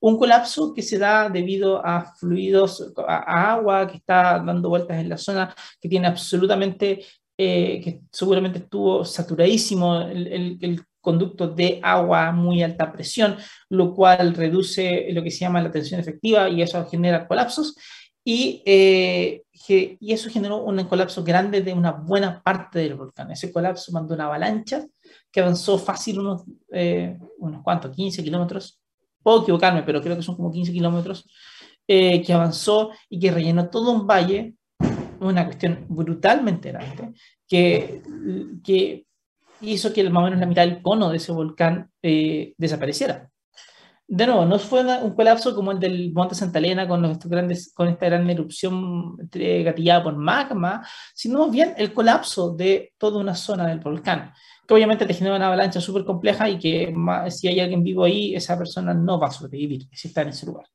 Un 0.00 0.18
colapso 0.18 0.72
que 0.72 0.82
se 0.82 0.98
da 0.98 1.28
debido 1.28 1.84
a 1.84 2.14
fluidos, 2.14 2.92
a, 3.06 3.52
agua 3.52 3.86
que 3.86 3.98
está 3.98 4.42
dando 4.44 4.70
vueltas 4.70 4.98
en 4.98 5.08
la 5.10 5.18
zona, 5.18 5.54
que 5.80 5.88
tiene 5.88 6.06
absolutamente, 6.06 7.04
eh, 7.36 7.80
que 7.82 8.00
seguramente 8.10 8.60
estuvo 8.60 9.04
saturadísimo 9.04 10.00
el, 10.02 10.58
el, 10.60 10.84
conducto 11.02 11.48
de 11.48 11.80
agua 11.82 12.28
a 12.28 12.32
muy 12.32 12.62
alta 12.62 12.92
presión, 12.92 13.38
lo 13.70 13.94
cual 13.94 14.34
reduce 14.34 15.06
lo 15.12 15.22
que 15.22 15.30
se 15.30 15.38
llama 15.38 15.62
la 15.62 15.70
tensión 15.70 15.98
efectiva 15.98 16.46
y 16.50 16.60
eso 16.60 16.86
genera 16.90 17.26
colapsos. 17.26 17.74
Y, 18.22 18.62
eh, 18.66 19.42
y 19.68 20.12
eso 20.12 20.28
generó 20.30 20.64
un 20.64 20.82
colapso 20.84 21.24
grande 21.24 21.62
de 21.62 21.72
una 21.72 21.92
buena 21.92 22.42
parte 22.42 22.78
del 22.78 22.94
volcán. 22.94 23.30
Ese 23.30 23.52
colapso 23.52 23.92
mandó 23.92 24.14
una 24.14 24.26
avalancha 24.26 24.84
que 25.30 25.40
avanzó 25.40 25.78
fácil 25.78 26.18
unos, 26.18 26.44
eh, 26.72 27.16
unos 27.38 27.62
cuantos, 27.62 27.94
15 27.94 28.22
kilómetros, 28.22 28.80
puedo 29.22 29.42
equivocarme, 29.42 29.82
pero 29.82 30.02
creo 30.02 30.16
que 30.16 30.22
son 30.22 30.36
como 30.36 30.50
15 30.50 30.72
kilómetros, 30.72 31.28
eh, 31.86 32.22
que 32.22 32.32
avanzó 32.32 32.90
y 33.08 33.18
que 33.18 33.30
rellenó 33.30 33.68
todo 33.68 33.92
un 33.92 34.06
valle, 34.06 34.54
una 35.20 35.44
cuestión 35.44 35.86
brutalmente 35.88 36.72
grande, 36.72 37.12
que, 37.46 38.02
que 38.64 39.06
hizo 39.60 39.92
que 39.92 40.08
más 40.08 40.22
o 40.22 40.24
menos 40.24 40.40
la 40.40 40.46
mitad 40.46 40.62
del 40.62 40.82
cono 40.82 41.10
de 41.10 41.18
ese 41.18 41.32
volcán 41.32 41.90
eh, 42.02 42.54
desapareciera. 42.56 43.29
De 44.12 44.26
nuevo, 44.26 44.44
no 44.44 44.58
fue 44.58 44.82
un 44.82 45.14
colapso 45.14 45.54
como 45.54 45.70
el 45.70 45.78
del 45.78 46.12
Monte 46.12 46.34
Santa 46.34 46.58
Elena 46.58 46.88
con, 46.88 47.00
los, 47.00 47.16
grandes, 47.20 47.72
con 47.72 47.86
esta 47.86 48.06
gran 48.06 48.28
erupción 48.28 49.16
gatillada 49.16 50.02
por 50.02 50.16
magma, 50.16 50.84
sino 51.14 51.48
bien 51.48 51.74
el 51.76 51.94
colapso 51.94 52.52
de 52.52 52.92
toda 52.98 53.20
una 53.20 53.36
zona 53.36 53.68
del 53.68 53.78
volcán 53.78 54.32
que 54.66 54.74
obviamente 54.74 55.06
te 55.06 55.14
genera 55.14 55.36
una 55.36 55.46
avalancha 55.46 55.80
súper 55.80 56.04
compleja 56.04 56.48
y 56.48 56.58
que 56.58 56.92
si 57.28 57.46
hay 57.46 57.60
alguien 57.60 57.84
vivo 57.84 58.02
ahí, 58.02 58.34
esa 58.34 58.58
persona 58.58 58.94
no 58.94 59.18
va 59.18 59.28
a 59.28 59.30
sobrevivir 59.30 59.88
si 59.92 60.08
está 60.08 60.22
en 60.22 60.28
ese 60.28 60.46
lugar. 60.46 60.66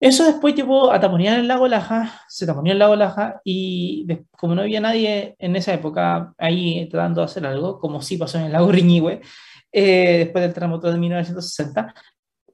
Eso 0.00 0.24
después 0.24 0.54
llevó 0.54 0.92
a 0.92 1.00
taponear 1.00 1.38
el 1.38 1.48
lago 1.48 1.68
Laja, 1.68 2.22
se 2.28 2.46
taponeó 2.46 2.72
el 2.72 2.78
lago 2.78 2.96
Laja 2.96 3.40
y 3.44 4.06
como 4.30 4.54
no 4.54 4.62
había 4.62 4.80
nadie 4.80 5.36
en 5.38 5.56
esa 5.56 5.72
época 5.72 6.34
ahí 6.36 6.86
tratando 6.90 7.22
de 7.22 7.24
hacer 7.26 7.46
algo, 7.46 7.78
como 7.78 8.00
sí 8.02 8.18
pasó 8.18 8.38
en 8.38 8.44
el 8.44 8.52
lago 8.52 8.70
Riñihue, 8.70 9.22
eh, 9.78 10.24
después 10.24 10.42
del 10.42 10.54
terremoto 10.54 10.90
de 10.90 10.96
1960, 10.96 11.94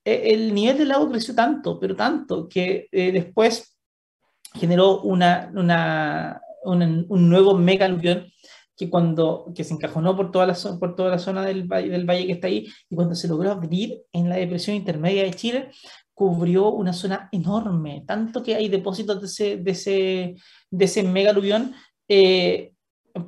eh, 0.05 0.23
el 0.35 0.53
nivel 0.53 0.77
del 0.77 0.89
lago 0.89 1.09
creció 1.09 1.37
tanto, 1.37 1.79
pero 1.79 1.95
tanto, 1.95 2.49
que 2.49 2.89
eh, 2.91 3.13
después 3.13 3.79
generó 4.55 5.03
una, 5.03 5.49
una, 5.55 6.41
un 6.65 7.29
nuevo 7.29 7.57
mega 7.57 7.87
aluvión 7.87 8.27
que 8.77 8.91
cuando 8.91 9.53
que 9.55 9.63
se 9.63 9.73
encajonó 9.73 10.17
por 10.17 10.33
toda 10.33 10.47
la, 10.47 10.57
por 10.81 10.97
toda 10.97 11.11
la 11.11 11.19
zona 11.21 11.43
del 11.45 11.69
del 11.69 12.07
valle 12.07 12.27
que 12.27 12.33
está 12.33 12.49
ahí, 12.49 12.67
y 12.91 12.97
cuando 12.97 13.15
se 13.15 13.29
logró 13.29 13.53
abrir 13.53 14.03
en 14.13 14.29
la 14.29 14.37
depresión 14.37 14.75
intermedia 14.75 15.23
de 15.23 15.35
Chile, 15.35 15.71
cubrió 16.15 16.71
una 16.71 16.93
zona 16.93 17.29
enorme, 17.31 18.03
tanto 18.05 18.43
que 18.43 18.57
hay 18.57 18.69
depósitos 18.69 19.21
de 19.21 19.27
ese, 19.27 19.57
de 19.59 19.71
ese, 19.71 20.35
de 20.71 20.85
ese 20.85 21.05
mega 21.05 21.31
aluvión 21.31 21.73
eh, 22.09 22.73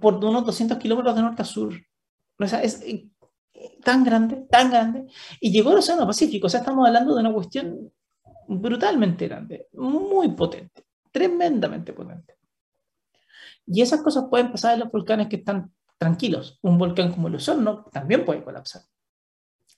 por 0.00 0.16
unos 0.16 0.44
200 0.44 0.78
kilómetros 0.78 1.14
de 1.14 1.22
norte 1.22 1.42
a 1.42 1.44
sur. 1.44 1.74
O 2.40 2.48
sea, 2.48 2.60
es 2.62 2.82
tan 3.82 4.04
grande, 4.04 4.46
tan 4.50 4.70
grande, 4.70 5.06
y 5.40 5.50
llegó 5.50 5.70
al 5.70 5.78
Océano 5.78 6.06
Pacífico, 6.06 6.46
o 6.46 6.50
sea, 6.50 6.60
estamos 6.60 6.86
hablando 6.86 7.14
de 7.14 7.20
una 7.20 7.32
cuestión 7.32 7.92
brutalmente 8.46 9.28
grande, 9.28 9.68
muy 9.72 10.28
potente, 10.32 10.84
tremendamente 11.10 11.92
potente. 11.92 12.34
Y 13.66 13.80
esas 13.82 14.02
cosas 14.02 14.24
pueden 14.28 14.50
pasar 14.50 14.74
en 14.74 14.80
los 14.80 14.90
volcanes 14.90 15.28
que 15.28 15.36
están 15.36 15.72
tranquilos. 15.98 16.58
Un 16.62 16.76
volcán 16.78 17.12
como 17.12 17.28
el 17.28 17.36
Osorno 17.36 17.86
también 17.90 18.24
puede 18.24 18.42
colapsar. 18.42 18.82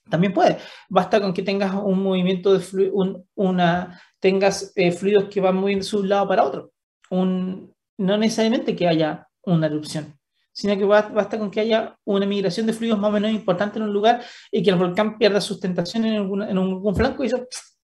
También 0.09 0.33
puede. 0.33 0.57
Basta 0.89 1.21
con 1.21 1.33
que 1.33 1.43
tengas 1.43 1.73
un 1.73 2.01
movimiento 2.01 2.53
de 2.53 2.59
fluido, 2.59 3.25
una, 3.35 4.01
tengas 4.19 4.71
eh, 4.75 4.91
fluidos 4.91 5.25
que 5.29 5.41
van 5.41 5.55
moviendo 5.55 5.85
de 5.85 5.97
un 5.97 6.09
lado 6.09 6.27
para 6.27 6.43
otro. 6.43 6.71
Un, 7.09 7.73
no 7.97 8.17
necesariamente 8.17 8.75
que 8.75 8.87
haya 8.87 9.27
una 9.43 9.67
erupción, 9.67 10.16
sino 10.57 10.75
que 10.75 10.85
basta 10.85 11.37
con 11.37 11.51
que 11.51 11.59
haya 11.59 11.95
una 12.03 12.25
migración 12.25 12.65
de 12.65 12.73
fluidos 12.73 12.97
más 12.97 13.09
o 13.09 13.13
menos 13.13 13.29
importante 13.29 13.77
en 13.77 13.83
un 13.83 13.93
lugar 13.93 14.23
y 14.51 14.63
que 14.63 14.71
el 14.71 14.75
volcán 14.75 15.19
pierda 15.19 15.39
sustentación 15.39 16.05
en, 16.05 16.15
algún, 16.15 16.41
en 16.41 16.57
un, 16.57 16.95
flanco 16.95 17.23
y 17.23 17.27
eso 17.27 17.45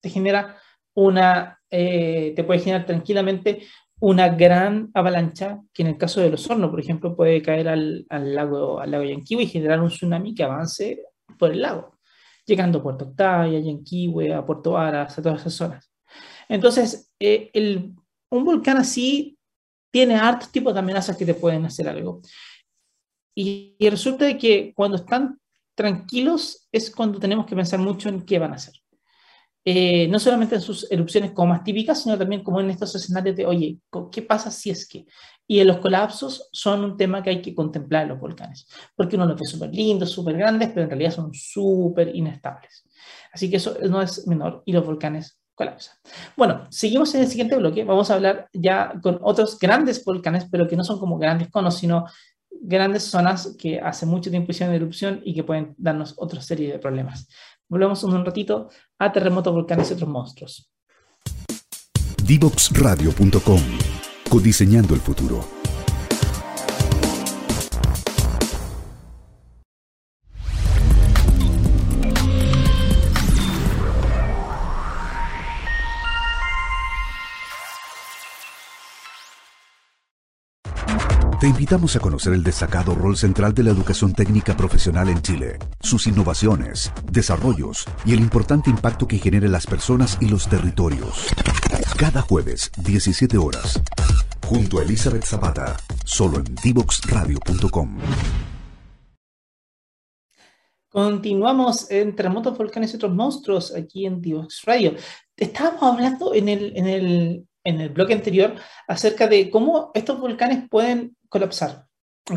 te 0.00 0.08
genera 0.08 0.56
una, 0.94 1.58
eh, 1.68 2.32
te 2.36 2.44
puede 2.44 2.60
generar 2.60 2.86
tranquilamente 2.86 3.66
una 3.98 4.28
gran 4.28 4.92
avalancha 4.94 5.58
que 5.74 5.82
en 5.82 5.88
el 5.88 5.98
caso 5.98 6.20
del 6.20 6.34
Osorno, 6.34 6.70
por 6.70 6.78
ejemplo, 6.78 7.16
puede 7.16 7.42
caer 7.42 7.66
al, 7.66 8.06
al 8.08 8.32
lago, 8.32 8.78
al 8.78 8.92
lago 8.92 9.02
Yanquihue 9.02 9.42
y 9.42 9.48
generar 9.48 9.80
un 9.80 9.88
tsunami 9.88 10.32
que 10.32 10.44
avance 10.44 11.02
por 11.36 11.50
el 11.50 11.62
lago, 11.62 11.98
llegando 12.46 12.78
a 12.78 12.82
Puerto 12.84 13.06
Octavia, 13.06 13.58
Yanquihue, 13.58 14.32
a 14.32 14.46
Puerto 14.46 14.72
Varas, 14.72 15.18
a 15.18 15.22
todas 15.22 15.40
esas 15.40 15.54
zonas. 15.54 15.90
Entonces, 16.48 17.12
eh, 17.18 17.50
el, 17.54 17.92
un 18.30 18.44
volcán 18.44 18.76
así 18.76 19.36
tiene 19.92 20.14
hartos 20.14 20.50
tipos 20.50 20.72
de 20.72 20.80
amenazas 20.80 21.16
que 21.16 21.26
te 21.26 21.34
pueden 21.34 21.64
hacer 21.66 21.88
algo. 21.88 22.22
Y, 23.35 23.76
y 23.78 23.91
resulta 23.91 24.24
de 24.24 24.39
que 24.39 24.72
cuando 24.74 24.97
están 24.97 25.39
tranquilos 25.74 26.68
es 26.70 26.91
cuando 26.91 27.18
tenemos 27.18 27.47
que 27.47 27.57
pensar 27.57 27.80
mucho 27.80 28.09
en 28.09 28.24
qué 28.24 28.39
van 28.39 28.53
a 28.53 28.57
hacer. 28.57 28.74
Eh, 29.64 30.09
no 30.09 30.18
solamente 30.18 30.57
en 30.57 30.61
sus 30.61 30.91
erupciones 30.91 31.30
como 31.30 31.53
más 31.53 31.62
típicas, 31.62 32.03
sino 32.03 32.18
también 32.18 32.43
como 32.43 32.61
en 32.61 32.70
estos 32.70 32.97
escenarios 32.97 33.37
de, 33.37 33.47
oye, 33.47 33.78
¿qué 34.11 34.22
pasa 34.22 34.51
si 34.51 34.70
es 34.70 34.89
que? 34.89 35.07
Y 35.47 35.61
en 35.61 35.68
los 35.68 35.78
colapsos 35.78 36.49
son 36.53 36.83
un 36.85 36.97
tema 36.97 37.22
que 37.22 37.30
hay 37.30 37.41
que 37.41 37.55
contemplar 37.55 38.03
en 38.03 38.09
los 38.09 38.20
volcanes, 38.20 38.66
porque 38.97 39.14
uno 39.14 39.26
los 39.26 39.39
ve 39.39 39.47
súper 39.47 39.72
lindos, 39.72 40.11
súper 40.11 40.37
grandes, 40.37 40.70
pero 40.70 40.83
en 40.83 40.89
realidad 40.91 41.12
son 41.12 41.33
súper 41.33 42.14
inestables. 42.14 42.89
Así 43.33 43.49
que 43.49 43.59
eso 43.59 43.76
no 43.89 44.03
es 44.03 44.26
menor 44.26 44.64
y 44.66 44.72
los 44.72 44.85
volcanes 44.85 45.39
colapsan. 45.55 45.97
Bueno, 46.37 46.66
seguimos 46.70 47.14
en 47.14 47.20
el 47.20 47.28
siguiente 47.28 47.57
bloque, 47.57 47.85
vamos 47.85 48.11
a 48.11 48.14
hablar 48.14 48.49
ya 48.53 48.95
con 49.01 49.20
otros 49.22 49.59
grandes 49.61 50.05
volcanes, 50.05 50.49
pero 50.51 50.66
que 50.66 50.76
no 50.76 50.83
son 50.83 50.99
como 50.99 51.18
grandes 51.18 51.51
conos, 51.51 51.78
sino 51.78 52.05
grandes 52.62 53.02
zonas 53.02 53.56
que 53.58 53.80
hace 53.80 54.06
mucho 54.06 54.30
tiempo 54.30 54.52
hicieron 54.52 54.74
erupción 54.74 55.20
y 55.24 55.34
que 55.34 55.44
pueden 55.44 55.74
darnos 55.76 56.14
otra 56.16 56.40
serie 56.40 56.72
de 56.72 56.78
problemas. 56.78 57.28
Volvemos 57.68 58.02
un 58.04 58.24
ratito 58.24 58.68
a 58.98 59.12
Terremotos, 59.12 59.52
Volcanes 59.52 59.90
y 59.90 59.94
otros 59.94 60.08
monstruos. 60.08 60.70
Divoxradio.com 62.24 63.60
Codiseñando 64.30 64.94
el 64.94 65.00
futuro. 65.00 65.61
Invitamos 81.53 81.94
a 81.96 82.00
conocer 82.00 82.32
el 82.32 82.42
destacado 82.42 82.94
rol 82.94 83.14
central 83.14 83.53
de 83.53 83.62
la 83.62 83.70
educación 83.70 84.14
técnica 84.14 84.57
profesional 84.57 85.11
en 85.11 85.20
Chile, 85.20 85.59
sus 85.80 86.07
innovaciones, 86.07 86.90
desarrollos 87.12 87.84
y 88.07 88.14
el 88.14 88.20
importante 88.20 88.70
impacto 88.70 89.07
que 89.07 89.18
genera 89.18 89.44
en 89.44 89.53
las 89.53 89.66
personas 89.66 90.16
y 90.22 90.28
los 90.28 90.48
territorios. 90.48 91.26
Cada 91.98 92.22
jueves, 92.22 92.72
17 92.78 93.36
horas, 93.36 93.82
junto 94.46 94.78
a 94.78 94.82
Elizabeth 94.82 95.24
Zapata, 95.24 95.76
solo 96.05 96.38
en 96.38 96.55
divoxradio.com. 96.64 97.98
Continuamos 100.88 101.90
en 101.90 102.16
Terremotos, 102.16 102.57
Volcanes 102.57 102.94
y 102.94 102.96
otros 102.96 103.12
monstruos 103.14 103.76
aquí 103.76 104.07
en 104.07 104.22
Divox 104.22 104.62
Radio. 104.64 104.94
Estábamos 105.36 105.82
hablando 105.82 106.34
en 106.34 106.48
el, 106.48 106.72
en 106.76 106.86
el, 106.86 107.46
en 107.62 107.80
el 107.82 107.90
bloque 107.90 108.14
anterior 108.14 108.55
acerca 108.88 109.26
de 109.26 109.50
cómo 109.50 109.90
estos 109.94 110.18
volcanes 110.18 110.66
pueden 110.70 111.14
colapsar. 111.33 111.89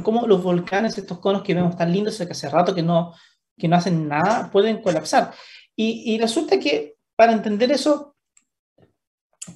Cómo 0.03 0.25
los 0.25 0.41
volcanes, 0.41 0.97
estos 0.97 1.19
conos 1.19 1.43
que 1.43 1.53
vemos 1.53 1.75
tan 1.75 1.91
lindos, 1.91 2.17
que 2.17 2.23
hace 2.23 2.49
rato 2.49 2.73
que 2.73 2.81
no, 2.81 3.13
que 3.57 3.67
no 3.67 3.75
hacen 3.75 4.07
nada, 4.07 4.49
pueden 4.49 4.81
colapsar. 4.81 5.33
Y, 5.75 6.17
resulta 6.17 6.57
que 6.57 6.95
para 7.17 7.33
entender 7.33 7.71
eso, 7.73 8.15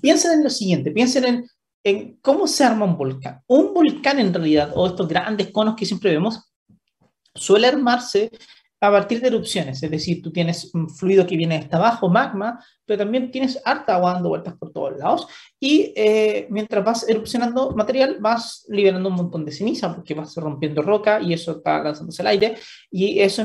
piensen 0.01 0.33
en 0.33 0.43
lo 0.43 0.49
siguiente, 0.49 0.91
piensen 0.91 1.23
en, 1.23 1.49
en 1.85 2.19
cómo 2.21 2.47
se 2.47 2.65
arma 2.65 2.83
un 2.83 2.97
volcán. 2.97 3.41
Un 3.47 3.73
volcán 3.73 4.19
en 4.19 4.33
realidad, 4.33 4.73
o 4.75 4.87
estos 4.87 5.07
grandes 5.07 5.51
conos 5.51 5.75
que 5.77 5.85
siempre 5.85 6.11
vemos, 6.11 6.51
suele 7.33 7.67
armarse 7.67 8.29
a 8.81 8.91
partir 8.91 9.19
de 9.19 9.27
erupciones, 9.27 9.83
es 9.83 9.91
decir, 9.91 10.21
tú 10.21 10.31
tienes 10.31 10.73
un 10.73 10.89
fluido 10.89 11.27
que 11.27 11.35
viene 11.35 11.57
hasta 11.57 11.77
abajo, 11.77 12.09
magma, 12.09 12.63
pero 12.85 12.99
también 12.99 13.29
tienes 13.29 13.61
harta 13.65 13.95
agua 13.95 14.13
dando 14.13 14.29
vueltas 14.29 14.55
por 14.57 14.71
todos 14.71 14.97
lados 14.97 15.27
y 15.59 15.93
eh, 15.95 16.47
mientras 16.49 16.83
vas 16.85 17.09
erupcionando 17.09 17.71
material 17.71 18.17
vas 18.21 18.65
liberando 18.69 19.09
un 19.09 19.15
montón 19.15 19.43
de 19.43 19.51
ceniza 19.51 19.93
porque 19.93 20.13
vas 20.13 20.35
rompiendo 20.35 20.81
roca 20.81 21.21
y 21.21 21.33
eso 21.33 21.57
está 21.57 21.83
lanzándose 21.83 22.21
al 22.21 22.27
aire 22.27 22.57
y 22.89 23.19
eso 23.19 23.43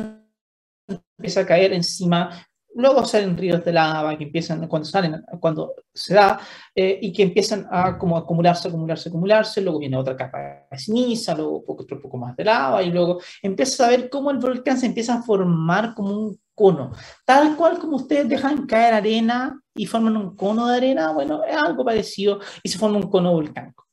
empieza 0.87 1.41
a 1.41 1.47
caer 1.47 1.73
encima 1.73 2.31
luego 2.77 3.05
salen 3.05 3.37
ríos 3.37 3.65
de 3.65 3.73
lava 3.73 4.17
que 4.17 4.25
empiezan 4.25 4.67
cuando 4.67 4.87
salen, 4.87 5.23
cuando 5.41 5.75
se 5.93 6.15
da, 6.15 6.39
eh, 6.75 6.99
y 7.03 7.13
que 7.13 7.23
empiezan 7.23 7.67
a 7.71 7.97
como 7.99 8.17
acumularse, 8.17 8.69
acumularse, 8.69 9.09
acumularse, 9.09 9.61
luego 9.61 9.79
viene 9.79 9.97
otra 9.97 10.17
capa 10.17 10.67
de 10.71 10.79
ceniza, 10.79 11.35
luego 11.35 11.65
otro 11.67 12.01
poco 12.01 12.17
más 12.17 12.37
de 12.37 12.45
lava, 12.45 12.83
y 12.83 12.91
luego 12.91 13.21
empieza 13.43 13.87
a 13.87 13.91
ver 13.91 14.09
cómo 14.09 14.31
el 14.31 14.39
volcán 14.39 14.79
se 14.79 14.87
empieza 14.87 15.15
a 15.15 15.23
formar 15.23 15.95
como 15.95 16.11
un 16.11 16.39
cono, 16.55 16.93
tal 17.25 17.57
cual 17.57 17.79
como 17.79 17.97
ustedes 17.97 18.29
dejan 18.29 18.67
caer 18.67 18.95
arena 18.95 19.61
y 19.75 19.87
forman 19.87 20.17
un 20.17 20.37
cono 20.37 20.69
de 20.69 20.77
arena, 20.77 21.13
bueno, 21.13 21.43
es 21.45 21.57
algo 21.57 21.85
parecido 21.85 22.41
y 22.63 22.69
se 22.69 22.79
forma 22.79 22.99
un 22.99 23.11
cono 23.11 23.33
volcánico. 23.33 23.85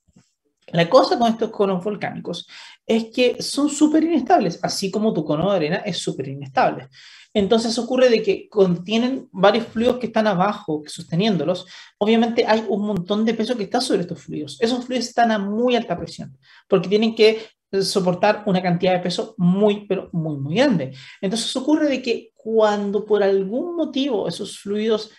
La 0.73 0.89
cosa 0.89 1.17
con 1.17 1.29
estos 1.29 1.51
conos 1.51 1.83
volcánicos 1.83 2.47
es 2.85 3.05
que 3.13 3.41
son 3.41 3.69
súper 3.69 4.03
inestables, 4.03 4.59
así 4.63 4.89
como 4.89 5.13
tu 5.13 5.25
cono 5.25 5.49
de 5.49 5.57
arena 5.57 5.75
es 5.77 5.97
súper 5.97 6.29
inestable. 6.29 6.87
Entonces 7.33 7.77
ocurre 7.77 8.09
de 8.09 8.21
que 8.21 8.49
contienen 8.49 9.29
varios 9.31 9.67
fluidos 9.67 9.97
que 9.97 10.07
están 10.07 10.27
abajo, 10.27 10.83
sosteniéndolos. 10.85 11.65
Obviamente 11.97 12.45
hay 12.45 12.65
un 12.67 12.85
montón 12.85 13.23
de 13.25 13.33
peso 13.33 13.55
que 13.55 13.63
está 13.63 13.79
sobre 13.79 14.01
estos 14.01 14.21
fluidos. 14.21 14.57
Esos 14.59 14.85
fluidos 14.85 15.07
están 15.07 15.31
a 15.31 15.39
muy 15.39 15.75
alta 15.75 15.97
presión, 15.97 16.37
porque 16.67 16.89
tienen 16.89 17.15
que 17.15 17.41
soportar 17.81 18.43
una 18.47 18.61
cantidad 18.61 18.93
de 18.93 18.99
peso 18.99 19.33
muy, 19.37 19.85
pero 19.87 20.09
muy, 20.11 20.37
muy 20.37 20.55
grande. 20.55 20.93
Entonces 21.21 21.55
ocurre 21.55 21.87
de 21.87 22.01
que 22.01 22.31
cuando 22.35 23.05
por 23.05 23.23
algún 23.23 23.75
motivo 23.75 24.27
esos 24.27 24.59
fluidos 24.59 25.11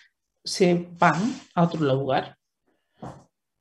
se 0.44 0.88
van 0.98 1.34
a 1.54 1.62
otro 1.62 1.80
lugar, 1.80 2.36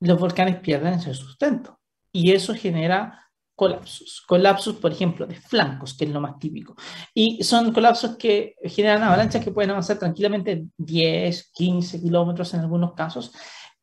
los 0.01 0.19
volcanes 0.19 0.59
pierden 0.59 0.95
ese 0.95 1.13
sustento. 1.13 1.79
Y 2.11 2.31
eso 2.33 2.53
genera 2.53 3.20
colapsos. 3.61 4.23
Colapsos, 4.27 4.75
por 4.77 4.91
ejemplo, 4.91 5.27
de 5.27 5.35
flancos, 5.35 5.93
que 5.93 6.05
es 6.05 6.09
lo 6.09 6.19
más 6.19 6.39
típico. 6.39 6.75
Y 7.13 7.43
son 7.43 7.71
colapsos 7.71 8.17
que 8.17 8.55
generan 8.63 9.03
avalanchas 9.03 9.43
que 9.43 9.51
pueden 9.51 9.69
avanzar 9.69 9.99
tranquilamente 9.99 10.65
10, 10.77 11.51
15 11.53 12.01
kilómetros 12.01 12.51
en 12.55 12.61
algunos 12.61 12.95
casos, 12.95 13.31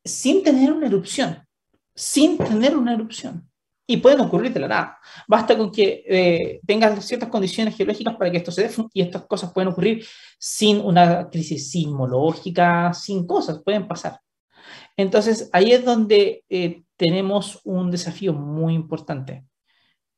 sin 0.04 0.42
tener 0.42 0.72
una 0.72 0.88
erupción. 0.88 1.46
Sin 1.94 2.38
tener 2.38 2.76
una 2.76 2.92
erupción. 2.92 3.48
Y 3.86 3.98
pueden 3.98 4.18
ocurrir 4.18 4.52
de 4.52 4.58
la 4.58 4.66
nada. 4.66 4.98
Basta 5.28 5.56
con 5.56 5.70
que 5.70 6.02
eh, 6.08 6.60
tengas 6.66 7.04
ciertas 7.04 7.28
condiciones 7.28 7.76
geológicas 7.76 8.16
para 8.16 8.32
que 8.32 8.38
esto 8.38 8.50
se 8.50 8.62
dé 8.64 8.70
y 8.92 9.02
estas 9.02 9.26
cosas 9.26 9.52
pueden 9.52 9.68
ocurrir 9.68 10.04
sin 10.40 10.80
una 10.80 11.30
crisis 11.30 11.70
sismológica, 11.70 12.92
sin 12.94 13.28
cosas, 13.28 13.62
pueden 13.64 13.86
pasar. 13.86 14.18
Entonces, 14.96 15.48
ahí 15.52 15.70
es 15.70 15.84
donde 15.84 16.42
eh, 16.48 16.82
tenemos 16.96 17.60
un 17.62 17.92
desafío 17.92 18.32
muy 18.32 18.74
importante. 18.74 19.44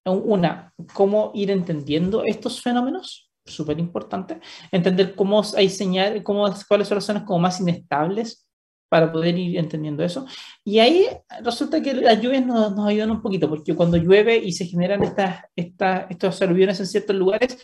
Una, 0.05 0.73
cómo 0.95 1.31
ir 1.35 1.51
entendiendo 1.51 2.23
estos 2.25 2.63
fenómenos, 2.63 3.31
súper 3.45 3.79
importante. 3.79 4.41
Entender 4.73 5.15
cómo 5.15 5.43
hay 5.57 5.69
señales, 5.69 6.23
cómo, 6.23 6.49
cuáles 6.69 6.89
son 6.89 6.97
las 6.97 7.05
zonas 7.05 7.25
como 7.25 7.39
más 7.39 7.61
inestables 7.61 8.47
para 8.89 9.13
poder 9.13 9.39
ir 9.39 9.59
entendiendo 9.59 10.03
eso. 10.03 10.27
Y 10.65 10.79
ahí 10.81 11.07
resulta 11.43 11.81
que 11.81 11.95
las 11.95 12.21
lluvias 12.21 12.45
nos, 12.45 12.75
nos 12.75 12.89
ayudan 12.89 13.13
un 13.13 13.23
poquito, 13.23 13.49
porque 13.49 13.75
cuando 13.75 13.97
llueve 13.97 14.37
y 14.37 14.53
se 14.53 14.67
generan 14.67 15.03
estas, 15.05 15.45
estas, 15.55 16.11
estos 16.11 16.43
aluviones 16.43 16.81
en 16.81 16.87
ciertos 16.87 17.15
lugares, 17.15 17.59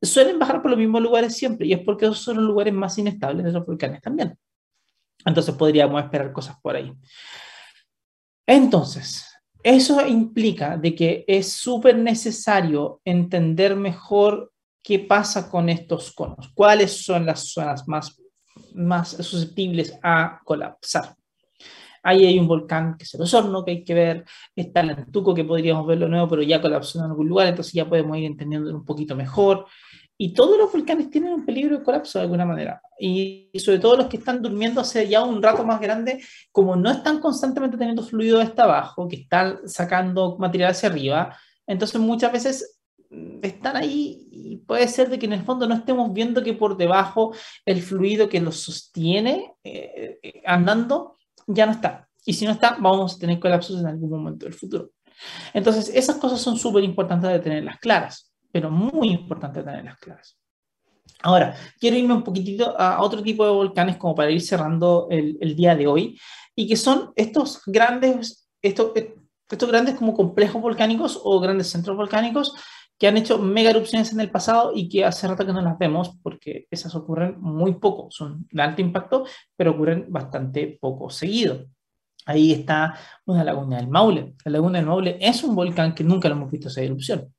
suelen 0.00 0.38
bajar 0.38 0.62
por 0.62 0.70
los 0.70 0.78
mismos 0.78 1.02
lugares 1.02 1.36
siempre, 1.36 1.66
y 1.66 1.72
es 1.72 1.80
porque 1.80 2.04
esos 2.04 2.20
son 2.20 2.36
los 2.36 2.44
lugares 2.44 2.72
más 2.72 2.96
inestables 2.98 3.44
de 3.44 3.52
los 3.52 3.66
volcanes 3.66 4.00
también. 4.00 4.38
Entonces 5.24 5.54
podríamos 5.54 6.02
esperar 6.02 6.32
cosas 6.32 6.56
por 6.62 6.76
ahí. 6.76 6.92
Entonces, 8.46 9.29
eso 9.62 10.06
implica 10.06 10.76
de 10.76 10.94
que 10.94 11.24
es 11.26 11.52
súper 11.52 11.96
necesario 11.96 13.00
entender 13.04 13.76
mejor 13.76 14.52
qué 14.82 14.98
pasa 14.98 15.50
con 15.50 15.68
estos 15.68 16.12
conos, 16.12 16.50
cuáles 16.54 17.04
son 17.04 17.26
las 17.26 17.52
zonas 17.52 17.86
más, 17.86 18.20
más 18.74 19.10
susceptibles 19.10 19.98
a 20.02 20.40
colapsar. 20.44 21.14
Ahí 22.02 22.24
hay 22.24 22.38
un 22.38 22.48
volcán 22.48 22.96
que 22.96 23.04
es 23.04 23.14
el 23.14 23.20
Osorno 23.20 23.62
que 23.62 23.72
hay 23.72 23.84
que 23.84 23.92
ver, 23.92 24.24
está 24.56 24.80
el 24.80 24.90
Antuco 24.90 25.34
que 25.34 25.44
podríamos 25.44 25.86
verlo 25.86 26.08
nuevo, 26.08 26.28
pero 26.28 26.42
ya 26.42 26.60
colapsó 26.60 26.98
en 26.98 27.04
algún 27.06 27.28
lugar, 27.28 27.48
entonces 27.48 27.74
ya 27.74 27.86
podemos 27.86 28.16
ir 28.16 28.24
entendiendo 28.24 28.74
un 28.74 28.84
poquito 28.84 29.14
mejor. 29.14 29.66
Y 30.22 30.34
todos 30.34 30.58
los 30.58 30.70
volcanes 30.70 31.08
tienen 31.08 31.32
un 31.32 31.46
peligro 31.46 31.78
de 31.78 31.82
colapso 31.82 32.18
de 32.18 32.24
alguna 32.24 32.44
manera. 32.44 32.82
Y 32.98 33.48
sobre 33.58 33.78
todo 33.78 33.96
los 33.96 34.06
que 34.08 34.18
están 34.18 34.42
durmiendo 34.42 34.82
hace 34.82 35.08
ya 35.08 35.24
un 35.24 35.42
rato 35.42 35.64
más 35.64 35.80
grande, 35.80 36.22
como 36.52 36.76
no 36.76 36.90
están 36.90 37.20
constantemente 37.20 37.78
teniendo 37.78 38.02
fluido 38.02 38.38
hasta 38.38 38.64
abajo, 38.64 39.08
que 39.08 39.16
están 39.16 39.66
sacando 39.66 40.36
material 40.36 40.72
hacia 40.72 40.90
arriba, 40.90 41.34
entonces 41.66 41.98
muchas 42.02 42.32
veces 42.32 42.80
mm, 43.08 43.38
están 43.40 43.78
ahí 43.78 44.28
y 44.30 44.58
puede 44.58 44.88
ser 44.88 45.08
de 45.08 45.18
que 45.18 45.24
en 45.24 45.32
el 45.32 45.42
fondo 45.42 45.66
no 45.66 45.74
estemos 45.74 46.12
viendo 46.12 46.42
que 46.42 46.52
por 46.52 46.76
debajo 46.76 47.32
el 47.64 47.80
fluido 47.80 48.28
que 48.28 48.42
los 48.42 48.58
sostiene 48.58 49.54
eh, 49.64 50.18
eh, 50.22 50.42
andando 50.44 51.16
ya 51.46 51.64
no 51.64 51.72
está. 51.72 52.10
Y 52.26 52.34
si 52.34 52.44
no 52.44 52.50
está, 52.50 52.76
vamos 52.78 53.16
a 53.16 53.18
tener 53.18 53.40
colapsos 53.40 53.80
en 53.80 53.86
algún 53.86 54.10
momento 54.10 54.44
del 54.44 54.52
futuro. 54.52 54.90
Entonces, 55.54 55.90
esas 55.94 56.16
cosas 56.16 56.42
son 56.42 56.58
súper 56.58 56.84
importantes 56.84 57.30
de 57.30 57.38
tenerlas 57.38 57.78
claras 57.78 58.29
pero 58.52 58.70
muy 58.70 59.10
importante 59.10 59.62
tenerlas 59.62 59.98
claras. 59.98 60.36
Ahora, 61.22 61.54
quiero 61.78 61.96
irme 61.96 62.14
un 62.14 62.24
poquitito 62.24 62.78
a 62.78 63.02
otro 63.02 63.22
tipo 63.22 63.44
de 63.44 63.52
volcanes 63.52 63.96
como 63.96 64.14
para 64.14 64.30
ir 64.30 64.40
cerrando 64.40 65.08
el, 65.10 65.36
el 65.40 65.54
día 65.54 65.76
de 65.76 65.86
hoy, 65.86 66.18
y 66.54 66.66
que 66.66 66.76
son 66.76 67.12
estos 67.16 67.62
grandes, 67.66 68.48
estos, 68.62 68.92
estos 69.48 69.68
grandes 69.68 69.94
como 69.96 70.14
complejos 70.14 70.60
volcánicos 70.60 71.20
o 71.22 71.40
grandes 71.40 71.68
centros 71.68 71.96
volcánicos 71.96 72.54
que 72.98 73.08
han 73.08 73.16
hecho 73.16 73.38
mega 73.38 73.70
erupciones 73.70 74.12
en 74.12 74.20
el 74.20 74.30
pasado 74.30 74.72
y 74.74 74.88
que 74.88 75.06
hace 75.06 75.26
rato 75.26 75.46
que 75.46 75.54
no 75.54 75.62
las 75.62 75.78
vemos 75.78 76.18
porque 76.22 76.66
esas 76.70 76.94
ocurren 76.94 77.40
muy 77.40 77.76
poco, 77.76 78.10
son 78.10 78.46
de 78.50 78.62
alto 78.62 78.82
impacto, 78.82 79.24
pero 79.56 79.70
ocurren 79.70 80.04
bastante 80.10 80.78
poco 80.78 81.08
seguido. 81.08 81.64
Ahí 82.26 82.52
está 82.52 82.94
una 83.24 83.42
laguna 83.42 83.78
del 83.78 83.88
Maule. 83.88 84.34
La 84.44 84.52
laguna 84.52 84.78
del 84.78 84.86
Maule 84.86 85.16
es 85.18 85.42
un 85.42 85.54
volcán 85.54 85.94
que 85.94 86.04
nunca 86.04 86.28
lo 86.28 86.34
hemos 86.34 86.50
visto 86.50 86.68
hacer 86.68 86.84
erupción. 86.84 87.34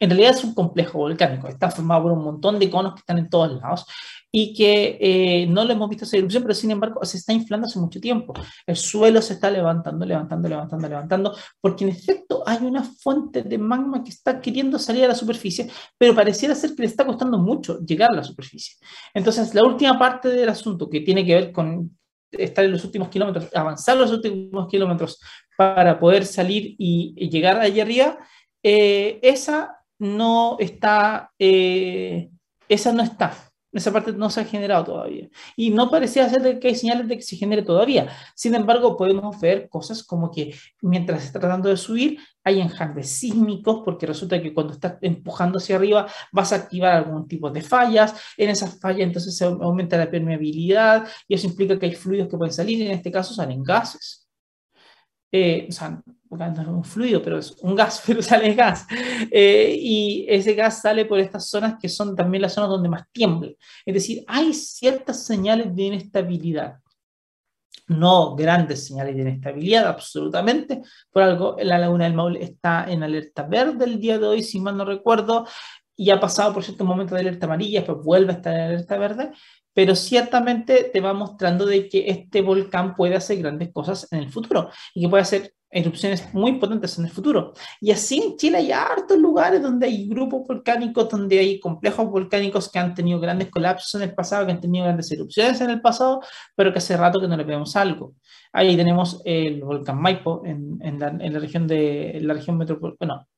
En 0.00 0.10
realidad 0.10 0.32
es 0.32 0.42
un 0.44 0.54
complejo 0.54 0.98
volcánico, 0.98 1.46
está 1.46 1.70
formado 1.70 2.04
por 2.04 2.12
un 2.12 2.24
montón 2.24 2.58
de 2.58 2.70
conos 2.70 2.94
que 2.94 3.00
están 3.00 3.18
en 3.18 3.28
todos 3.28 3.60
lados 3.60 3.84
y 4.32 4.54
que 4.54 4.96
eh, 5.00 5.46
no 5.46 5.64
lo 5.64 5.72
hemos 5.72 5.88
visto 5.88 6.04
esa 6.04 6.16
erupción, 6.16 6.42
pero 6.42 6.54
sin 6.54 6.70
embargo 6.70 7.04
se 7.04 7.18
está 7.18 7.32
inflando 7.32 7.66
hace 7.66 7.78
mucho 7.78 8.00
tiempo. 8.00 8.32
El 8.66 8.76
suelo 8.76 9.20
se 9.20 9.34
está 9.34 9.50
levantando, 9.50 10.06
levantando, 10.06 10.48
levantando, 10.48 10.88
levantando, 10.88 11.36
porque 11.60 11.84
en 11.84 11.90
efecto 11.90 12.42
hay 12.46 12.58
una 12.64 12.84
fuente 12.84 13.42
de 13.42 13.58
magma 13.58 14.02
que 14.04 14.10
está 14.10 14.40
queriendo 14.40 14.78
salir 14.78 15.04
a 15.04 15.08
la 15.08 15.14
superficie, 15.14 15.68
pero 15.98 16.14
pareciera 16.14 16.54
ser 16.54 16.74
que 16.74 16.82
le 16.82 16.88
está 16.88 17.04
costando 17.04 17.38
mucho 17.38 17.80
llegar 17.80 18.10
a 18.12 18.16
la 18.16 18.24
superficie. 18.24 18.76
Entonces, 19.12 19.54
la 19.54 19.64
última 19.64 19.98
parte 19.98 20.28
del 20.28 20.48
asunto 20.48 20.88
que 20.88 21.00
tiene 21.00 21.26
que 21.26 21.34
ver 21.34 21.52
con 21.52 21.98
estar 22.30 22.64
en 22.64 22.70
los 22.70 22.84
últimos 22.84 23.08
kilómetros, 23.08 23.48
avanzar 23.54 23.96
los 23.96 24.12
últimos 24.12 24.68
kilómetros 24.68 25.20
para 25.56 25.98
poder 25.98 26.24
salir 26.24 26.76
y, 26.78 27.28
llegar 27.28 27.58
allí 27.60 27.80
arriba, 27.80 28.18
eh, 28.62 29.18
esa 29.22 29.79
no 30.00 30.56
está, 30.58 31.30
eh, 31.38 32.30
esa 32.68 32.92
no 32.92 33.02
está, 33.02 33.34
esa 33.72 33.92
parte 33.92 34.12
no 34.12 34.30
se 34.30 34.40
ha 34.40 34.44
generado 34.44 34.84
todavía. 34.84 35.28
Y 35.56 35.70
no 35.70 35.90
parecía 35.90 36.28
ser 36.28 36.58
que 36.58 36.68
hay 36.68 36.74
señales 36.74 37.06
de 37.06 37.16
que 37.16 37.22
se 37.22 37.36
genere 37.36 37.62
todavía. 37.62 38.08
Sin 38.34 38.54
embargo, 38.54 38.96
podemos 38.96 39.38
ver 39.40 39.68
cosas 39.68 40.02
como 40.02 40.30
que 40.30 40.54
mientras 40.80 41.24
está 41.24 41.38
tratando 41.38 41.68
de 41.68 41.76
subir, 41.76 42.18
hay 42.42 42.60
enjambres 42.60 43.10
sísmicos, 43.10 43.82
porque 43.84 44.06
resulta 44.06 44.42
que 44.42 44.54
cuando 44.54 44.72
estás 44.72 44.96
empujando 45.02 45.58
hacia 45.58 45.76
arriba 45.76 46.06
vas 46.32 46.52
a 46.52 46.56
activar 46.56 46.94
algún 46.94 47.28
tipo 47.28 47.50
de 47.50 47.62
fallas. 47.62 48.14
En 48.36 48.50
esas 48.50 48.80
fallas 48.80 49.02
entonces 49.02 49.36
se 49.36 49.44
aumenta 49.44 49.98
la 49.98 50.10
permeabilidad 50.10 51.06
y 51.28 51.34
eso 51.34 51.46
implica 51.46 51.78
que 51.78 51.86
hay 51.86 51.94
fluidos 51.94 52.28
que 52.28 52.38
pueden 52.38 52.54
salir, 52.54 52.82
en 52.82 52.92
este 52.92 53.12
caso 53.12 53.34
salen 53.34 53.62
gases. 53.62 54.28
Eh, 55.32 55.66
o 55.68 55.72
sea, 55.72 56.02
no 56.30 56.62
es 56.62 56.68
un 56.68 56.84
fluido, 56.84 57.22
pero 57.22 57.38
es 57.38 57.56
un 57.62 57.74
gas, 57.74 58.02
pero 58.06 58.22
sale 58.22 58.54
gas. 58.54 58.86
Eh, 59.30 59.76
y 59.78 60.26
ese 60.28 60.54
gas 60.54 60.80
sale 60.80 61.04
por 61.04 61.18
estas 61.18 61.48
zonas 61.48 61.76
que 61.80 61.88
son 61.88 62.14
también 62.14 62.42
las 62.42 62.54
zonas 62.54 62.70
donde 62.70 62.88
más 62.88 63.04
tiembla. 63.12 63.50
Es 63.84 63.94
decir, 63.94 64.24
hay 64.26 64.54
ciertas 64.54 65.24
señales 65.24 65.74
de 65.74 65.82
inestabilidad. 65.82 66.78
No 67.88 68.36
grandes 68.36 68.86
señales 68.86 69.16
de 69.16 69.22
inestabilidad, 69.22 69.88
absolutamente. 69.88 70.82
Por 71.10 71.22
algo, 71.24 71.56
la 71.60 71.78
laguna 71.78 72.04
del 72.04 72.14
Maule 72.14 72.42
está 72.42 72.84
en 72.88 73.02
alerta 73.02 73.42
verde 73.42 73.84
el 73.84 74.00
día 74.00 74.18
de 74.18 74.26
hoy, 74.26 74.42
si 74.44 74.60
mal 74.60 74.76
no 74.76 74.84
recuerdo, 74.84 75.46
y 75.96 76.10
ha 76.10 76.20
pasado 76.20 76.54
por 76.54 76.62
cierto 76.62 76.84
momento 76.84 77.14
de 77.14 77.22
alerta 77.22 77.46
amarilla, 77.46 77.80
después 77.80 77.98
vuelve 78.04 78.32
a 78.32 78.36
estar 78.36 78.54
en 78.54 78.60
alerta 78.60 78.96
verde 78.96 79.32
pero 79.72 79.94
ciertamente 79.94 80.90
te 80.92 81.00
va 81.00 81.12
mostrando 81.12 81.64
de 81.64 81.88
que 81.88 82.10
este 82.10 82.42
volcán 82.42 82.94
puede 82.94 83.14
hacer 83.14 83.38
grandes 83.38 83.72
cosas 83.72 84.06
en 84.10 84.18
el 84.18 84.30
futuro 84.30 84.68
y 84.94 85.02
que 85.02 85.08
puede 85.08 85.22
hacer 85.22 85.54
erupciones 85.70 86.32
muy 86.34 86.58
potentes 86.58 86.98
en 86.98 87.04
el 87.04 87.10
futuro. 87.10 87.54
Y 87.80 87.90
así 87.92 88.20
en 88.22 88.36
Chile 88.36 88.58
hay 88.58 88.72
hartos 88.72 89.18
lugares 89.18 89.62
donde 89.62 89.86
hay 89.86 90.08
grupos 90.08 90.46
volcánicos, 90.46 91.08
donde 91.08 91.38
hay 91.38 91.60
complejos 91.60 92.10
volcánicos 92.10 92.70
que 92.70 92.78
han 92.78 92.94
tenido 92.94 93.20
grandes 93.20 93.50
colapsos 93.50 93.94
en 93.94 94.08
el 94.08 94.14
pasado, 94.14 94.46
que 94.46 94.52
han 94.52 94.60
tenido 94.60 94.84
grandes 94.84 95.10
erupciones 95.12 95.60
en 95.60 95.70
el 95.70 95.80
pasado, 95.80 96.20
pero 96.56 96.72
que 96.72 96.78
hace 96.78 96.96
rato 96.96 97.20
que 97.20 97.28
no 97.28 97.36
le 97.36 97.44
vemos 97.44 97.76
algo. 97.76 98.14
Ahí 98.52 98.76
tenemos 98.76 99.22
el 99.24 99.62
volcán 99.62 100.00
Maipo 100.00 100.42
en, 100.44 100.78
en, 100.82 100.98
la, 100.98 101.08
en 101.08 101.32
la, 101.32 101.38
región 101.38 101.66
de 101.68 102.18
la 102.22 102.34
región 102.34 102.56
metropolitana, 102.58 103.14
bueno, 103.14 103.28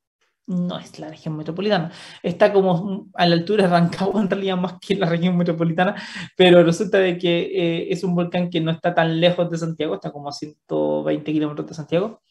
no 0.47 0.77
es 0.77 0.99
la 0.99 1.09
región 1.09 1.37
metropolitana. 1.37 1.91
Está 2.21 2.51
como 2.51 3.07
a 3.13 3.25
la 3.25 3.35
altura 3.35 3.63
de 3.63 3.69
Rancagua, 3.69 4.21
en 4.21 4.29
realidad, 4.29 4.57
más 4.57 4.75
que 4.79 4.95
la 4.95 5.07
región 5.07 5.37
metropolitana, 5.37 5.95
pero 6.35 6.63
resulta 6.63 6.97
de 6.99 7.17
que 7.17 7.41
eh, 7.41 7.87
es 7.91 8.03
un 8.03 8.15
volcán 8.15 8.49
que 8.49 8.61
no 8.61 8.71
está 8.71 8.93
tan 8.93 9.19
lejos 9.19 9.49
de 9.49 9.57
Santiago, 9.57 9.95
está 9.95 10.11
como 10.11 10.29
a 10.29 10.33
120 10.33 11.31
kilómetros 11.31 11.67
de 11.67 11.73
Santiago, 11.73 12.21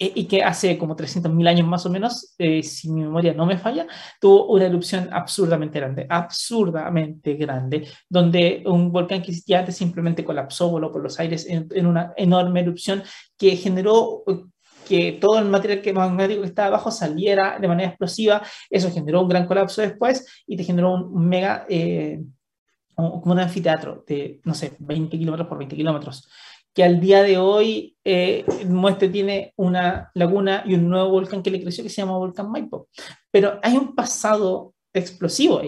eh, 0.00 0.12
y 0.14 0.26
que 0.28 0.44
hace 0.44 0.78
como 0.78 0.94
300.000 0.94 1.48
años 1.48 1.66
más 1.66 1.84
o 1.86 1.90
menos, 1.90 2.34
eh, 2.38 2.62
si 2.62 2.88
mi 2.90 3.02
memoria 3.02 3.34
no 3.34 3.46
me 3.46 3.58
falla, 3.58 3.86
tuvo 4.20 4.46
una 4.46 4.66
erupción 4.66 5.08
absurdamente 5.12 5.80
grande, 5.80 6.06
absurdamente 6.08 7.34
grande, 7.34 7.88
donde 8.08 8.62
un 8.66 8.92
volcán 8.92 9.22
que 9.22 9.30
existía 9.32 9.58
antes 9.60 9.76
simplemente 9.76 10.24
colapsó, 10.24 10.70
voló 10.70 10.92
por 10.92 11.02
los 11.02 11.18
aires 11.18 11.46
en 11.48 11.86
una 11.86 12.12
enorme 12.16 12.60
erupción 12.60 13.02
que 13.36 13.56
generó 13.56 14.22
que 14.88 15.18
todo 15.20 15.38
el 15.38 15.44
material 15.44 15.82
que 15.82 15.92
magnético 15.92 16.40
que 16.40 16.48
estaba 16.48 16.68
abajo 16.68 16.90
saliera 16.90 17.58
de 17.58 17.68
manera 17.68 17.90
explosiva, 17.90 18.42
eso 18.70 18.90
generó 18.90 19.22
un 19.22 19.28
gran 19.28 19.46
colapso 19.46 19.82
después 19.82 20.26
y 20.46 20.56
te 20.56 20.64
generó 20.64 20.94
un, 20.94 21.28
mega, 21.28 21.66
eh, 21.68 22.22
como 22.94 23.22
un 23.24 23.38
anfiteatro 23.38 24.04
de, 24.06 24.40
no 24.44 24.54
sé, 24.54 24.72
20 24.78 25.18
kilómetros 25.18 25.48
por 25.48 25.58
20 25.58 25.76
kilómetros, 25.76 26.28
que 26.74 26.84
al 26.84 27.00
día 27.00 27.22
de 27.22 27.38
hoy 27.38 27.96
eh, 28.04 28.44
Muestre 28.66 29.08
tiene 29.08 29.52
una 29.56 30.10
laguna 30.14 30.62
y 30.64 30.74
un 30.74 30.88
nuevo 30.88 31.10
volcán 31.10 31.42
que 31.42 31.50
le 31.50 31.60
creció 31.60 31.84
que 31.84 31.90
se 31.90 32.00
llama 32.02 32.16
Volcán 32.16 32.50
Maipo. 32.50 32.88
Pero 33.30 33.58
hay 33.62 33.76
un 33.76 33.94
pasado 33.94 34.74
explosivo. 34.92 35.60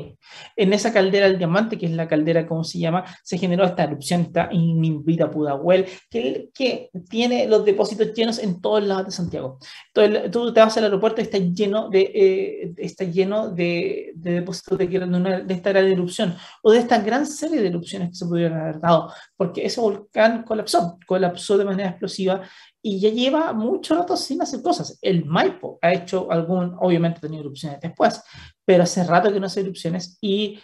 En 0.57 0.73
esa 0.73 0.93
caldera 0.93 1.27
del 1.27 1.39
diamante, 1.39 1.79
que 1.79 1.87
es 1.87 1.93
la 1.93 2.09
caldera, 2.09 2.47
¿cómo 2.47 2.64
se 2.64 2.79
llama? 2.79 3.05
Se 3.23 3.39
generó 3.39 3.64
esta 3.64 3.85
erupción, 3.85 4.23
esta 4.23 4.49
Inimbita 4.51 5.31
Pudahuel, 5.31 5.87
que, 6.11 6.51
que 6.55 6.91
tiene 7.09 7.47
los 7.47 7.64
depósitos 7.64 8.12
llenos 8.14 8.39
en 8.39 8.61
todos 8.61 8.83
lados 8.85 9.07
de 9.07 9.12
Santiago. 9.12 9.59
Entonces, 9.95 10.31
tú 10.31 10.53
te 10.53 10.61
vas 10.61 10.77
al 10.77 10.85
aeropuerto 10.85 11.21
y 11.21 11.25
está 11.25 11.39
lleno 11.39 11.89
de, 11.89 12.01
eh, 12.14 12.73
está 12.77 13.05
lleno 13.05 13.51
de, 13.51 14.12
de 14.14 14.33
depósitos 14.33 14.79
de, 14.79 14.87
de, 14.87 15.45
de 15.45 15.55
esta 15.55 15.71
gran 15.71 15.87
erupción 15.87 16.37
o 16.62 16.73
de 16.73 16.79
esta 16.79 16.99
gran 16.99 17.27
serie 17.27 17.61
de 17.61 17.68
erupciones 17.68 18.11
que 18.11 18.14
se 18.14 18.27
pudieron 18.27 18.59
haber 18.59 18.81
dado, 18.81 19.12
porque 19.37 19.64
ese 19.64 19.81
volcán 19.81 20.43
colapsó, 20.45 20.99
colapsó 21.07 21.59
de 21.59 21.64
manera 21.64 21.91
explosiva 21.91 22.43
y 22.83 23.01
ya 23.01 23.11
lleva 23.11 23.53
mucho 23.53 23.95
rato 23.95 24.16
sin 24.16 24.41
hacer 24.43 24.62
cosas. 24.62 24.99
El 25.03 25.24
Maipo 25.24 25.78
ha 25.83 25.93
hecho 25.93 26.31
algún, 26.31 26.76
obviamente 26.81 27.18
ha 27.18 27.20
tenido 27.22 27.43
erupciones 27.43 27.81
después, 27.81 28.22
pero 28.64 28.85
hace 28.85 29.05
rato 29.05 29.33
que 29.33 29.41
no 29.41 29.47
hace 29.47 29.61
erupciones 29.61 30.18
y 30.20 30.59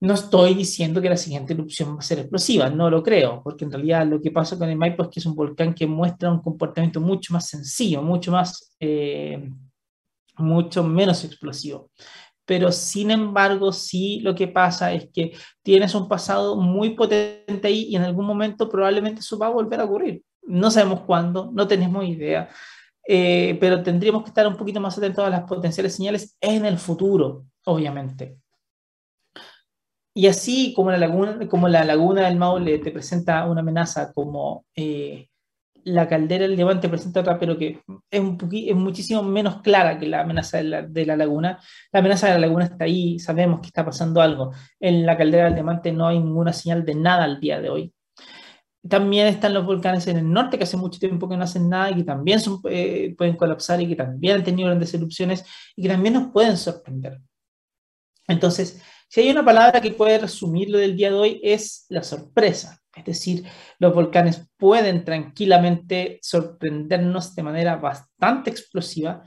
no 0.00 0.14
estoy 0.14 0.54
diciendo 0.54 1.00
que 1.00 1.08
la 1.08 1.16
siguiente 1.16 1.54
erupción 1.54 1.94
va 1.94 2.00
a 2.00 2.02
ser 2.02 2.18
explosiva, 2.18 2.68
no 2.68 2.90
lo 2.90 3.02
creo, 3.02 3.40
porque 3.42 3.64
en 3.64 3.72
realidad 3.72 4.06
lo 4.06 4.20
que 4.20 4.30
pasa 4.30 4.58
con 4.58 4.68
el 4.68 4.76
Maipo 4.76 5.04
es 5.04 5.08
que 5.08 5.20
es 5.20 5.26
un 5.26 5.34
volcán 5.34 5.74
que 5.74 5.86
muestra 5.86 6.30
un 6.30 6.42
comportamiento 6.42 7.00
mucho 7.00 7.32
más 7.32 7.48
sencillo, 7.48 8.02
mucho 8.02 8.30
más, 8.30 8.76
eh, 8.78 9.50
mucho 10.36 10.84
menos 10.84 11.24
explosivo. 11.24 11.90
Pero 12.44 12.70
sin 12.70 13.10
embargo, 13.10 13.72
sí 13.72 14.20
lo 14.20 14.34
que 14.34 14.48
pasa 14.48 14.92
es 14.92 15.08
que 15.12 15.32
tienes 15.62 15.94
un 15.94 16.08
pasado 16.08 16.56
muy 16.56 16.90
potente 16.90 17.66
ahí 17.66 17.86
y 17.88 17.96
en 17.96 18.02
algún 18.02 18.26
momento 18.26 18.68
probablemente 18.68 19.20
eso 19.20 19.38
va 19.38 19.46
a 19.46 19.50
volver 19.50 19.80
a 19.80 19.84
ocurrir. 19.84 20.22
No 20.46 20.70
sabemos 20.70 21.00
cuándo, 21.00 21.50
no 21.52 21.66
tenemos 21.66 22.04
idea, 22.04 22.48
eh, 23.06 23.56
pero 23.60 23.82
tendríamos 23.82 24.22
que 24.22 24.30
estar 24.30 24.46
un 24.46 24.56
poquito 24.56 24.80
más 24.80 24.96
atentos 24.98 25.24
a 25.24 25.30
las 25.30 25.42
potenciales 25.42 25.94
señales 25.94 26.36
en 26.40 26.64
el 26.66 26.78
futuro, 26.78 27.46
obviamente. 27.64 28.38
Y 30.14 30.28
así 30.28 30.72
como 30.74 30.90
la 30.90 30.98
laguna, 30.98 31.46
como 31.48 31.68
la 31.68 31.84
laguna 31.84 32.26
del 32.26 32.36
Maule 32.36 32.78
te 32.78 32.90
presenta 32.90 33.44
una 33.46 33.60
amenaza, 33.60 34.12
como 34.14 34.64
eh, 34.74 35.28
la 35.86 36.08
caldera 36.08 36.46
del 36.48 36.56
diamante 36.56 36.88
presenta 36.88 37.20
otra, 37.20 37.38
pero 37.38 37.56
que 37.56 37.80
es, 38.10 38.20
un 38.20 38.38
muchísimo 38.82 39.22
menos 39.22 39.62
clara 39.62 39.98
que 39.98 40.06
la 40.06 40.22
amenaza 40.22 40.58
de 40.58 41.06
la, 41.06 41.16
laguna. 41.16 41.60
La 41.92 42.00
amenaza 42.00 42.26
de 42.26 42.32
la 42.32 42.38
laguna 42.40 42.64
está 42.64 42.84
ahí, 42.86 43.20
sabemos 43.20 43.60
que 43.60 43.68
está 43.68 43.84
pasando 43.84 44.20
algo. 44.20 44.52
En 44.80 45.06
la 45.06 45.16
caldera 45.16 45.44
del 45.44 45.54
diamante 45.54 45.92
no 45.92 46.08
hay 46.08 46.18
ninguna 46.18 46.52
señal 46.52 46.84
de 46.84 46.96
nada 46.96 47.22
al 47.24 47.38
día 47.38 47.60
de 47.60 47.70
hoy. 47.70 47.92
También 48.88 49.26
están 49.26 49.54
los 49.54 49.64
volcanes 49.64 50.06
en 50.06 50.18
el 50.18 50.30
norte, 50.30 50.58
que 50.58 50.64
hace 50.64 50.76
mucho 50.76 50.98
tiempo 50.98 51.28
que 51.28 51.36
no 51.36 51.44
hacen 51.44 51.68
nada 51.68 51.90
y 51.90 51.96
que 51.96 52.04
también 52.04 52.40
eh, 52.70 53.14
pueden 53.16 53.36
colapsar 53.36 53.80
y 53.80 53.88
que 53.88 53.96
también 53.96 54.36
han 54.36 54.44
tenido 54.44 54.68
grandes 54.68 54.92
erupciones 54.94 55.44
y 55.74 55.82
que 55.82 55.88
también 55.88 56.14
nos 56.14 56.30
pueden 56.32 56.56
sorprender. 56.56 57.20
Entonces, 58.28 58.82
si 59.08 59.20
hay 59.20 59.30
una 59.30 59.44
palabra 59.44 59.80
que 59.80 59.92
puede 59.92 60.18
resumir 60.18 60.68
lo 60.70 60.78
del 60.78 60.96
día 60.96 61.10
de 61.10 61.16
hoy 61.16 61.40
es 61.42 61.86
la 61.88 62.02
sorpresa. 62.02 62.80
Es 62.94 63.04
decir, 63.04 63.44
los 63.78 63.94
volcanes 63.94 64.48
pueden 64.56 65.04
tranquilamente 65.04 66.18
sorprendernos 66.22 67.34
de 67.34 67.42
manera 67.42 67.76
bastante 67.76 68.50
explosiva, 68.50 69.22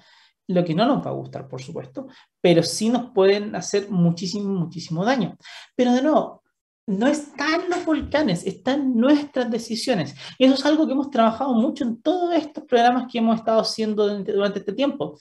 lo 0.47 0.65
que 0.65 0.73
no 0.73 0.85
nos 0.87 1.05
va 1.05 1.11
a 1.11 1.13
gustar, 1.13 1.47
por 1.47 1.61
supuesto, 1.61 2.07
pero 2.41 2.63
sí 2.63 2.89
nos 2.89 3.11
pueden 3.11 3.55
hacer 3.55 3.89
muchísimo, 3.91 4.49
muchísimo 4.49 5.05
daño. 5.05 5.37
Pero 5.75 5.93
de 5.93 6.01
nuevo, 6.01 6.43
no 6.89 7.05
están 7.05 7.69
los 7.69 7.85
volcanes, 7.85 8.45
están 8.47 8.95
nuestras 8.97 9.51
decisiones. 9.51 10.15
Y 10.39 10.45
eso 10.45 10.55
es 10.55 10.65
algo 10.65 10.87
que 10.87 10.93
hemos 10.93 11.11
trabajado 11.11 11.53
mucho 11.53 11.83
en 11.83 12.01
todos 12.01 12.33
estos 12.33 12.63
programas 12.63 13.05
que 13.11 13.19
hemos 13.19 13.37
estado 13.37 13.61
haciendo 13.61 14.07
durante 14.23 14.59
este 14.59 14.73
tiempo. 14.73 15.19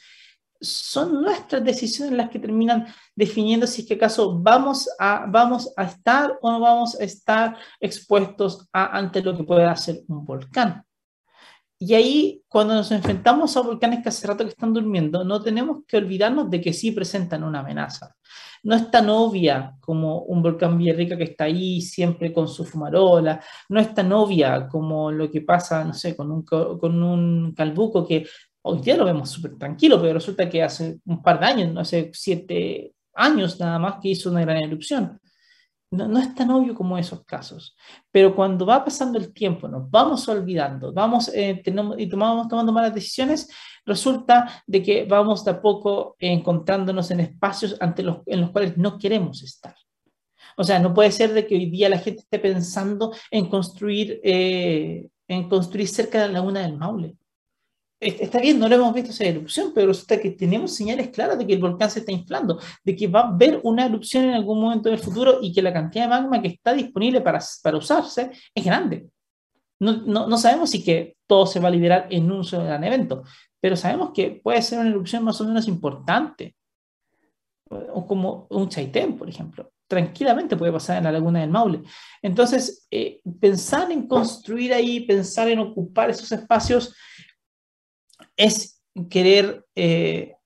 Son 0.61 1.21
nuestras 1.21 1.63
decisiones 1.63 2.15
las 2.15 2.31
que 2.31 2.39
terminan 2.39 2.87
definiendo 3.15 3.67
si 3.67 3.83
es 3.83 3.89
que 3.89 3.95
acaso 3.95 4.41
vamos 4.41 4.89
a, 4.99 5.27
vamos 5.29 5.71
a 5.77 5.85
estar 5.85 6.39
o 6.41 6.51
no 6.51 6.59
vamos 6.59 6.99
a 6.99 7.05
estar 7.05 7.57
expuestos 7.79 8.67
ante 8.73 9.23
lo 9.23 9.37
que 9.37 9.45
puede 9.45 9.67
hacer 9.67 10.01
un 10.09 10.25
volcán. 10.25 10.88
Y 11.81 11.95
ahí, 11.95 12.43
cuando 12.49 12.75
nos 12.75 12.91
enfrentamos 12.91 13.57
a 13.57 13.61
volcanes 13.63 14.03
que 14.03 14.09
hace 14.09 14.27
rato 14.27 14.45
que 14.45 14.51
están 14.51 14.75
durmiendo, 14.75 15.25
no 15.25 15.43
tenemos 15.43 15.85
que 15.87 15.97
olvidarnos 15.97 16.51
de 16.51 16.61
que 16.61 16.73
sí 16.73 16.91
presentan 16.91 17.45
una 17.45 17.61
amenaza 17.61 18.17
no 18.63 18.75
es 18.75 18.91
tan 18.91 19.09
obvia 19.09 19.77
como 19.81 20.23
un 20.23 20.43
volcán 20.43 20.79
Villarrica 20.79 21.17
que 21.17 21.25
está 21.25 21.45
ahí 21.45 21.81
siempre 21.81 22.33
con 22.33 22.49
su 22.49 22.65
fumarola, 22.65 23.41
no 23.69 23.81
es 23.81 23.95
tan 23.95 24.13
obvia 24.13 24.69
como 24.69 25.11
lo 25.11 25.31
que 25.31 25.43
pasa, 25.43 25.85
no 25.85 25.95
sé, 25.95 26.17
con 26.17 26.31
un, 26.31 26.43
con 26.45 27.03
un 27.03 27.55
calbuco 27.55 28.07
que 28.07 28.27
hoy 28.63 28.81
día 28.81 28.97
lo 28.97 29.05
vemos 29.05 29.31
súper 29.31 29.57
tranquilo, 29.57 30.01
pero 30.01 30.15
resulta 30.15 30.49
que 30.49 30.63
hace 30.63 30.99
un 31.07 31.23
par 31.23 31.41
de 31.41 31.47
años, 31.47 31.73
no 31.73 31.81
hace 31.81 32.11
siete 32.13 32.95
años 33.15 33.59
nada 33.61 33.79
más 33.79 33.97
que 34.01 34.11
hizo 34.11 34.31
una 34.31 34.43
gran 34.43 34.59
erupción. 34.59 35.21
No, 35.91 36.19
es 36.19 36.35
tan 36.35 36.51
obvio 36.51 36.75
como 36.75 36.99
esos 36.99 37.25
casos, 37.25 37.75
pero 38.11 38.37
cuando 38.37 38.67
va 38.67 38.85
pasando 38.85 39.19
el 39.19 39.33
tiempo, 39.33 39.69
nos 39.69 39.91
vamos 39.91 40.29
olvidando, 40.29 40.93
vamos 40.93 41.31
eh, 41.35 41.63
tenemos, 41.65 41.99
y 41.99 42.07
tomamos, 42.07 42.47
tomando 42.47 42.73
malas 42.73 42.95
decisiones, 42.95 43.49
resulta 43.87 44.63
de 44.67 44.83
que 44.83 45.05
vamos 45.07 45.47
de 45.47 45.53
a 45.53 45.63
poco 45.63 46.15
encontrándonos 46.19 47.11
en 47.11 47.21
espacios 47.21 47.75
en 47.81 48.41
los 48.41 48.51
cuales 48.51 48.77
no 48.77 48.99
queremos 48.99 49.43
estar. 49.43 49.75
O 50.59 50.65
sea, 50.65 50.79
no 50.79 50.93
puede 50.93 51.11
ser 51.11 51.33
de 51.33 51.47
que 51.47 51.55
hoy 51.55 51.71
día 51.71 51.89
la 51.89 51.99
gente 51.99 52.21
esté 52.21 52.39
pensando 52.39 53.15
en 53.31 53.49
construir, 53.49 54.21
eh, 54.23 55.09
en 55.27 55.49
construir 55.49 55.89
cerca 55.89 56.21
de 56.21 56.27
la 56.27 56.35
laguna 56.35 56.61
del 56.61 56.77
Maule 56.77 57.17
está 58.01 58.41
bien, 58.41 58.59
no 58.59 58.69
lo 58.69 58.77
hemos 58.77 58.95
visto 58.95 59.11
esa 59.11 59.25
erupción, 59.25 59.73
pero 59.75 59.89
resulta 59.89 60.21
que 60.21 60.31
tenemos 60.31 60.75
señales 60.75 61.09
claras 61.09 61.39
de 61.39 61.47
que 61.47 61.55
el 61.55 61.61
volcán 61.61 61.91
se 61.91 62.01
está 62.01 62.13
inflando, 62.13 62.61
de 62.85 62.95
que 62.95 63.09
va 63.09 63.21
a 63.21 63.29
haber 63.29 63.61
una 63.65 63.87
erupción 63.87 64.25
en 64.25 64.35
algún 64.35 64.61
momento 64.61 64.89
del 64.89 64.99
futuro 64.99 65.39
y 65.43 65.53
que 65.53 65.63
la 65.63 65.73
cantidad 65.73 66.05
de 66.05 66.11
magma 66.11 66.41
que 66.41 66.49
está 66.49 66.73
disponible 66.73 67.21
para, 67.21 67.41
para 67.63 67.77
usarse 67.77 68.31
es 68.55 68.65
grande. 68.65 69.09
No, 69.81 69.93
no, 69.93 70.27
no, 70.27 70.39
sabemos 70.39 70.71
si 70.71 70.83
que 70.83 71.17
todo 71.27 71.47
se 71.47 71.61
va 71.61 71.69
a 71.69 71.73
liberar 71.73 72.09
en 72.11 72.31
un 72.31 72.45
solo 72.45 72.65
gran 72.65 72.83
evento, 72.83 73.23
pero 73.61 73.77
sabemos 73.77 74.11
que 74.13 74.41
puede 74.43 74.63
ser 74.63 74.81
una 74.81 74.89
erupción 74.89 75.25
más 75.25 75.41
o 75.41 75.45
menos 75.45 75.69
importante, 75.69 76.57
o 77.71 78.07
como 78.07 78.47
un 78.51 78.69
Chaitén, 78.69 79.17
por 79.17 79.29
ejemplo. 79.29 79.71
Tranquilamente 79.87 80.57
puede 80.57 80.73
pasar 80.73 80.99
en 80.99 81.05
la 81.05 81.13
laguna 81.13 81.41
del 81.41 81.51
Maule. 81.51 81.83
Entonces, 82.23 82.87
eh, 82.91 83.21
pensar 83.41 83.91
en 83.91 84.07
construir 84.07 84.73
ahí, 84.73 85.01
pensar 85.01 85.49
en 85.49 85.59
ocupar 85.61 86.11
esos 86.11 86.31
espacios, 86.33 86.95
es 88.39 88.81
querer 89.11 89.67
eh, 89.75 90.37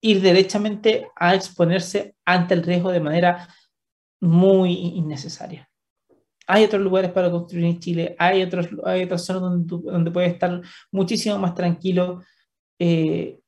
ir 0.00 0.22
derechamente 0.22 1.08
a 1.16 1.34
exponerse 1.34 2.16
ante 2.24 2.54
el 2.54 2.62
riesgo 2.62 2.90
de 2.90 3.00
manera 3.00 3.48
muy 4.20 4.72
innecesaria. 4.72 5.68
Hay 6.46 6.64
otros 6.64 6.82
lugares 6.82 7.10
para 7.10 7.30
construir 7.30 7.66
en 7.66 7.80
Chile, 7.80 8.16
hay, 8.18 8.42
otros, 8.42 8.68
hay 8.84 9.04
otras 9.04 9.24
zonas 9.24 9.42
donde, 9.42 9.90
donde 9.90 10.10
puedes 10.10 10.32
estar 10.32 10.60
muchísimo 10.92 11.38
más 11.38 11.54
tranquilo 11.54 12.22
eh, 12.78 13.40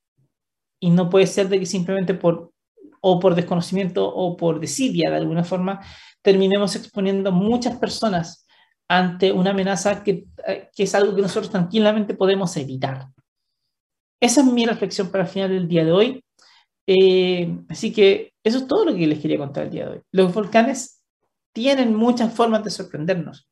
y 0.80 0.90
no 0.90 1.08
puede 1.08 1.26
ser 1.26 1.48
de 1.48 1.60
que 1.60 1.66
simplemente 1.66 2.14
por 2.14 2.52
o 3.00 3.20
por 3.20 3.34
desconocimiento 3.34 4.08
o 4.08 4.36
por 4.36 4.58
desidia 4.58 5.10
de 5.10 5.16
alguna 5.16 5.44
forma 5.44 5.80
terminemos 6.22 6.74
exponiendo 6.74 7.30
muchas 7.30 7.76
personas 7.76 8.46
ante 8.88 9.30
una 9.30 9.50
amenaza 9.50 10.02
que, 10.02 10.26
eh, 10.46 10.70
que 10.74 10.82
es 10.84 10.94
algo 10.94 11.14
que 11.14 11.22
nosotros 11.22 11.50
tranquilamente 11.50 12.14
podemos 12.14 12.56
evitar. 12.56 13.08
Esa 14.26 14.40
es 14.40 14.46
mi 14.48 14.66
reflexión 14.66 15.08
para 15.12 15.22
el 15.22 15.30
final 15.30 15.50
del 15.50 15.68
día 15.68 15.84
de 15.84 15.92
hoy. 15.92 16.24
Eh, 16.84 17.56
así 17.68 17.92
que 17.92 18.32
eso 18.42 18.58
es 18.58 18.66
todo 18.66 18.84
lo 18.84 18.92
que 18.92 19.06
les 19.06 19.20
quería 19.20 19.38
contar 19.38 19.66
el 19.66 19.70
día 19.70 19.84
de 19.84 19.90
hoy. 19.92 20.02
Los 20.10 20.34
volcanes 20.34 21.04
tienen 21.52 21.94
muchas 21.94 22.34
formas 22.34 22.64
de 22.64 22.70
sorprendernos. 22.70 23.48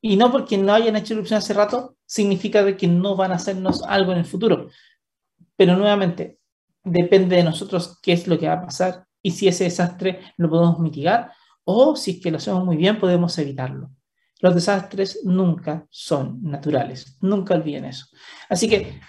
Y 0.00 0.16
no 0.16 0.32
porque 0.32 0.58
no 0.58 0.72
hayan 0.72 0.96
hecho 0.96 1.14
erupción 1.14 1.38
hace 1.38 1.54
rato, 1.54 1.96
significa 2.04 2.76
que 2.76 2.88
no 2.88 3.14
van 3.14 3.30
a 3.30 3.36
hacernos 3.36 3.84
algo 3.84 4.10
en 4.10 4.18
el 4.18 4.24
futuro. 4.24 4.70
Pero 5.54 5.76
nuevamente, 5.76 6.40
depende 6.82 7.36
de 7.36 7.44
nosotros 7.44 8.00
qué 8.02 8.12
es 8.12 8.26
lo 8.26 8.40
que 8.40 8.48
va 8.48 8.54
a 8.54 8.66
pasar 8.66 9.06
y 9.22 9.30
si 9.30 9.46
ese 9.46 9.64
desastre 9.64 10.20
lo 10.36 10.50
podemos 10.50 10.80
mitigar 10.80 11.30
o 11.62 11.94
si 11.94 12.10
es 12.12 12.20
que 12.20 12.32
lo 12.32 12.38
hacemos 12.38 12.64
muy 12.64 12.76
bien 12.76 12.98
podemos 12.98 13.38
evitarlo. 13.38 13.92
Los 14.40 14.56
desastres 14.56 15.20
nunca 15.22 15.86
son 15.90 16.42
naturales, 16.42 17.18
nunca 17.20 17.54
olviden 17.54 17.84
eso. 17.84 18.06
Así 18.48 18.68
que 18.68 19.00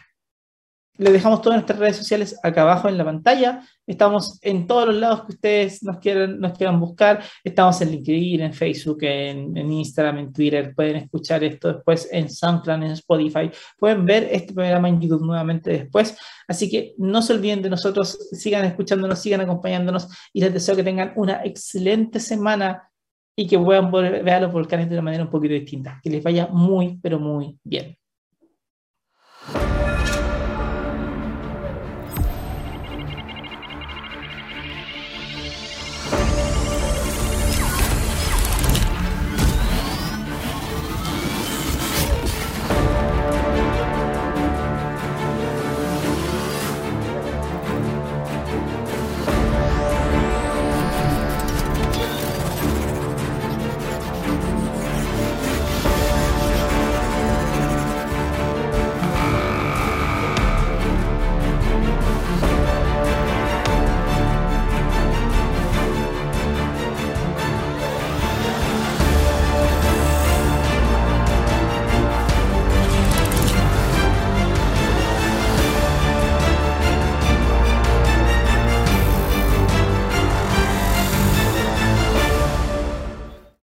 les 1.00 1.14
dejamos 1.14 1.42
todas 1.42 1.58
nuestras 1.58 1.80
redes 1.80 1.96
sociales 1.96 2.38
acá 2.44 2.64
abajo 2.64 2.90
en 2.90 2.98
la 2.98 3.06
pantalla. 3.06 3.64
Estamos 3.88 4.38
en 4.42 4.68
todos 4.68 4.88
los 4.88 4.96
lados 4.98 5.22
que 5.22 5.32
ustedes 5.32 5.82
nos 5.82 5.98
quieran, 5.98 6.80
buscar. 6.80 7.24
Estamos 7.42 7.80
en 7.82 7.92
LinkedIn, 7.92 8.42
en 8.42 8.54
Facebook, 8.54 8.98
en, 9.02 9.56
Instagram, 9.72 10.18
en 10.18 10.34
Twitter. 10.34 10.74
Pueden 10.76 10.98
escuchar 10.98 11.42
esto 11.46 11.72
después 11.74 12.10
en 12.12 12.30
SoundCloud, 12.30 12.84
en 12.84 12.92
Spotify. 12.92 13.50
Pueden 13.78 14.06
ver 14.06 14.28
este 14.30 14.54
programa 14.54 14.90
en 14.90 15.00
YouTube 15.00 15.26
nuevamente 15.26 15.72
después. 15.72 16.18
Así 16.50 16.70
que 16.70 16.94
no 16.98 17.22
se 17.22 17.32
olviden 17.32 17.62
de 17.62 17.70
nosotros. 17.70 18.30
Sigan 18.34 18.66
escuchándonos, 18.66 19.20
sigan 19.20 19.40
acompañándonos 19.40 20.10
y 20.34 20.42
les 20.42 20.54
deseo 20.54 20.76
que 20.76 20.84
tengan 20.84 21.14
una 21.16 21.46
excelente 21.46 22.20
semana 22.20 22.92
y 23.38 23.48
que 23.48 23.58
puedan 23.58 23.90
ver 23.90 24.30
a 24.30 24.42
los 24.42 24.52
volcanes 24.52 24.90
de 24.90 24.96
una 24.96 25.04
manera 25.04 25.24
un 25.24 25.30
poquito 25.30 25.54
distinta. 25.54 26.02
Que 26.04 26.10
les 26.10 26.22
vaya 26.22 26.48
muy, 26.52 27.00
pero 27.02 27.20
muy 27.20 27.58
bien. 27.64 27.96